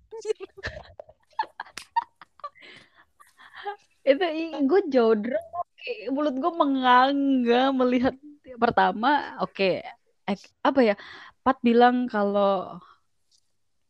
Itu 4.05 4.21
gue 4.69 4.81
jodrong 4.93 5.49
oke 5.57 5.93
mulut 6.13 6.35
gue 6.37 6.51
menganga 6.53 7.73
melihat 7.73 8.13
pertama 8.61 9.33
oke 9.41 9.81
ek- 10.29 10.53
apa 10.61 10.79
ya 10.85 10.95
Pat 11.41 11.57
bilang 11.61 12.09
kalau 12.09 12.77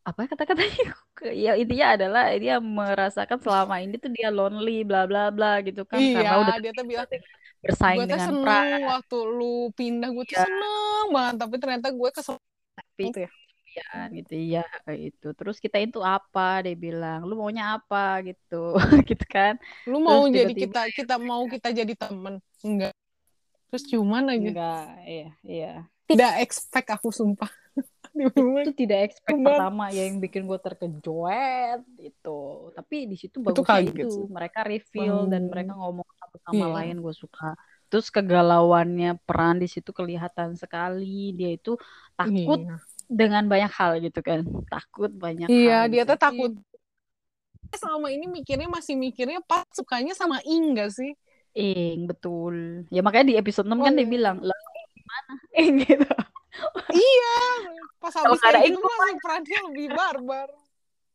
apa 0.06 0.20
ya 0.24 0.28
kata-katanya? 0.32 0.96
Ya 1.32 1.56
intinya 1.56 1.96
adalah 1.96 2.28
dia 2.36 2.60
merasakan 2.60 3.40
selama 3.40 3.80
ini 3.80 3.96
tuh 3.96 4.12
dia 4.12 4.28
lonely 4.28 4.84
bla 4.84 5.08
bla 5.08 5.32
bla 5.32 5.64
gitu 5.64 5.88
kan. 5.88 5.98
Karena 5.98 6.36
iya 6.36 6.44
udah 6.44 6.58
dia 6.60 6.72
tuh 6.76 6.84
bilang 6.84 7.08
bersaing 7.66 7.98
gue 7.98 8.06
tuh 8.06 8.12
dengan 8.14 8.28
seneng 8.30 8.82
waktu 8.86 9.18
lu 9.28 9.56
pindah 9.72 10.10
gue 10.10 10.24
tuh 10.24 10.34
Iya. 10.34 10.44
seneng 10.44 11.06
banget 11.10 11.36
tapi 11.38 11.56
ternyata 11.58 11.88
gue 11.90 12.10
kesel 12.10 12.36
tapi 12.72 13.04
gitu 13.08 13.20
ya. 13.22 13.32
ya 13.76 13.92
gitu 14.08 14.32
iya 14.34 14.64
kayak 14.82 15.02
itu 15.12 15.28
terus 15.32 15.58
kita 15.58 15.78
itu 15.78 16.00
apa? 16.00 16.62
Dia 16.62 16.76
bilang 16.76 17.24
lu 17.24 17.36
maunya 17.36 17.76
apa? 17.76 18.24
gitu 18.24 18.72
gitu 19.10 19.26
kan. 19.28 19.60
Lu 19.84 20.00
mau 20.00 20.24
Terus 20.26 20.36
jadi 20.38 20.54
kita 20.56 20.82
kita 20.92 21.16
mau 21.18 21.44
kita 21.46 21.70
jadi 21.70 21.92
temen? 21.92 22.40
Enggak. 22.62 22.96
Terus 23.68 23.84
cuman 23.90 24.32
aja. 24.32 24.40
Enggak 24.40 24.88
iya 25.04 25.30
iya. 25.44 25.74
Tidak 26.06 26.40
expect 26.40 26.88
aku 26.88 27.12
sumpah. 27.12 27.52
Itu 28.64 28.72
tidak 28.72 29.12
expect 29.12 29.36
Cuman- 29.36 29.44
pertama 29.52 29.84
ya 29.92 30.08
yang 30.08 30.24
bikin 30.24 30.48
gue 30.48 30.56
terkejut 30.56 31.04
itu 32.00 32.40
tapi 32.72 32.96
di 33.06 33.20
situ 33.20 33.44
bagusnya 33.44 33.84
itu. 33.84 34.08
sih. 34.08 34.24
mereka 34.32 34.64
reveal 34.64 35.28
dan 35.28 35.44
Hmm. 35.44 35.52
mereka 35.52 35.76
ngomong 35.76 36.08
satu 36.36 36.52
sama 36.52 36.66
Iya. 36.68 36.76
lain 36.78 36.96
gue 37.00 37.16
suka 37.16 37.56
terus 37.86 38.10
kegalauannya 38.10 39.22
peran 39.24 39.58
di 39.58 39.70
situ 39.70 39.90
kelihatan 39.90 40.58
sekali 40.58 41.32
dia 41.32 41.54
itu 41.54 41.80
takut 42.14 42.60
Iya. 42.60 42.76
dengan 43.06 43.44
banyak 43.46 43.72
hal 43.72 43.92
gitu 44.02 44.20
kan 44.20 44.42
takut 44.68 45.14
banyak 45.14 45.48
Iya, 45.48 45.86
dia 45.88 46.04
tuh 46.04 46.18
takut. 46.18 46.52
Selama 47.76 48.08
ini 48.08 48.26
mikirnya 48.26 48.66
masih 48.66 48.96
mikirnya 48.96 49.42
pas 49.44 49.66
sukanya 49.74 50.16
sama 50.16 50.40
Ing 50.46 50.74
gak 50.74 50.96
sih? 50.96 51.12
Ing 51.56 52.04
betul 52.06 52.84
ya 52.90 53.00
makanya 53.00 53.32
di 53.32 53.36
episode 53.36 53.68
6 53.68 53.80
kan 53.80 53.92
Oh, 53.92 53.98
dia 53.98 54.04
iya. 54.04 54.12
bilang 54.12 54.38
lah 54.40 54.60
gimana 54.92 55.32
Ing 55.64 55.76
gitu 55.80 56.08
Iya, 56.88 57.36
pas 58.00 58.16
habis 58.16 58.40
ada 58.42 58.64
Ing, 58.64 58.76
gitu 58.76 58.88
masih 58.88 59.18
perannya 59.20 59.60
lebih 59.68 59.88
barbar. 59.92 60.48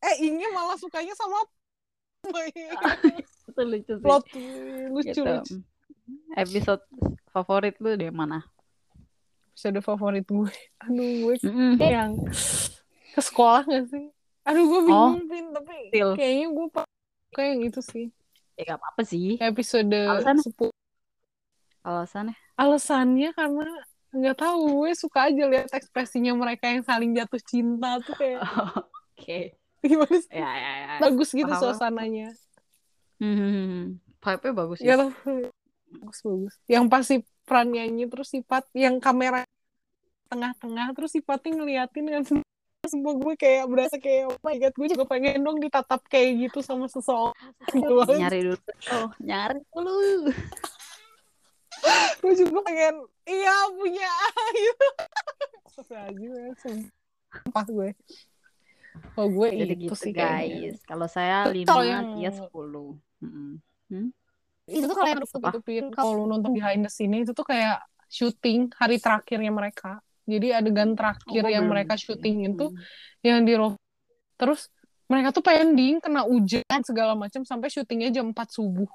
Eh, 0.01 0.16
Ingnya 0.29 0.49
malah 0.53 0.77
sukanya 0.77 1.16
sama 1.16 1.41
itu 3.61 3.69
lucu 3.69 3.93
sih 3.93 4.05
plot 4.05 4.25
lucu 4.89 5.09
gitu. 5.13 5.23
lucu. 5.29 5.55
episode 6.35 6.83
favorit 7.29 7.77
lu 7.79 7.93
di 7.95 8.09
mana 8.09 8.41
Episode 9.53 9.85
favorit 9.85 10.25
gue. 10.25 10.49
Aduh, 10.89 11.05
gue 11.21 11.35
Mm-mm. 11.45 11.77
yang 11.77 12.17
ke 13.13 13.21
sekolah 13.21 13.61
gak 13.69 13.93
sih? 13.93 14.09
Aduh, 14.49 14.65
gue 14.65 14.81
bingung, 14.89 15.21
Pin. 15.29 15.53
Tapi 15.53 15.93
Still. 15.93 16.17
kayaknya 16.17 16.47
gue 16.49 16.67
kayak 17.31 17.49
yang 17.53 17.63
itu 17.69 17.81
sih. 17.85 18.07
ya 18.57 18.63
gak 18.65 18.79
apa-apa 18.81 19.03
sih 19.05 19.37
Episode 19.37 19.93
Alasannya? 19.93 20.45
10. 20.49 20.73
alasannya 21.81 22.37
Alasannya 22.57 23.31
karena 23.33 23.69
nggak 24.11 24.37
tahu 24.37 24.61
gue 24.81 24.91
suka 24.97 25.29
aja 25.29 25.45
lihat 25.45 25.69
ekspresinya 25.71 26.33
mereka 26.35 26.67
yang 26.67 26.83
saling 26.83 27.13
jatuh 27.13 27.41
cinta 27.41 28.01
tuh 28.01 28.17
kayak 28.17 28.41
oke 29.17 29.39
gimana 29.87 30.17
sih? 30.19 30.33
ya 30.35 30.51
ya 30.51 30.73
ya 30.83 30.93
bagus 30.99 31.31
gitu 31.31 31.47
Paham. 31.47 31.61
suasananya 31.63 32.33
hmm 33.21 34.01
vibe-nya 34.21 34.53
bagus 34.53 34.79
ya 34.81 34.97
bagus 35.91 36.21
bagus. 36.23 36.55
Yang 36.71 36.85
pas 36.87 37.05
si 37.05 37.16
Pran 37.45 37.66
nyanyi 37.66 38.07
terus 38.07 38.31
sifat 38.31 38.62
yang 38.79 39.03
kamera 39.03 39.43
tengah-tengah 40.31 40.95
terus 40.95 41.11
sifatnya 41.11 41.59
ngeliatin 41.59 42.07
kan 42.07 42.23
semua 42.87 43.12
gue 43.12 43.35
kayak 43.37 43.66
berasa 43.68 43.97
kayak 43.99 44.31
oh 44.31 44.39
my 44.41 44.57
god 44.57 44.73
gue 44.73 44.89
juga 44.89 45.05
pengen 45.05 45.43
dong 45.43 45.59
ditatap 45.59 46.01
kayak 46.07 46.49
gitu 46.49 46.62
sama 46.64 46.87
seseorang. 46.87 47.35
Gitu 47.75 47.93
nyari 48.16 48.41
dulu. 48.47 48.59
Oh 48.95 49.11
nyari 49.21 49.61
dulu. 49.75 50.31
Gue 52.21 52.37
juga 52.37 52.61
pengen 52.68 53.09
iya 53.25 53.57
punya 53.73 54.12
gitu 54.53 54.89
Astagfirullahaladzim, 55.64 56.79
pas 57.57 57.64
gue. 57.64 57.97
Oh 59.16 59.27
gue 59.33 59.49
jadi 59.49 59.75
itu 59.75 59.89
gitu 59.89 59.95
sih 59.97 60.12
guys. 60.12 60.77
Kalau 60.85 61.09
saya 61.09 61.49
lima 61.49 62.05
dia 62.21 62.31
sepuluh 62.37 63.01
Mm-mm. 63.21 64.12
itu 64.71 64.85
tuh 64.87 64.97
kalau 64.97 65.11
yang 65.11 65.23
itu 65.25 65.61
Pin, 65.66 65.85
kalau 65.91 66.12
lu 66.14 66.25
nonton 66.31 66.55
behind 66.55 66.81
the 66.87 66.91
scene 66.93 67.12
itu 67.21 67.33
tuh 67.35 67.45
kayak 67.45 67.83
syuting 68.07 68.71
hari 68.79 68.97
terakhirnya 69.03 69.51
mereka 69.51 69.99
jadi 70.27 70.62
adegan 70.62 70.95
terakhir 70.95 71.43
Oh, 71.43 71.51
yang 71.51 71.66
belum 71.66 71.75
mereka 71.75 71.95
syuting 71.99 72.55
itu 72.55 72.66
Hmm. 72.71 72.79
yang 73.27 73.39
di 73.43 73.55
Ro- 73.59 73.79
terus 74.39 74.71
mereka 75.11 75.35
tuh 75.35 75.43
pending 75.43 75.99
kena 75.99 76.23
hujan 76.23 76.81
segala 76.87 77.18
macam 77.18 77.43
sampai 77.43 77.66
syutingnya 77.66 78.14
jam 78.14 78.31
4 78.31 78.49
subuh 78.55 78.87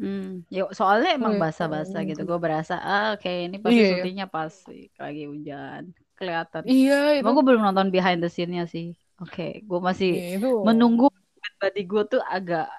Hmm, 0.00 0.46
ya 0.48 0.64
soalnya 0.72 1.12
emang 1.12 1.36
basah-basah 1.36 2.00
keren 2.00 2.08
gitu. 2.08 2.22
tuh. 2.24 2.26
Gue 2.32 2.38
berasa, 2.40 2.74
ah 2.80 3.12
kayak 3.20 3.40
ini 3.52 3.56
pasti 3.60 3.74
Iya, 3.76 3.84
iya. 3.84 3.92
syutingnya 4.00 4.26
pas 4.32 4.54
lagi 4.96 5.22
hujan. 5.28 5.82
Kelihatan. 6.16 6.62
iya 6.64 7.20
itu 7.20 7.20
Cuma 7.20 7.36
gue 7.36 7.44
belum 7.44 7.62
nonton 7.68 7.88
behind 7.92 8.24
the 8.24 8.30
scene-nya 8.32 8.64
sih. 8.64 8.96
Oke, 9.20 9.60
gue 9.60 9.80
masih 9.82 10.10
Iya, 10.16 10.40
itu 10.40 10.48
menunggu 10.64 11.12
body 11.60 11.82
gue 11.84 12.02
tuh 12.16 12.22
agak 12.24 12.72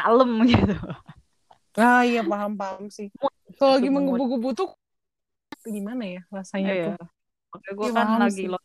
kalem 0.00 0.32
gitu. 0.50 0.74
ah 1.76 2.02
iya 2.02 2.20
paham 2.22 2.56
paham 2.56 2.88
sih 2.88 3.08
kalau 3.56 3.76
lagi 3.76 3.88
menggebu-gebu 3.88 4.48
tuh 4.56 4.70
gimana 5.62 6.02
ya 6.08 6.20
rasanya 6.32 6.72
Iya. 6.72 6.86
tuh 6.96 7.06
Oke, 7.50 7.68
gue 7.74 7.88
Iya, 7.90 7.94
kan 7.98 8.08
lagi 8.16 8.36
sih. 8.36 8.48
lo 8.48 8.58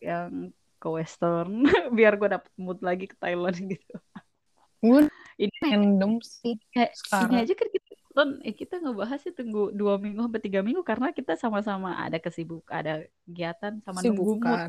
yang 0.00 0.48
ke 0.80 0.88
western 0.88 1.62
biar 1.96 2.16
gue 2.16 2.28
dapet 2.30 2.52
mood 2.56 2.80
lagi 2.80 3.04
ke 3.04 3.16
Thailand 3.16 3.56
gitu. 3.72 3.96
gue 4.80 5.02
Ini 5.34 5.56
random 5.62 6.20
sih 6.20 6.56
kayak 6.70 6.92
ini 7.26 7.36
aja 7.42 7.52
kan 7.52 7.68
kita 7.68 7.88
nonton, 8.14 8.28
eh, 8.42 8.54
kita 8.54 8.74
ngebahas 8.78 9.18
sih 9.18 9.34
tunggu 9.34 9.74
dua 9.74 9.98
minggu 9.98 10.22
sampai 10.22 10.38
tiga 10.38 10.60
minggu 10.62 10.80
karena 10.80 11.10
kita 11.10 11.34
sama-sama 11.34 11.98
ada 11.98 12.16
kesibuk, 12.16 12.62
ada 12.70 13.02
kegiatan 13.26 13.82
sama 13.82 13.98
nunggu 13.98 14.22
mood. 14.22 14.30
sibukan 14.38 14.68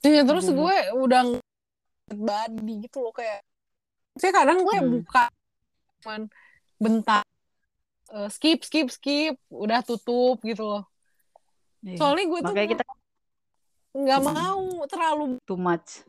iya 0.00 0.22
terus 0.22 0.46
mood. 0.46 0.56
gue 0.62 0.76
udah 0.96 1.22
body 2.12 2.74
gitu 2.86 3.02
loh 3.02 3.10
kayak 3.10 3.42
saya 4.14 4.32
kadang 4.34 4.60
gue 4.60 4.76
Hmm. 4.76 4.90
buka 4.94 5.24
cuman 5.98 6.22
bentar 6.76 7.22
eh, 8.10 8.28
skip 8.28 8.60
skip 8.60 8.88
skip 8.88 9.34
udah 9.48 9.80
tutup 9.80 10.40
gitu 10.40 10.64
loh 10.66 10.84
Iya. 11.80 11.96
soalnya 11.96 12.24
gue 12.24 12.40
tuh 12.40 12.52
Makanya 12.52 12.70
kita 12.70 12.84
nggak 13.92 14.18
Hmm. 14.18 14.32
mau 14.32 14.62
terlalu 14.86 15.24
too 15.42 15.56
much, 15.56 16.06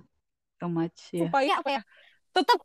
too 0.55 0.67
much 0.67 1.09
ya. 1.09 1.25
supaya 1.25 1.53
apa 1.57 1.69
ya 1.71 1.81
tetap 2.31 2.59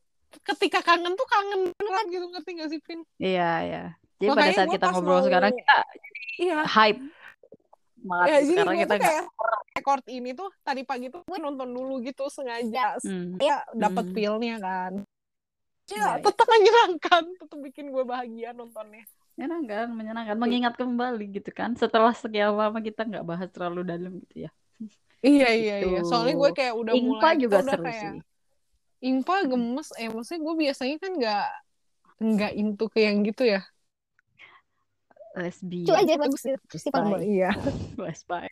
ketika 0.45 0.79
kangen 0.81 1.13
tuh 1.13 1.25
kangen 1.25 1.61
beneran 1.71 2.07
gitu 2.07 2.27
ngerti 2.29 2.51
gak 2.55 2.69
sih 2.69 2.81
Pin 2.81 3.01
Iya, 3.17 3.51
iya. 3.61 3.83
Jadi 4.17 4.29
pada 4.29 4.35
Makanya 4.37 4.55
saat 4.55 4.67
gue 4.67 4.75
kita 4.75 4.87
ngobrol 4.91 5.15
mau- 5.15 5.25
sekarang 5.25 5.53
kita 5.55 5.77
iya 6.39 6.59
hype 6.65 7.01
banget. 7.99 8.27
ya 8.27 8.37
jadi 8.37 8.47
sekarang 8.53 8.67
gue 8.69 8.79
kita 8.79 8.87
tuh 8.87 8.99
nggak. 8.99 9.09
kayak 9.09 9.25
record 9.73 10.05
ini 10.09 10.31
tuh 10.33 10.49
tadi 10.61 10.83
pagi 10.83 11.07
tuh 11.09 11.21
gue 11.25 11.39
nonton 11.39 11.69
dulu 11.69 11.95
gitu 12.01 12.25
sengaja 12.29 12.87
Hmm. 13.01 13.39
ya 13.39 13.57
dapat 13.73 14.05
Hmm. 14.05 14.15
feel-nya 14.15 14.57
kan 14.59 14.93
Iya, 15.89 15.97
ya 15.97 16.09
iya. 16.21 16.25
tetap 16.25 16.47
menyenangkan 16.47 17.25
tetap 17.41 17.59
bikin 17.65 17.87
gue 17.89 18.05
bahagia 18.05 18.53
nontonnya 18.53 19.05
Menyenangkan, 19.39 19.87
menyenangkan, 19.95 20.35
mengingat 20.35 20.75
kembali 20.75 21.25
gitu 21.31 21.51
kan. 21.55 21.71
Setelah 21.79 22.11
sekian 22.11 22.59
lama 22.59 22.83
kita 22.83 23.07
nggak 23.07 23.23
bahas 23.23 23.47
terlalu 23.55 23.87
dalam 23.87 24.19
gitu 24.27 24.47
ya. 24.47 24.51
iya 25.23 25.49
iya 25.55 25.77
iya 25.83 26.01
Gitu. 26.03 26.11
soalnya 26.11 26.35
gue 26.35 26.51
kayak 26.59 26.75
udah 26.75 26.93
Ingpa 26.95 27.07
mulai 27.07 27.35
juga 27.39 27.57
udah 27.63 27.65
seru 27.71 27.85
kayak 27.87 28.03
sih. 28.03 28.19
Impa 28.99 29.37
gemes 29.47 29.89
eh 29.95 30.09
maksudnya 30.11 30.41
gue 30.43 30.55
biasanya 30.59 30.97
kan 30.99 31.13
nggak 31.15 31.47
nggak 32.19 32.53
into 32.59 32.85
ke 32.91 32.99
yang 33.07 33.23
gitu 33.23 33.47
ya 33.47 33.63
lesbian 35.39 35.87
Cuma 35.87 35.99
aja 36.03 36.15
bagus 36.19 36.41
sih. 36.43 36.55
Iya 37.23 37.51
lesbian 38.03 38.51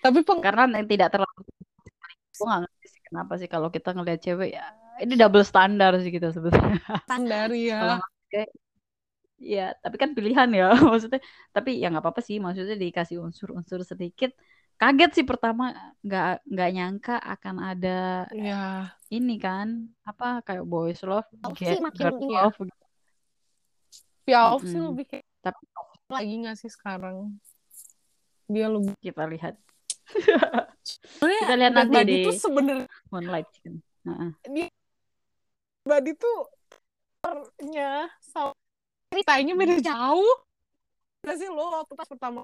tapi 0.00 0.18
peng 0.24 0.40
karena 0.40 0.64
yang 0.80 0.88
tidak 0.88 1.08
terlalu 1.12 1.40
gue 1.44 2.44
nggak 2.48 2.60
ngerti 2.64 2.86
sih 2.88 3.00
kenapa 3.04 3.32
sih 3.36 3.48
kalau 3.52 3.68
kita 3.68 3.92
ngelihat 3.92 4.20
cewek 4.24 4.50
ya 4.56 4.64
ini 5.00 5.14
double 5.16 5.44
standar 5.44 5.96
sih 5.98 6.12
kita 6.12 6.30
sebetulnya. 6.30 6.80
Standar 7.08 7.48
ya 7.52 8.00
ya 9.40 9.72
tapi 9.80 9.96
kan 9.96 10.12
pilihan 10.12 10.48
ya. 10.52 10.70
Maksudnya 10.90 11.20
tapi 11.50 11.80
ya 11.80 11.88
nggak 11.88 12.04
apa-apa 12.04 12.20
sih. 12.20 12.38
Maksudnya 12.38 12.76
dikasih 12.76 13.18
unsur-unsur 13.24 13.80
sedikit. 13.82 14.36
Kaget 14.80 15.10
sih 15.12 15.26
pertama 15.28 15.76
nggak 16.00 16.48
nggak 16.48 16.70
nyangka 16.72 17.16
akan 17.20 17.56
ada 17.60 18.24
ya 18.32 18.88
ini 19.12 19.36
kan 19.36 19.92
apa 20.08 20.40
kayak 20.40 20.64
boys 20.64 21.04
love 21.04 21.28
Love 21.44 21.52
get 21.52 21.76
sih 21.76 21.84
makin 21.84 22.00
girl 22.00 22.16
ya. 22.16 22.48
love 22.48 22.56
gitu. 22.56 22.84
Piaf 24.24 24.60
sih 24.64 24.80
lebih 24.80 25.04
kayak 25.04 25.26
tapi 25.44 25.62
lagi 26.08 26.34
nggak 26.40 26.56
sih 26.56 26.72
sekarang? 26.72 27.36
Dia 28.48 28.72
lebih 28.72 28.96
kita 29.04 29.28
lihat. 29.28 29.60
Kita 31.20 31.54
lihat 31.60 31.72
nanti 31.76 32.00
di 32.08 32.16
tuh 32.24 32.34
sebenarnya 32.40 32.88
Moonlight. 33.12 33.48
Chicken 33.52 33.84
Heeh. 34.00 34.30
dia 34.48 34.68
Buddy 35.80 36.12
tuh 36.14 36.38
nya 37.66 38.08
sama 38.22 38.52
ceritanya 39.10 39.52
beda 39.52 39.76
jauh 39.80 40.36
Gak 41.20 41.36
sih 41.36 41.48
lo 41.48 41.68
waktu 41.74 41.92
pas 41.92 42.08
pertama 42.08 42.42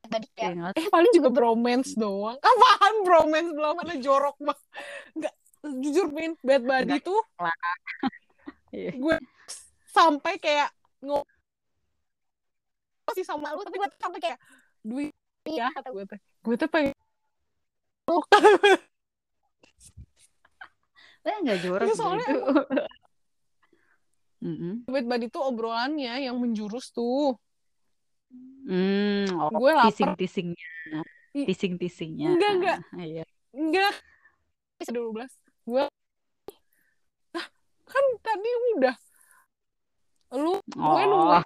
Tadi 0.00 0.26
ya. 0.34 0.50
Ingat. 0.50 0.74
eh 0.74 0.88
paling 0.88 1.12
juga 1.14 1.28
bromance 1.30 1.94
doang 1.94 2.34
apaan 2.40 2.94
bromance 3.04 3.50
belum 3.52 3.76
ada 3.78 3.94
jorok 4.00 4.34
banget 4.42 4.58
nggak 5.14 5.34
jujur 5.84 6.06
Min 6.10 6.34
Bad 6.40 6.62
Buddy 6.64 6.98
Nggak. 6.98 7.04
tuh 7.04 7.20
Iya. 8.70 8.94
gue 8.94 9.16
sampai 9.90 10.38
kayak 10.38 10.70
ngomong 11.02 11.26
sih 13.10 13.26
sama 13.26 13.50
lu 13.50 13.66
tapi 13.66 13.76
gue 13.76 13.88
tuh 13.90 13.98
sampai 13.98 14.20
kayak 14.22 14.38
duit 14.80 15.10
ya 15.42 15.66
kata 15.74 15.90
gue 15.90 16.04
teh 16.06 16.18
gue 16.18 16.54
tuh 16.54 16.70
pengen 16.70 16.94
Eh 21.26 21.36
nggak 21.44 21.58
jorok 21.60 21.86
sih 21.88 21.96
soalnya 21.96 22.26
itu. 22.32 22.52
Mm-mm. 24.40 24.74
Bad 24.88 25.04
Buddy 25.04 25.26
tuh 25.28 25.42
obrolannya 25.44 26.24
yang 26.24 26.36
menjurus 26.40 26.90
tuh 26.90 27.36
Hmm, 28.62 29.26
oh, 29.34 29.50
gue 29.50 29.72
lapar 29.74 29.90
tising-tisingnya, 29.90 31.02
tising-tisingnya. 31.34 32.38
Enggak, 32.38 32.50
enggak. 32.54 32.78
Iya. 32.94 33.24
enggak 33.50 33.94
bisa 34.78 34.94
12 34.94 35.32
gue 35.66 35.84
nah 37.34 37.46
kan 37.84 38.04
tadi 38.22 38.50
udah 38.78 38.96
lu 40.38 40.56
gue 40.62 40.78
Oh, 40.78 41.08
nungguin 41.10 41.42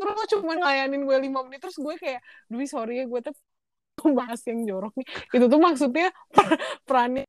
terus 0.00 0.14
lo 0.16 0.24
cuma 0.32 0.52
ngelayanin 0.56 1.04
gue 1.04 1.16
5 1.20 1.38
menit 1.44 1.60
terus 1.60 1.76
gue 1.76 1.94
kayak 2.00 2.24
duh 2.48 2.64
sorry 2.64 3.00
ya 3.00 3.04
gue 3.04 3.20
tuh 3.20 3.34
bahas 4.18 4.40
yang 4.48 4.64
jorok 4.64 4.96
nih 4.96 5.06
itu 5.36 5.46
tuh 5.46 5.60
maksudnya 5.60 6.08
per- 6.34 6.58
perannya 6.88 7.28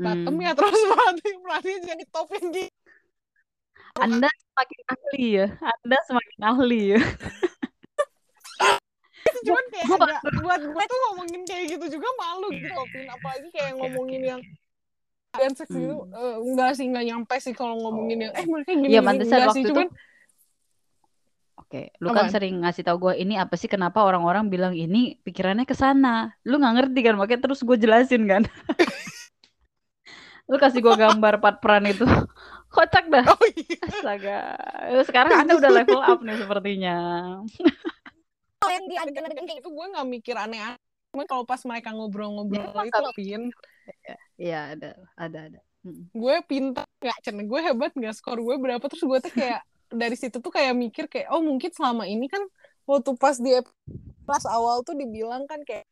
bottom 0.00 0.34
hmm. 0.34 0.44
ya 0.44 0.52
terus 0.56 0.80
perannya 0.88 1.30
perannya 1.44 1.76
jadi 1.84 2.04
top 2.08 2.28
yang 2.32 2.48
gitu 2.54 2.72
Anda 4.00 4.30
semakin 4.30 4.80
ahli 4.86 5.24
ya. 5.34 5.46
Anda 5.58 5.98
semakin 6.06 6.40
ahli 6.46 6.80
ya. 6.94 7.00
cuman 9.40 9.64
kayak 9.72 9.86
Gua 9.88 9.98
agak 10.04 10.20
buat 10.40 10.62
gue 10.62 10.84
tuh 10.84 10.98
ngomongin 11.08 11.42
kayak 11.48 11.64
gitu 11.76 11.86
juga 11.98 12.08
malu 12.20 12.48
gitu 12.52 12.72
loh 12.72 12.86
Pin 12.92 13.08
apalagi 13.08 13.48
kayak 13.52 13.72
ngomongin 13.78 14.22
yang 14.36 14.40
dan 15.30 15.52
seks 15.54 15.70
Hmm. 15.70 16.10
eh, 16.10 16.36
enggak 16.42 16.70
sih 16.74 16.90
enggak 16.90 17.06
nyampe 17.06 17.34
sih 17.38 17.54
kalau 17.54 17.78
ngomongin 17.78 18.26
yang 18.28 18.32
eh 18.34 18.44
mereka 18.44 18.70
gini 18.74 18.90
Iya, 18.90 19.00
gini 19.00 19.22
enggak 19.22 19.40
waktu 19.46 19.54
sih 19.54 19.62
itu 19.62 19.70
cuman 19.72 19.88
Oke, 21.70 21.94
lu 22.02 22.10
kan 22.10 22.26
Apaan? 22.26 22.34
sering 22.34 22.54
ngasih 22.66 22.82
tau 22.82 22.98
gue 22.98 23.14
ini 23.14 23.38
apa 23.38 23.54
sih 23.54 23.70
kenapa 23.70 24.02
orang-orang 24.02 24.50
bilang 24.50 24.74
ini 24.74 25.22
pikirannya 25.22 25.62
ke 25.62 25.76
sana. 25.78 26.34
Lu 26.42 26.58
nggak 26.58 26.74
ngerti 26.82 27.00
kan, 27.06 27.14
makanya 27.14 27.46
terus 27.46 27.62
gue 27.62 27.78
jelasin 27.78 28.26
kan. 28.26 28.42
lu 30.50 30.56
kasih 30.58 30.82
gue 30.82 30.94
gambar 30.98 31.38
part 31.38 31.62
peran 31.62 31.86
itu. 31.86 32.02
Kocak 32.74 33.06
dah. 33.10 33.26
oh 33.26 33.46
iya 33.54 33.82
Astaga. 33.86 34.38
Sekarang 35.06 35.46
Anda 35.46 35.58
udah 35.58 35.70
level 35.70 36.00
up 36.02 36.20
nih 36.22 36.36
sepertinya. 36.38 36.96
Oh, 38.60 38.70
yang 38.70 38.84
di 38.86 38.94
kayak 38.94 39.58
itu 39.64 39.70
gue 39.72 39.86
nggak 39.94 40.06
mikir 40.06 40.36
aneh-aneh 40.36 40.78
cuman 41.10 41.26
kalau 41.26 41.42
pas 41.42 41.58
mereka 41.66 41.90
ngobrol-ngobrol 41.90 42.70
Ya, 42.70 42.86
itu 42.86 42.94
kalau- 42.94 43.14
pin 43.18 43.42
Iya, 44.38 44.78
ada, 44.78 44.90
ada, 45.18 45.38
ada. 45.50 45.60
Mm. 45.80 46.12
gue 46.12 46.36
pintar 46.44 46.84
nggak 47.00 47.18
cen 47.24 47.40
gue 47.48 47.60
hebat 47.64 47.90
nggak 47.96 48.12
skor 48.12 48.36
gue 48.36 48.52
berapa 48.60 48.84
terus 48.84 49.00
gue 49.00 49.18
tuh 49.24 49.32
kayak 49.32 49.64
dari 49.88 50.12
situ 50.12 50.36
tuh 50.36 50.52
kayak 50.52 50.76
mikir 50.76 51.08
kayak 51.08 51.32
oh 51.32 51.40
mungkin 51.40 51.72
selama 51.72 52.04
ini 52.04 52.28
kan 52.28 52.44
waktu 52.84 53.16
pas 53.16 53.40
di 53.40 53.56
kelas 54.28 54.44
awal 54.44 54.84
tuh 54.84 54.92
dibilang 54.92 55.48
kan 55.48 55.64
kayak 55.64 55.88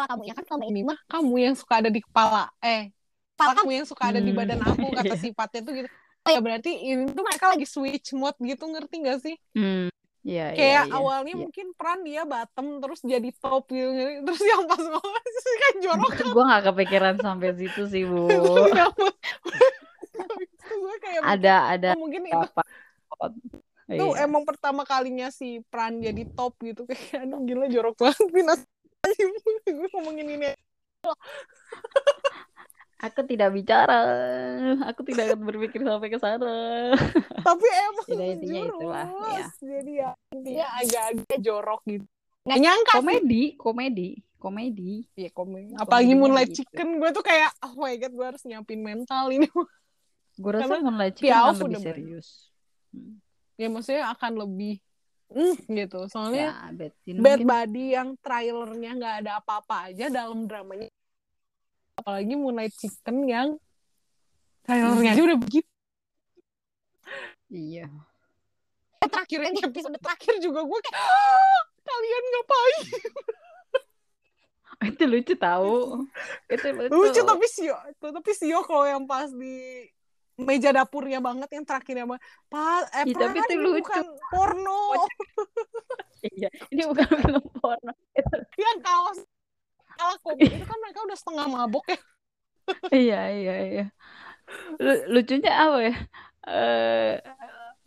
kepala 0.00 0.16
kamu 0.16 0.22
ya 0.24 0.34
kan 0.34 0.44
selama 0.48 0.64
ini 0.64 0.80
mah 0.80 0.98
kamu 1.04 1.34
yang 1.36 1.52
suka 1.52 1.74
ada 1.84 1.90
di 1.92 2.00
kepala 2.00 2.48
eh 2.64 2.88
kepala 3.36 3.52
kamu 3.60 3.70
yang 3.76 3.86
suka 3.86 4.02
ada 4.08 4.20
di 4.20 4.32
Hmm. 4.32 4.38
badan 4.40 4.58
aku 4.64 4.86
kata 4.96 5.12
Iya. 5.12 5.20
sifatnya 5.20 5.60
tuh 5.60 5.72
gitu 5.76 5.88
oh 6.20 6.30
ya 6.32 6.40
berarti 6.40 6.70
ini 6.72 7.02
tuh 7.12 7.20
mereka 7.20 7.44
lagi 7.52 7.66
switch 7.68 8.08
mode 8.16 8.40
gitu 8.40 8.64
ngerti 8.64 8.96
gak 9.04 9.18
sih 9.20 9.36
Hmm. 9.52 9.92
Iya, 10.20 10.52
iya, 10.52 10.56
kayak 10.56 10.84
iya. 10.88 10.96
awalnya 10.96 11.32
Iya. 11.36 11.40
mungkin 11.44 11.66
peran 11.76 12.00
dia 12.04 12.22
bottom 12.24 12.80
terus 12.80 13.00
jadi 13.00 13.28
top 13.36 13.68
gitu 13.68 13.88
terus 14.24 14.40
yang 14.40 14.64
pas 14.64 14.80
ngomong 14.92 15.24
sih 15.36 15.56
kan 15.60 15.74
jorok 15.84 16.12
gue 16.16 16.44
gak 16.48 16.64
kepikiran 16.72 17.16
sampai 17.20 17.48
situ 17.56 17.82
sih, 17.88 18.04
Bu. 18.08 18.24
Kayak 21.00 21.22
Ada, 21.24 21.54
ada 21.76 21.88
oh, 21.96 22.00
mungkin 22.04 22.28
itu 22.28 22.36
apa? 22.36 22.62
itu 23.90 24.06
Iya. 24.06 24.22
emang 24.22 24.46
pertama 24.46 24.86
kalinya 24.86 25.34
si 25.34 25.58
Pran 25.66 25.98
jadi 25.98 26.22
top 26.30 26.54
gitu 26.62 26.86
kayak 26.88 27.26
aduh 27.26 27.40
gila 27.42 27.66
jorok 27.66 27.96
banget 27.98 28.60
gue 29.66 29.88
ngomongin 29.96 30.28
ini 30.36 30.48
Aku 33.00 33.24
tidak 33.24 33.56
bicara. 33.56 34.04
Aku 34.92 35.00
tidak 35.08 35.32
akan 35.32 35.48
berpikir 35.48 35.80
sampai 35.80 36.12
ke 36.12 36.20
sana. 36.20 36.92
tapi 37.48 37.66
emang 37.72 38.06
intinya 38.12 38.60
itulah, 38.68 39.06
ya. 39.08 39.46
jadi 39.56 39.92
ya 40.04 40.10
intinya 40.36 40.66
agak-agak 40.84 41.38
jorok 41.40 41.80
gitu 41.88 42.04
nggak 42.40 42.56
Nah, 42.56 42.64
nyangka 42.64 42.92
sih 42.92 43.00
Komedi, 43.04 43.42
komedi, 43.60 44.10
komedi. 44.40 44.92
Iya 45.12 45.30
komedi. 45.36 45.76
Apalagi 45.76 46.12
Moonlight 46.16 46.50
gitu. 46.56 46.64
Chicken, 46.64 46.96
gue 46.96 47.10
tuh 47.12 47.24
kayak, 47.24 47.52
oh 47.60 47.76
my 47.76 47.94
god, 48.00 48.12
gue 48.16 48.26
harus 48.26 48.42
nyiapin 48.48 48.80
mental 48.80 49.28
ini. 49.28 49.48
Gue 50.40 50.50
rasa 50.56 50.72
Karena 50.72 50.88
Moonlight 50.88 51.14
Chicken 51.20 51.36
akan 51.36 51.52
lebih 51.52 51.68
udah 51.68 51.80
serius. 51.84 52.28
Hmm. 52.90 53.22
ya 53.54 53.68
maksudnya 53.70 54.02
akan 54.10 54.32
lebih, 54.40 54.82
mm, 55.30 55.54
gitu. 55.70 56.00
Soalnya 56.10 56.46
Ya, 56.52 56.74
Betty 56.74 57.10
Bad 57.16 57.40
mungkin. 57.40 57.46
Buddy 57.46 57.84
yang 57.94 58.08
trailernya 58.20 58.90
nggak 58.98 59.14
ada 59.24 59.32
apa-apa 59.38 59.90
aja 59.90 60.06
dalam 60.10 60.44
dramanya. 60.44 60.90
Apalagi 61.96 62.34
Moonlight 62.36 62.74
Chicken 62.76 63.16
yang 63.28 63.48
trailernya 64.64 65.10
aja 65.14 65.22
udah 65.26 65.38
begitu. 65.38 65.70
Iya. 67.50 67.90
Terakhir 69.00 69.38
yang 69.42 69.56
episode 69.58 69.98
terakhir 69.98 70.34
juga 70.38 70.60
gue 70.62 70.78
kayak, 70.86 70.98
"Ah, 71.02 71.60
kalian 71.82 72.24
ngapain? 72.30 72.82
Itu 74.94 75.04
lucu 75.04 75.34
tahu. 75.36 76.08
Itu 76.48 76.66
lucu. 76.72 76.88
Lucu 76.88 77.20
tapi 77.20 77.46
Sio, 77.52 77.76
tapi 78.00 78.32
Sio 78.32 78.64
kalau 78.64 78.86
yang 78.88 79.04
pas 79.04 79.28
di 79.28 79.84
meja 80.48 80.70
dapurnya 80.72 81.18
banget 81.20 81.48
yang 81.56 81.64
terakhirnya 81.68 82.04
banget. 82.08 82.22
Pak, 82.52 82.80
eh, 82.96 83.04
Ih, 83.10 83.14
tapi 83.16 83.36
itu 83.40 83.54
lucu. 83.60 83.80
bukan 83.80 84.04
porno. 84.32 84.80
Iya, 86.20 86.48
ini 86.68 86.82
bukan 86.84 87.08
film 87.16 87.44
porno. 87.56 87.92
Itu 88.12 88.36
yang 88.64 88.78
kaos 88.84 89.18
kopi 90.24 90.44
itu 90.48 90.64
kan 90.64 90.78
mereka 90.80 90.98
udah 91.04 91.16
setengah 91.16 91.46
mabok 91.48 91.84
ya. 91.88 91.98
Iya 92.94 93.20
iya 93.36 93.52
iya. 93.66 93.82
Lu- 94.80 95.04
lucunya 95.14 95.50
apa 95.64 95.78
ya? 95.86 95.94
Eh 96.48 97.12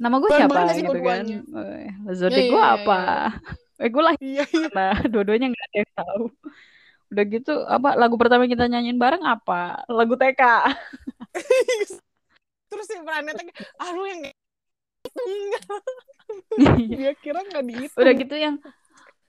nama 0.01 0.15
gue 0.19 0.29
siapa 0.33 0.59
gitu 0.77 0.97
kan? 0.99 1.25
Eh, 1.29 1.87
zodiak 2.17 2.43
Iya, 2.45 2.51
gue 2.51 2.61
iya, 2.61 2.73
apa? 2.77 2.97
eh 3.81 3.89
gue 3.89 4.03
lah 4.05 4.13
iya 4.21 4.43
iya. 4.53 4.67
nah 4.77 4.93
dua-duanya 5.11 5.47
nggak 5.51 5.65
ada 5.69 5.77
yang 5.81 5.91
tahu. 5.97 6.23
Udah 7.13 7.23
gitu 7.29 7.51
apa 7.69 7.89
lagu 8.01 8.15
pertama 8.21 8.43
kita 8.49 8.63
nyanyiin 8.69 8.99
bareng 9.01 9.23
apa? 9.25 9.85
Lagu 9.89 10.13
TK 10.17 10.41
terus 12.73 12.85
si 12.89 12.97
Pranet 13.05 13.37
kayak 13.37 13.53
aduh 13.77 14.05
yang 14.09 14.21
dia 16.97 17.11
kira 17.19 17.39
nggak 17.45 17.63
dihitung. 17.69 17.99
Udah 18.01 18.13
gitu 18.17 18.35
yang 18.35 18.55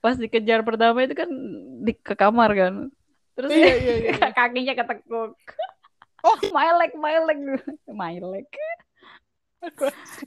pas 0.00 0.16
dikejar 0.16 0.60
pertama 0.64 1.04
itu 1.04 1.14
kan 1.16 1.28
di 1.84 1.92
ke 1.96 2.14
kamar 2.16 2.50
kan. 2.56 2.74
Terus 3.34 3.50
Iya, 3.50 3.74
iya, 3.76 3.94
iya, 4.00 4.12
iya. 4.14 4.28
kakinya 4.38 4.74
ketekuk. 4.78 5.34
Oh. 6.24 6.38
my 6.56 6.72
leg 6.80 6.92
my 6.96 7.16
leg 7.20 7.40
my 7.84 8.16
leg 8.16 8.48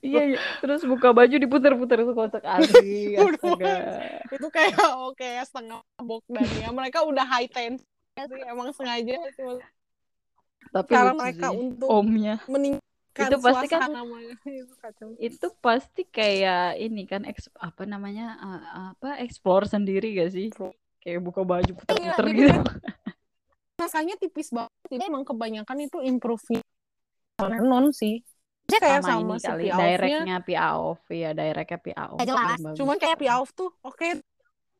iya, 0.01 0.33
iya. 0.33 0.39
Terus 0.61 0.85
buka 0.85 1.09
baju 1.13 1.35
diputer-puter 1.37 2.05
itu 2.05 2.13
kocak 2.13 2.43
asli 2.45 3.17
itu 3.17 4.47
kayak 4.49 4.77
oke 4.97 5.29
setengah 5.45 5.81
mabok 5.97 6.25
dan 6.29 6.45
ya 6.57 6.69
mereka 6.73 7.01
udah 7.05 7.25
high 7.25 7.49
tense 7.49 7.81
sih 8.17 8.41
emang 8.49 8.73
sengaja 8.73 9.13
sih 9.33 9.61
Tapi 10.73 10.89
cara 10.89 11.13
mereka 11.13 11.53
sih. 11.53 11.57
untuk 11.57 11.85
Omnya 11.89 12.41
meningkatkan 13.17 13.33
Itu 13.33 13.37
pasti 13.41 13.67
kan- 13.73 13.91
itu 14.93 15.05
itu 15.17 15.47
pasti 15.57 16.01
kayak 16.05 16.77
ini 16.77 17.03
kan 17.09 17.25
eks, 17.25 17.49
apa 17.57 17.83
namanya 17.89 18.37
uh, 18.37 18.61
apa 18.93 19.17
explore 19.25 19.65
sendiri 19.65 20.13
gak 20.13 20.31
sih? 20.31 20.53
Kayak 21.01 21.25
buka 21.25 21.41
baju 21.41 21.71
puter-puter 21.73 22.25
Iya, 22.29 22.35
gitu. 22.35 22.53
jadi 22.53 22.61
Masanya 23.77 24.15
tipis 24.17 24.49
banget. 24.49 24.73
Jadi 24.89 25.03
emang 25.05 25.23
kebanyakan 25.25 25.77
itu 25.85 26.01
improve 26.01 26.41
non 27.61 27.93
sih. 27.93 28.25
Dia 28.67 28.83
kayak 28.83 28.99
sama, 29.05 29.07
sama, 29.07 29.21
ini 29.21 29.39
si 29.39 29.47
kali 29.47 29.65
directnya 29.71 30.35
Piaoff 30.43 30.99
ya 31.07 31.31
directnya 31.31 31.79
jelas. 31.79 32.35
paling 32.43 32.63
bagus. 32.67 32.77
Cuman 32.81 32.95
kayak 32.99 33.17
Piaoff 33.21 33.49
tuh 33.55 33.71
oke 33.85 34.09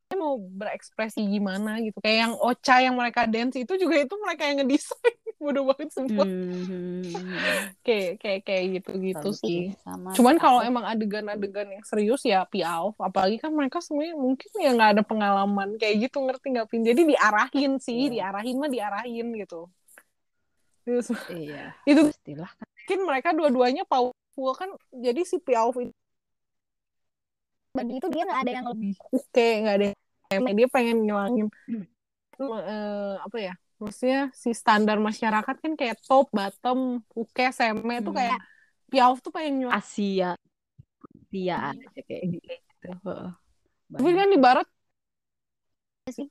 dia 0.07 0.15
mau 0.15 0.39
berekspresi 0.39 1.23
gimana 1.23 1.79
gitu. 1.83 1.99
Kayak 2.03 2.17
yang 2.27 2.33
Ocha 2.39 2.75
yang 2.83 2.95
mereka 2.95 3.27
dance 3.27 3.55
itu 3.59 3.73
juga 3.79 3.95
itu 3.99 4.15
mereka 4.19 4.43
yang 4.47 4.63
ngedesain. 4.63 5.15
Bodoh 5.37 5.63
banget 5.69 5.89
sumpah. 5.93 6.25
Hmm, 6.25 7.01
Kayak 7.85 8.11
kayak 8.19 8.39
kayak 8.43 8.63
gitu-gitu 8.79 9.27
bagus 9.31 9.39
sih. 9.39 9.71
sama 9.85 10.11
Cuman 10.11 10.35
kalau 10.41 10.59
emang 10.65 10.83
adegan-adegan 10.83 11.71
yang 11.71 11.85
serius 11.87 12.25
ya 12.25 12.43
Piaoff, 12.49 12.97
apalagi 12.99 13.37
kan 13.39 13.53
mereka 13.53 13.79
semuanya 13.79 14.17
mungkin 14.17 14.49
ya 14.59 14.75
nggak 14.75 14.91
ada 14.97 15.03
pengalaman 15.05 15.77
kayak 15.79 16.09
gitu 16.09 16.17
ngerti 16.25 16.47
nggak 16.57 16.67
Pin? 16.67 16.83
Jadi 16.83 17.01
diarahin 17.15 17.73
sih, 17.79 18.09
Iya. 18.09 18.33
diarahin 18.33 18.55
mah 18.59 18.69
diarahin 18.71 19.27
gitu. 19.39 19.71
Terus, 20.83 21.07
iya 21.31 21.71
itu 21.89 22.01
pastilah 22.11 22.51
kan 22.57 22.67
mungkin 22.67 22.99
mereka 23.03 23.29
dua-duanya 23.35 23.83
powerful 23.83 24.51
kan, 24.55 24.71
jadi 24.95 25.21
si 25.27 25.37
Piaoff 25.43 25.75
itu 25.79 25.91
Dan 27.77 27.87
itu 27.93 28.07
dia 28.09 28.23
nggak 28.25 28.41
ada 28.41 28.51
yang 28.51 28.65
lebih. 28.73 28.93
oke 29.13 29.47
nggak 29.61 29.75
ada 29.77 29.85
yang 30.33 30.43
dia 30.57 30.67
pengen 30.67 30.97
ngilangin 31.05 31.47
eh, 32.41 33.13
apa 33.21 33.37
ya? 33.37 33.53
Maksudnya 33.83 34.19
si 34.43 34.49
standar 34.61 34.97
masyarakat 35.07 35.55
kan 35.63 35.73
kayak 35.79 35.97
top, 36.07 36.25
bottom, 36.37 36.79
uke, 37.21 37.43
seme 37.57 37.93
itu 38.01 38.09
Hmm. 38.09 38.17
kayak 38.19 38.37
Piaoff 38.91 39.19
tuh 39.25 39.31
pengen 39.35 39.53
nyuarain. 39.61 39.77
Asia 39.77 40.35
Asia 41.21 41.55
aja 41.71 42.01
kayak 42.07 42.23
gitu 42.33 42.49
Heeh. 42.83 43.27
Tapi 43.97 44.11
kan 44.17 44.27
di 44.33 44.39
barat 44.45 44.67
Sih. 46.09 46.29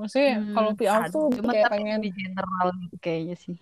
maksudnya 0.00 0.32
Hmm, 0.32 0.54
kalau 0.54 0.70
aduh, 1.04 1.28
tuh 1.36 1.44
kayak 1.52 1.68
tapi 1.68 1.72
pengen 1.72 1.98
di 2.04 2.08
general 2.18 2.66
gitu 2.82 2.96
kayaknya 3.04 3.34
sih 3.44 3.54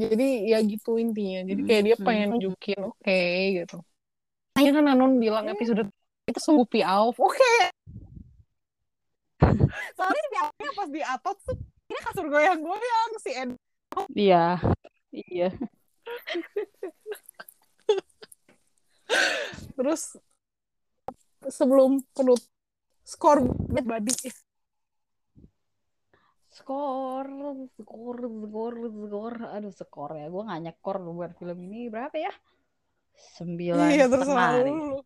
jadi 0.00 0.24
ya 0.52 0.58
gitu 0.70 0.90
intinya 1.02 1.38
jadi 1.50 1.60
Hmm, 1.60 1.68
kayak 1.68 1.82
dia 1.86 1.96
hmm. 1.98 2.06
pengen 2.06 2.26
nunjukin 2.36 2.78
oke 2.88 3.14
gitu 3.56 3.74
makanya 4.54 4.72
kan 4.78 4.86
Anon 4.92 5.12
bilang 5.24 5.46
episode 5.52 5.82
itu 6.30 6.40
sungguh 6.46 6.66
piauf 6.74 7.16
oke 7.26 7.52
soalnya 9.96 10.20
si 10.20 10.28
piaufnya 10.30 10.70
pas 10.76 10.88
di 10.88 11.00
atot 11.02 11.36
tuh 11.42 11.58
ini 11.90 12.00
kasur 12.06 12.26
goyang-goyang 12.30 13.12
si 13.18 13.30
Ed. 13.34 13.50
Iya 14.14 14.62
iya. 15.10 15.48
Terus 19.74 20.14
sebelum 21.50 21.98
penut 22.14 22.38
skor 23.02 23.42
Buddy 23.66 24.14
skor 26.54 27.26
skor 27.74 28.18
skor 28.30 28.74
skor. 28.86 29.34
Aduh 29.58 29.72
skor 29.74 30.10
ya 30.14 30.30
gue 30.30 30.42
nggak 30.46 30.60
nyekor 30.62 30.96
buat 31.02 31.34
film 31.34 31.58
ini. 31.66 31.90
Berapa 31.90 32.14
ya? 32.14 32.30
Sembilan 33.40 33.90
iya 33.90 34.06
setengah 34.06 34.22
terserah 34.22 34.50
nih. 34.62 34.76
lu 34.78 35.00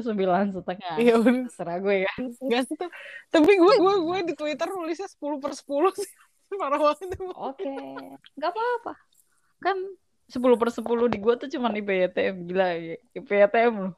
sembilan 0.00 0.44
setengah. 0.52 0.94
Iya 0.98 1.14
udah 1.18 1.32
terserah 1.48 1.76
gue 1.78 1.96
ya. 2.06 2.12
Enggak 2.40 2.62
sih 2.66 2.76
tuh 2.78 2.90
tapi 3.28 3.52
gue 3.54 3.74
gue 3.76 3.94
gue 4.00 4.18
di 4.28 4.34
Twitter 4.34 4.68
nulisnya 4.70 5.08
10 5.08 5.42
per 5.42 5.52
10 5.52 5.64
sih. 6.00 6.10
Parah 6.60 6.78
banget 6.78 7.18
oke. 7.20 7.70
Nggak 8.38 8.50
apa-apa. 8.50 8.92
Kan 9.58 9.76
10 10.30 10.40
per 10.56 10.68
10 10.70 11.12
di 11.12 11.18
gue 11.18 11.34
tuh 11.36 11.48
cuma 11.50 11.68
IPYTM 11.70 12.34
gila 12.46 12.68
ya. 12.74 12.96
IPYTM 13.12 13.72
loh. 13.76 13.94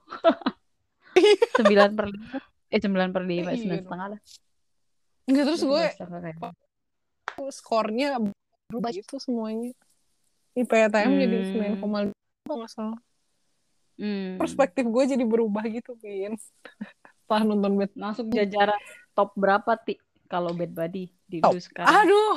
9 1.17 1.97
per 1.97 2.07
5 2.11 2.73
eh 2.75 2.81
9 2.83 3.15
per 3.15 3.23
5 3.23 3.31
Iya. 3.31 3.57
sembilan 3.57 3.83
setengah 3.85 4.07
lah. 4.11 4.21
Enggak 5.27 5.45
terus 5.47 5.63
gue 5.63 5.85
kayak. 5.97 6.53
skornya 7.53 8.17
berubah 8.67 8.91
gitu 8.91 9.21
semuanya. 9.21 9.71
IPTM 10.57 11.13
jadi 11.21 11.37
Hmm. 11.37 11.79
9,5 11.79 12.17
kalau 12.47 12.57
nggak 12.65 12.73
salah 12.73 12.99
Hmm. 13.97 14.37
perspektif 14.37 14.85
gue 14.85 15.05
jadi 15.09 15.25
berubah 15.25 15.65
gitu 15.67 15.97
Pin 15.97 16.37
setelah 17.25 17.43
nonton 17.43 17.75
Bad 17.75 17.93
Masuk 17.93 18.29
jajaran 18.29 18.77
top 19.13 19.33
berapa 19.33 19.73
ti 19.81 19.97
kalau 20.27 20.53
Bad 20.53 20.71
Buddy 20.71 21.09
di 21.25 21.41
Top. 21.41 21.57
sekarang? 21.57 21.89
aduh 22.05 22.37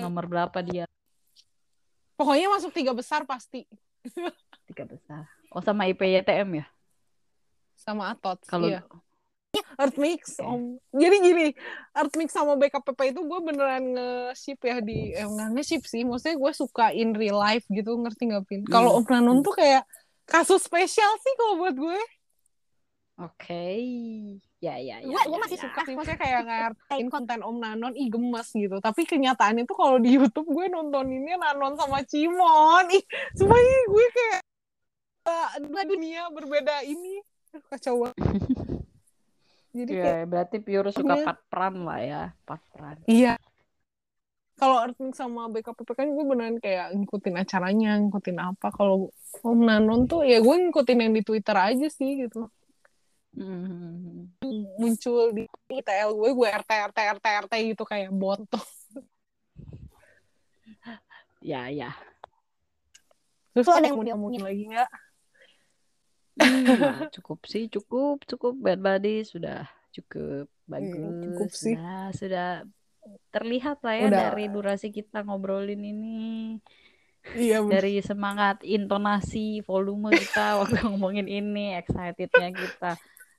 Nomor 0.00 0.24
berapa 0.24 0.58
dia? 0.60 0.84
pokoknya 2.14 2.48
masuk 2.50 2.72
tiga 2.72 2.92
besar 2.92 3.24
pasti 3.24 3.64
Tiga 4.68 4.84
besar. 4.84 5.24
Oh 5.48 5.60
sama 5.60 5.84
IPYTM 5.86 6.48
ya? 6.54 6.66
sama 7.74 8.12
Atot 8.12 8.42
Kalau 8.44 8.68
iya. 8.68 8.84
Earth 9.78 9.96
Mix 9.96 10.36
Oke. 10.36 10.44
om 10.44 10.60
jadi 10.90 11.16
gini 11.18 11.46
Earth 11.92 12.14
Mix 12.14 12.32
sama 12.32 12.52
BKPP 12.54 13.12
itu 13.12 13.20
gue 13.22 13.40
beneran 13.40 13.94
nge-ship 13.94 14.60
ya 14.60 14.76
di 14.78 15.08
eh 15.10 15.24
nggak 15.24 15.56
nge-ship 15.56 15.82
sih 15.82 16.04
maksudnya 16.04 16.36
gue 16.36 16.52
suka 16.52 16.90
in 16.90 17.14
real 17.14 17.38
life 17.38 17.64
gitu 17.66 17.96
ngerti 17.96 18.28
nggak 18.28 18.44
Pin 18.44 18.60
kalau 18.66 18.92
Hmm. 18.92 19.00
Om 19.00 19.06
Nanon 19.08 19.38
tuh 19.40 19.54
kayak 19.54 19.86
kasus 20.28 20.60
spesial 20.62 21.08
sih 21.18 21.34
kalau 21.34 21.56
buat 21.58 21.74
gue 21.74 22.00
Oke. 23.18 23.66
Ya 24.58 24.78
ya 24.78 25.02
ya. 25.02 25.02
Gue 25.02 25.18
gue 25.18 25.34
ya, 25.34 25.42
masih 25.42 25.58
ya. 25.58 25.62
suka 25.66 25.80
sih 25.82 25.94
maksudnya 25.94 26.18
kayak 26.18 26.40
ngertiin 26.46 27.08
konten 27.08 27.42
Om 27.42 27.56
Nanon 27.58 27.94
ih 27.94 28.06
gemes 28.06 28.48
gitu 28.48 28.78
tapi 28.78 29.02
kenyataannya 29.02 29.64
tuh 29.64 29.74
kalau 29.74 29.98
di 29.98 30.14
YouTube 30.14 30.46
gue 30.46 30.66
nontoninnya 30.68 31.34
Nanon 31.36 31.74
sama 31.74 32.02
Cimon 32.04 32.86
ih 32.90 33.02
semuanya 33.34 33.76
gue 33.86 34.06
kayak 34.08 34.40
uh, 35.26 35.48
dua 35.62 35.82
dunia 35.82 36.30
berbeda 36.30 36.86
ini 36.86 37.18
Aduh, 37.48 37.64
kacau 37.66 37.94
banget 38.02 38.16
jadi 39.78 39.90
Ya, 39.90 40.02
kayak 40.04 40.26
berarti 40.26 40.56
pure 40.58 40.90
suka 40.90 41.14
Iya. 41.14 41.24
part 41.24 41.40
peran 41.46 41.74
lah 41.82 41.98
ya, 42.00 42.22
part 42.44 42.62
peran. 42.70 42.96
iya 43.06 43.34
kalau 44.58 44.82
Earthling 44.82 45.14
sama 45.14 45.46
BKPP 45.46 45.88
kan 45.94 46.08
gue 46.08 46.24
beneran 46.26 46.58
kayak 46.58 46.90
ngikutin 46.92 47.38
acaranya 47.38 47.96
ngikutin 47.96 48.36
apa 48.36 48.68
kalau 48.68 49.08
Om 49.40 49.60
Nanon 49.62 50.04
tuh 50.04 50.22
ya 50.22 50.38
gue 50.38 50.54
ngikutin 50.58 50.98
yang 50.98 51.12
di 51.12 51.22
Twitter 51.22 51.54
aja 51.54 51.86
sih 51.88 52.26
gitu 52.26 52.50
Hmm. 53.28 54.34
muncul 54.80 55.30
di 55.30 55.46
ITL 55.70 56.10
gue 56.10 56.30
gue 56.32 56.48
RT 56.50 56.70
RT 56.90 56.98
RT 57.20 57.26
RT 57.46 57.52
gitu 57.70 57.84
kayak 57.84 58.10
bot 58.10 58.40
tuh 58.44 58.64
Ya 61.38 61.70
ya. 61.70 61.94
terus 63.54 63.70
ada 63.70 63.84
yang 63.84 63.94
mau 63.94 64.02
diomongin 64.02 64.42
lagi 64.42 64.66
nggak 64.66 64.90
Hmm, 66.38 67.10
cukup 67.10 67.42
sih, 67.46 67.66
cukup, 67.66 68.22
cukup 68.22 68.54
Bad 68.54 68.78
Buddy 68.78 69.22
sudah 69.22 69.66
cukup 69.90 70.46
bagus. 70.64 71.18
cukup 71.26 71.50
sih. 71.50 71.74
Sudah, 71.74 72.02
sudah 72.14 72.48
terlihat 73.28 73.80
lah 73.82 73.94
ya 73.94 74.06
Udah. 74.08 74.20
dari 74.30 74.44
durasi 74.48 74.88
kita 74.88 75.22
ngobrolin 75.22 75.82
ini. 75.82 76.18
iya 77.36 77.60
bener. 77.60 77.82
dari 77.82 78.00
semangat 78.00 78.62
intonasi 78.64 79.60
volume 79.66 80.14
kita 80.16 80.46
waktu 80.64 80.80
ngomongin 80.86 81.28
ini 81.28 81.76
excitednya 81.76 82.50
kita. 82.54 82.96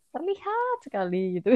Terlihat 0.09 0.77
sekali 0.85 1.37
gitu. 1.37 1.53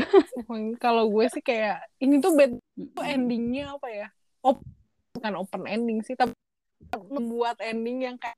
Kalau 0.78 1.10
gue 1.10 1.26
sih 1.30 1.42
kayak 1.42 1.84
ini 1.98 2.22
tuh 2.22 2.34
bad 2.34 2.54
Hmm. 2.74 2.90
tuh 2.94 3.06
endingnya 3.06 3.78
apa 3.78 3.88
ya? 3.90 4.08
Op 4.42 4.62
bukan 5.14 5.34
open 5.38 5.64
ending 5.70 6.02
sih 6.02 6.18
tapi 6.18 6.34
membuat 7.10 7.62
ending 7.62 8.02
yang 8.02 8.18
kayak 8.18 8.34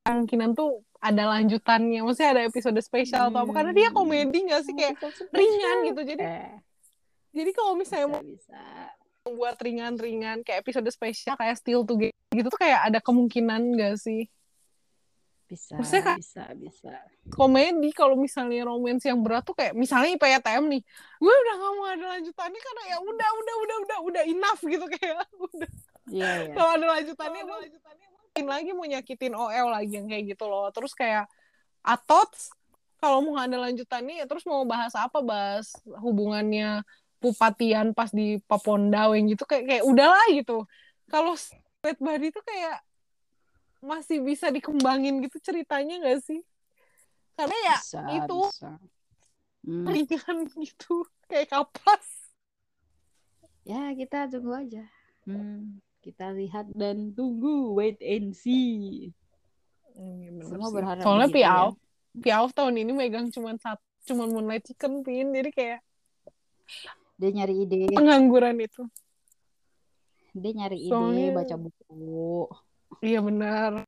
kemungkinan 0.00 0.56
tuh 0.56 0.80
ada 0.96 1.28
lanjutannya. 1.36 2.00
Maksudnya 2.04 2.30
ada 2.36 2.42
episode 2.48 2.80
spesial 2.80 3.28
atau 3.28 3.44
apa. 3.44 3.52
Karena 3.52 3.72
dia 3.76 3.88
komedi 3.92 4.48
gak 4.48 4.64
sih? 4.64 4.72
Kayak 4.72 4.96
ringan 5.32 5.76
gitu. 5.92 6.00
Jadi 6.04 6.22
eh, 6.24 6.52
jadi 7.30 7.50
kalau 7.54 7.78
misalnya 7.78 8.08
bisa 8.08 8.16
mau 8.16 8.22
bisa. 8.24 8.60
buat 9.30 9.56
ringan-ringan 9.60 10.42
kayak 10.42 10.66
episode 10.66 10.88
spesial 10.90 11.36
kayak 11.38 11.56
Still 11.60 11.86
Together 11.86 12.16
gitu 12.30 12.48
tuh 12.50 12.60
kayak 12.60 12.90
ada 12.90 12.98
kemungkinan 13.02 13.74
gak 13.78 13.96
sih? 13.98 14.26
Bisa 15.50 15.74
Maksudnya 15.74 16.14
bisa 16.14 16.44
bisa. 16.54 16.94
komedi 17.26 17.90
kalau 17.90 18.14
misalnya 18.14 18.70
romance 18.70 19.02
yang 19.02 19.18
berat 19.18 19.42
tuh 19.42 19.58
kayak 19.58 19.74
misalnya 19.74 20.14
IPTM 20.14 20.62
nih 20.70 20.82
gue 21.18 21.34
udah 21.34 21.54
gak 21.58 21.72
mau 21.74 21.86
ada 21.90 22.06
lanjutannya 22.18 22.60
karena 22.62 22.82
ya 22.86 22.98
udah 23.02 23.30
udah 23.34 23.54
udah 23.58 23.76
udah 23.82 23.98
udah 24.06 24.22
enough 24.30 24.62
gitu 24.62 24.86
kayak 24.94 25.26
udah. 25.50 25.70
Iya 26.10 26.30
iya. 26.46 26.54
Kalau 26.54 26.70
ada 26.78 26.86
lanjutannya 26.98 27.42
mau 27.46 27.58
mungkin 28.30 28.46
lagi 28.46 28.70
mau 28.70 28.86
nyakitin 28.86 29.34
OL 29.34 29.66
lagi 29.74 29.92
yang 29.98 30.06
kayak 30.06 30.24
gitu 30.38 30.46
loh. 30.46 30.70
Terus 30.70 30.94
kayak 30.94 31.26
Atot 31.82 32.30
kalau 33.02 33.24
mau 33.26 33.34
ada 33.40 33.58
lanjutannya 33.58 34.22
ya 34.22 34.26
terus 34.30 34.46
mau 34.46 34.62
bahas 34.62 34.94
apa? 34.94 35.18
Bahas 35.18 35.74
hubungannya 35.98 36.86
Pupatian 37.20 37.92
pas 37.92 38.08
di 38.10 38.40
Papondaweng 38.48 39.28
gitu 39.28 39.44
kayak 39.44 39.64
kayak 39.68 39.84
udahlah 39.84 40.26
gitu 40.32 40.64
kalau 41.12 41.36
Sweet 41.36 42.00
Body 42.00 42.32
tuh 42.32 42.42
kayak 42.42 42.80
masih 43.80 44.20
bisa 44.24 44.48
dikembangin 44.48 45.20
gitu 45.24 45.40
ceritanya 45.40 46.00
gak 46.00 46.20
sih 46.24 46.40
karena 47.36 47.56
ya 47.64 47.76
bisa 47.80 48.00
itu 48.24 48.40
bisa. 48.48 48.70
Hmm. 49.60 49.84
ringan 49.92 50.38
gitu 50.56 51.04
kayak 51.28 51.52
kapas 51.52 52.32
ya 53.68 53.92
kita 53.92 54.32
tunggu 54.32 54.56
aja 54.56 54.84
Hmm, 55.28 55.84
kita 56.00 56.32
lihat 56.32 56.72
dan 56.72 57.12
tunggu, 57.12 57.76
wait 57.76 58.00
and 58.00 58.32
see. 58.32 59.12
Iya, 59.92 60.28
bener 60.32 60.48
Semua 60.48 60.68
sih. 60.72 60.76
berharap 60.80 61.02
Soalnya 61.04 61.28
begitu 61.28 61.40
ya. 61.44 61.48
Piau, 61.52 61.68
Piau 62.24 62.44
tahun 62.50 62.74
ini 62.80 62.92
megang 62.96 63.28
cuman 63.28 63.56
satu, 63.60 63.84
cuman 64.08 64.28
Moonlight 64.32 64.64
Chicken 64.64 65.04
Pin, 65.04 65.28
jadi 65.30 65.50
kayak 65.52 65.80
Dia 67.20 67.30
nyari 67.36 67.54
ide, 67.68 67.92
pengangguran 67.92 68.56
itu. 68.64 68.88
dia 70.32 70.52
nyari 70.56 70.78
ide, 70.88 70.94
Soalnya- 70.94 71.36
baca 71.36 71.54
buku. 71.60 72.48
Iya 73.04 73.20
benar. 73.20 73.84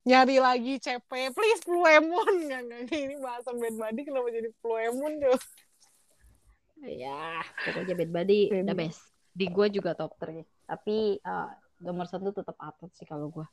Nyari 0.00 0.36
lagi 0.40 0.80
CP, 0.80 1.10
please 1.36 1.60
Fluemon. 1.60 2.24
Nggak, 2.48 2.60
nggak, 2.64 2.88
ini 2.96 3.16
bahasa 3.20 3.52
bad 3.52 3.76
body 3.76 4.00
kenapa 4.08 4.28
jadi 4.32 4.48
Fluemon 4.64 5.12
tuh? 5.20 5.38
Ya, 6.80 7.44
pokoknya 7.68 7.92
Bad 7.92 8.08
Buddy 8.08 8.40
the 8.64 8.72
best. 8.72 9.04
Di 9.36 9.52
gue 9.52 9.66
juga 9.68 9.92
top 9.92 10.16
3. 10.16 10.40
Tapi 10.64 11.20
uh, 11.20 11.52
nomor 11.84 12.08
satu 12.08 12.32
tetap 12.32 12.56
Atot 12.56 12.88
sih 12.96 13.04
kalau 13.04 13.28
gue. 13.28 13.44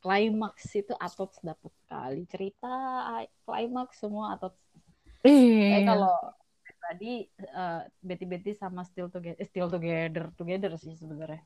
Climax 0.00 0.72
itu 0.72 0.96
Atot 0.96 1.28
dapet 1.44 1.68
kali. 1.84 2.24
Cerita 2.32 2.72
climax 3.44 4.00
semua 4.00 4.40
Atot. 4.40 4.56
Iya. 5.20 5.68
Eh 5.76 5.82
kalau 5.84 6.16
Buddy, 6.82 7.14
uh, 7.48 7.86
Betty 8.02 8.26
Betty 8.26 8.52
sama 8.52 8.82
Still 8.82 9.06
Together, 9.06 9.38
eh, 9.38 9.46
Still 9.46 9.70
Together, 9.70 10.34
Together 10.34 10.70
sih 10.74 10.98
sebenarnya. 10.98 11.40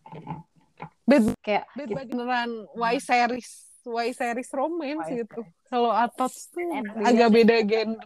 Bad, 1.05 1.37
Kayak 1.41 1.65
body 1.73 1.93
beneran 1.95 2.51
Y 2.73 2.95
series, 2.99 3.49
Y 3.85 4.09
series 4.11 4.51
romance 4.51 5.07
Y 5.09 5.23
gitu. 5.23 5.41
Kalau 5.69 5.93
Atots 5.93 6.51
tuh 6.51 6.65
Enak 6.65 7.05
agak 7.05 7.29
beda 7.31 7.57
genre. 7.63 8.01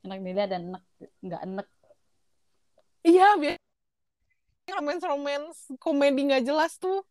enak 0.00 0.18
dilihat 0.24 0.48
dan 0.48 0.62
enak, 0.72 0.84
nggak 1.20 1.40
enak. 1.44 1.66
Iya, 3.00 3.28
biasa 3.36 3.60
romance 4.70 5.04
romance 5.04 5.58
komedi 5.76 6.20
nggak 6.24 6.44
jelas 6.44 6.76
tuh. 6.76 7.04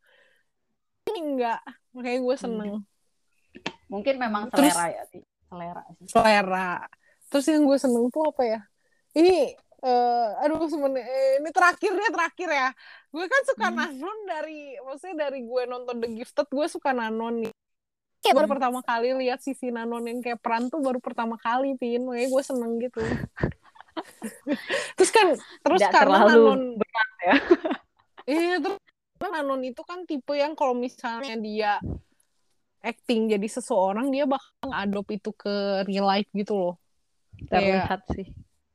Ini 1.05 1.19
enggak, 1.21 1.61
makanya 1.93 2.19
gue 2.21 2.35
seneng. 2.37 2.71
Mungkin 3.89 4.15
memang 4.17 4.49
Terus- 4.49 4.73
selera 4.73 4.89
ya, 4.89 5.03
Ti. 5.05 5.19
selera 5.49 5.83
sih. 5.97 6.05
selera. 6.09 6.69
Terus 7.29 7.45
yang 7.49 7.63
gue 7.65 7.77
seneng 7.77 8.09
tuh 8.09 8.25
apa 8.25 8.41
ya? 8.43 8.59
Ini, 9.13 9.53
eh 9.85 10.29
aduh 10.43 10.65
sebenarnya 10.65 11.05
eh, 11.05 11.31
ini 11.39 11.49
terakhir 11.53 11.91
deh 11.93 12.09
terakhir 12.11 12.49
ya. 12.49 12.69
Gue 13.13 13.25
kan 13.29 13.41
suka 13.45 13.67
Hmm. 13.69 13.77
Nanon 13.77 14.17
dari, 14.25 14.75
maksudnya 14.81 15.29
dari 15.29 15.39
gue 15.45 15.61
nonton 15.69 15.95
The 16.01 16.09
Gifted, 16.13 16.47
gue 16.49 16.67
suka 16.67 16.89
Nanon 16.91 17.45
nih. 17.45 17.53
Kayak 18.19 18.35
baru 18.35 18.47
pertama 18.51 18.79
kali 18.83 19.15
lihat 19.15 19.39
sisi 19.39 19.71
Nanon 19.71 20.03
yang 20.03 20.19
kayak 20.19 20.43
peran 20.43 20.67
tuh 20.67 20.83
baru 20.83 20.99
pertama 20.99 21.39
kali, 21.39 21.79
Pin. 21.79 22.03
Makanya 22.03 22.27
gue 22.27 22.43
seneng 22.43 22.71
gitu. 22.83 22.99
terus 24.99 25.11
kan, 25.13 25.27
terus 25.63 25.79
Tidak 25.79 25.93
karena 25.93 26.17
Nanon, 26.27 26.75
berat 26.75 27.11
ya. 27.23 27.35
iya 28.35 28.55
terus 28.59 28.77
Nanon 29.19 29.61
itu 29.63 29.81
kan 29.87 30.03
tipe 30.03 30.35
yang 30.35 30.57
kalau 30.57 30.75
misalnya 30.75 31.35
dia 31.39 31.71
acting 32.79 33.27
jadi 33.31 33.47
seseorang, 33.47 34.07
dia 34.11 34.23
bakal 34.23 34.67
ngadop 34.67 35.07
itu 35.11 35.31
ke 35.35 35.83
real 35.87 36.07
life 36.07 36.27
gitu 36.31 36.55
loh. 36.55 36.75
Terlihat 37.47 38.01
sih. 38.11 38.27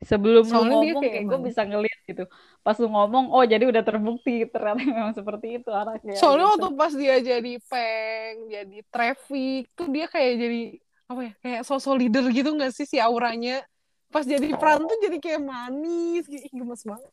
Sebelum 0.05 0.45
lu 0.45 0.53
Soalnya 0.53 0.77
dia 0.85 0.93
ngomong 0.93 1.03
kayak 1.03 1.15
kayak 1.17 1.31
gue 1.33 1.41
bisa 1.49 1.63
ngeliat 1.65 2.01
gitu. 2.05 2.25
Pas 2.61 2.77
lu 2.77 2.89
ngomong, 2.93 3.25
oh 3.33 3.45
jadi 3.45 3.65
udah 3.65 3.83
terbukti 3.85 4.45
ternyata 4.49 4.85
memang 4.89 5.13
seperti 5.17 5.61
itu. 5.61 5.69
Soalnya 6.17 6.47
gitu. 6.49 6.53
waktu 6.57 6.69
pas 6.77 6.93
dia 6.93 7.17
jadi 7.25 7.53
peng, 7.65 8.37
jadi 8.53 8.79
traffic, 8.93 9.63
tuh 9.73 9.89
dia 9.89 10.07
kayak 10.09 10.33
jadi 10.37 10.63
apa 11.05 11.21
ya, 11.21 11.33
kayak 11.41 11.63
sosok 11.69 12.01
leader 12.01 12.25
gitu 12.33 12.53
nggak 12.53 12.73
sih 12.73 12.85
si 12.89 13.01
auranya. 13.01 13.65
Pas 14.13 14.23
jadi 14.29 14.47
peran 14.55 14.85
tuh 14.85 14.99
jadi 15.03 15.19
kayak 15.19 15.41
manis, 15.43 16.25
gitu. 16.29 16.45
Ih, 16.47 16.53
gemes 16.53 16.85
banget 16.85 17.13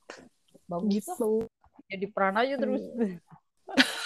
bagus 0.71 1.03
gitu. 1.03 1.31
Jadi 1.91 2.05
peran 2.07 2.35
aja 2.39 2.55
terus. 2.55 2.83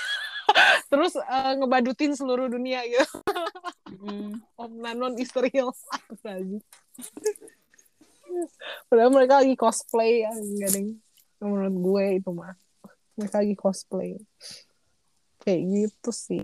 Terus 0.92 1.14
eh, 1.16 1.54
ngebadutin 1.60 2.16
seluruh 2.16 2.48
dunia 2.48 2.84
gitu. 2.88 3.20
Hmm. 4.02 4.40
Om 4.56 4.72
Nanon 4.80 5.14
is 5.20 5.32
real. 5.36 5.72
Astagfirullahaladzim. 6.12 6.62
Padahal 8.92 9.12
mereka 9.14 9.40
lagi 9.40 9.56
cosplay 9.56 10.28
ya, 10.28 10.32
enggak 10.36 10.70
deh. 10.76 10.86
Menurut 11.40 11.76
gue 11.80 12.06
itu 12.20 12.30
mah. 12.36 12.54
Mereka 13.16 13.36
lagi 13.44 13.56
cosplay. 13.56 14.20
Kayak 15.40 15.62
gitu 15.72 16.12
sih. 16.12 16.44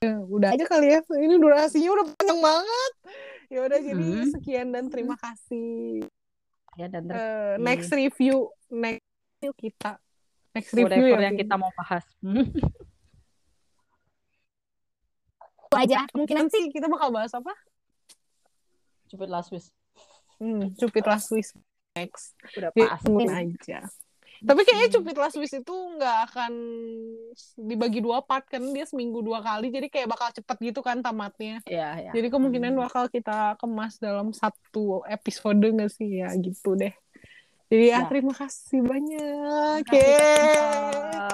Ya, 0.00 0.20
udah 0.20 0.52
aja 0.56 0.64
kali 0.68 0.92
ya. 0.92 1.00
Ini 1.00 1.34
durasinya 1.40 1.90
udah 1.96 2.04
panjang 2.12 2.40
banget. 2.40 2.92
Ya 3.52 3.58
udah 3.64 3.78
jadi 3.80 4.08
Hmm. 4.24 4.30
sekian 4.32 4.68
dan 4.72 4.88
terima 4.88 5.16
kasih. 5.20 6.04
Ya 6.74 6.90
dan 6.90 7.06
Eh, 7.08 7.54
next 7.60 7.92
review, 7.94 8.50
next 8.66 9.04
review 9.38 9.52
kita. 9.54 10.00
Next 10.54 10.70
review 10.70 10.86
whatever 10.86 11.18
ya, 11.18 11.26
yang 11.26 11.36
kita 11.36 11.54
mau 11.58 11.70
bahas. 11.74 12.04
Hmm. 12.22 12.46
itu 15.64 15.76
aja. 15.76 16.06
Mungkin 16.14 16.46
sih 16.48 16.70
kita 16.70 16.86
bakal 16.86 17.10
bahas 17.10 17.34
apa? 17.34 17.50
Cupid 19.10 19.26
last 19.26 19.50
wish. 19.50 19.68
Hmm, 20.38 20.74
Cupid 20.74 21.06
Last 21.06 21.30
Wish 21.30 21.54
next. 21.94 22.34
Udah 22.58 22.74
Jadi, 22.74 22.82
pasti. 22.90 23.04
tungguin 23.06 23.30
aja. 23.30 23.86
Tapi 24.44 24.60
kayaknya 24.66 24.88
Cupid 24.98 25.16
Last 25.16 25.38
Wish 25.38 25.54
itu 25.54 25.74
nggak 25.94 26.16
akan 26.30 26.52
dibagi 27.56 28.02
dua 28.02 28.18
part 28.20 28.42
kan 28.50 28.60
dia 28.74 28.82
seminggu 28.82 29.22
dua 29.22 29.38
kali 29.40 29.70
jadi 29.70 29.86
kayak 29.86 30.10
bakal 30.10 30.28
cepet 30.34 30.56
gitu 30.58 30.82
kan 30.82 30.98
tamatnya. 31.00 31.62
Ya, 31.64 31.94
ya. 31.98 32.10
Jadi 32.10 32.28
kemungkinan 32.28 32.74
Hmm. 32.74 32.82
bakal 32.82 33.06
kita 33.06 33.54
kemas 33.62 34.02
dalam 34.02 34.34
satu 34.34 35.06
episode 35.06 35.62
nggak 35.62 35.90
sih 35.90 36.18
ya 36.18 36.34
gitu 36.34 36.74
deh. 36.74 36.92
Jadi 37.70 37.84
ya, 37.90 37.98
Ya. 37.98 38.08
terima 38.10 38.32
kasih 38.36 38.80
banyak. 38.84 39.82
Terima 39.88 40.00
kasih, 40.20 40.44
Yeay. 40.44 40.54
Tante. 40.54 41.24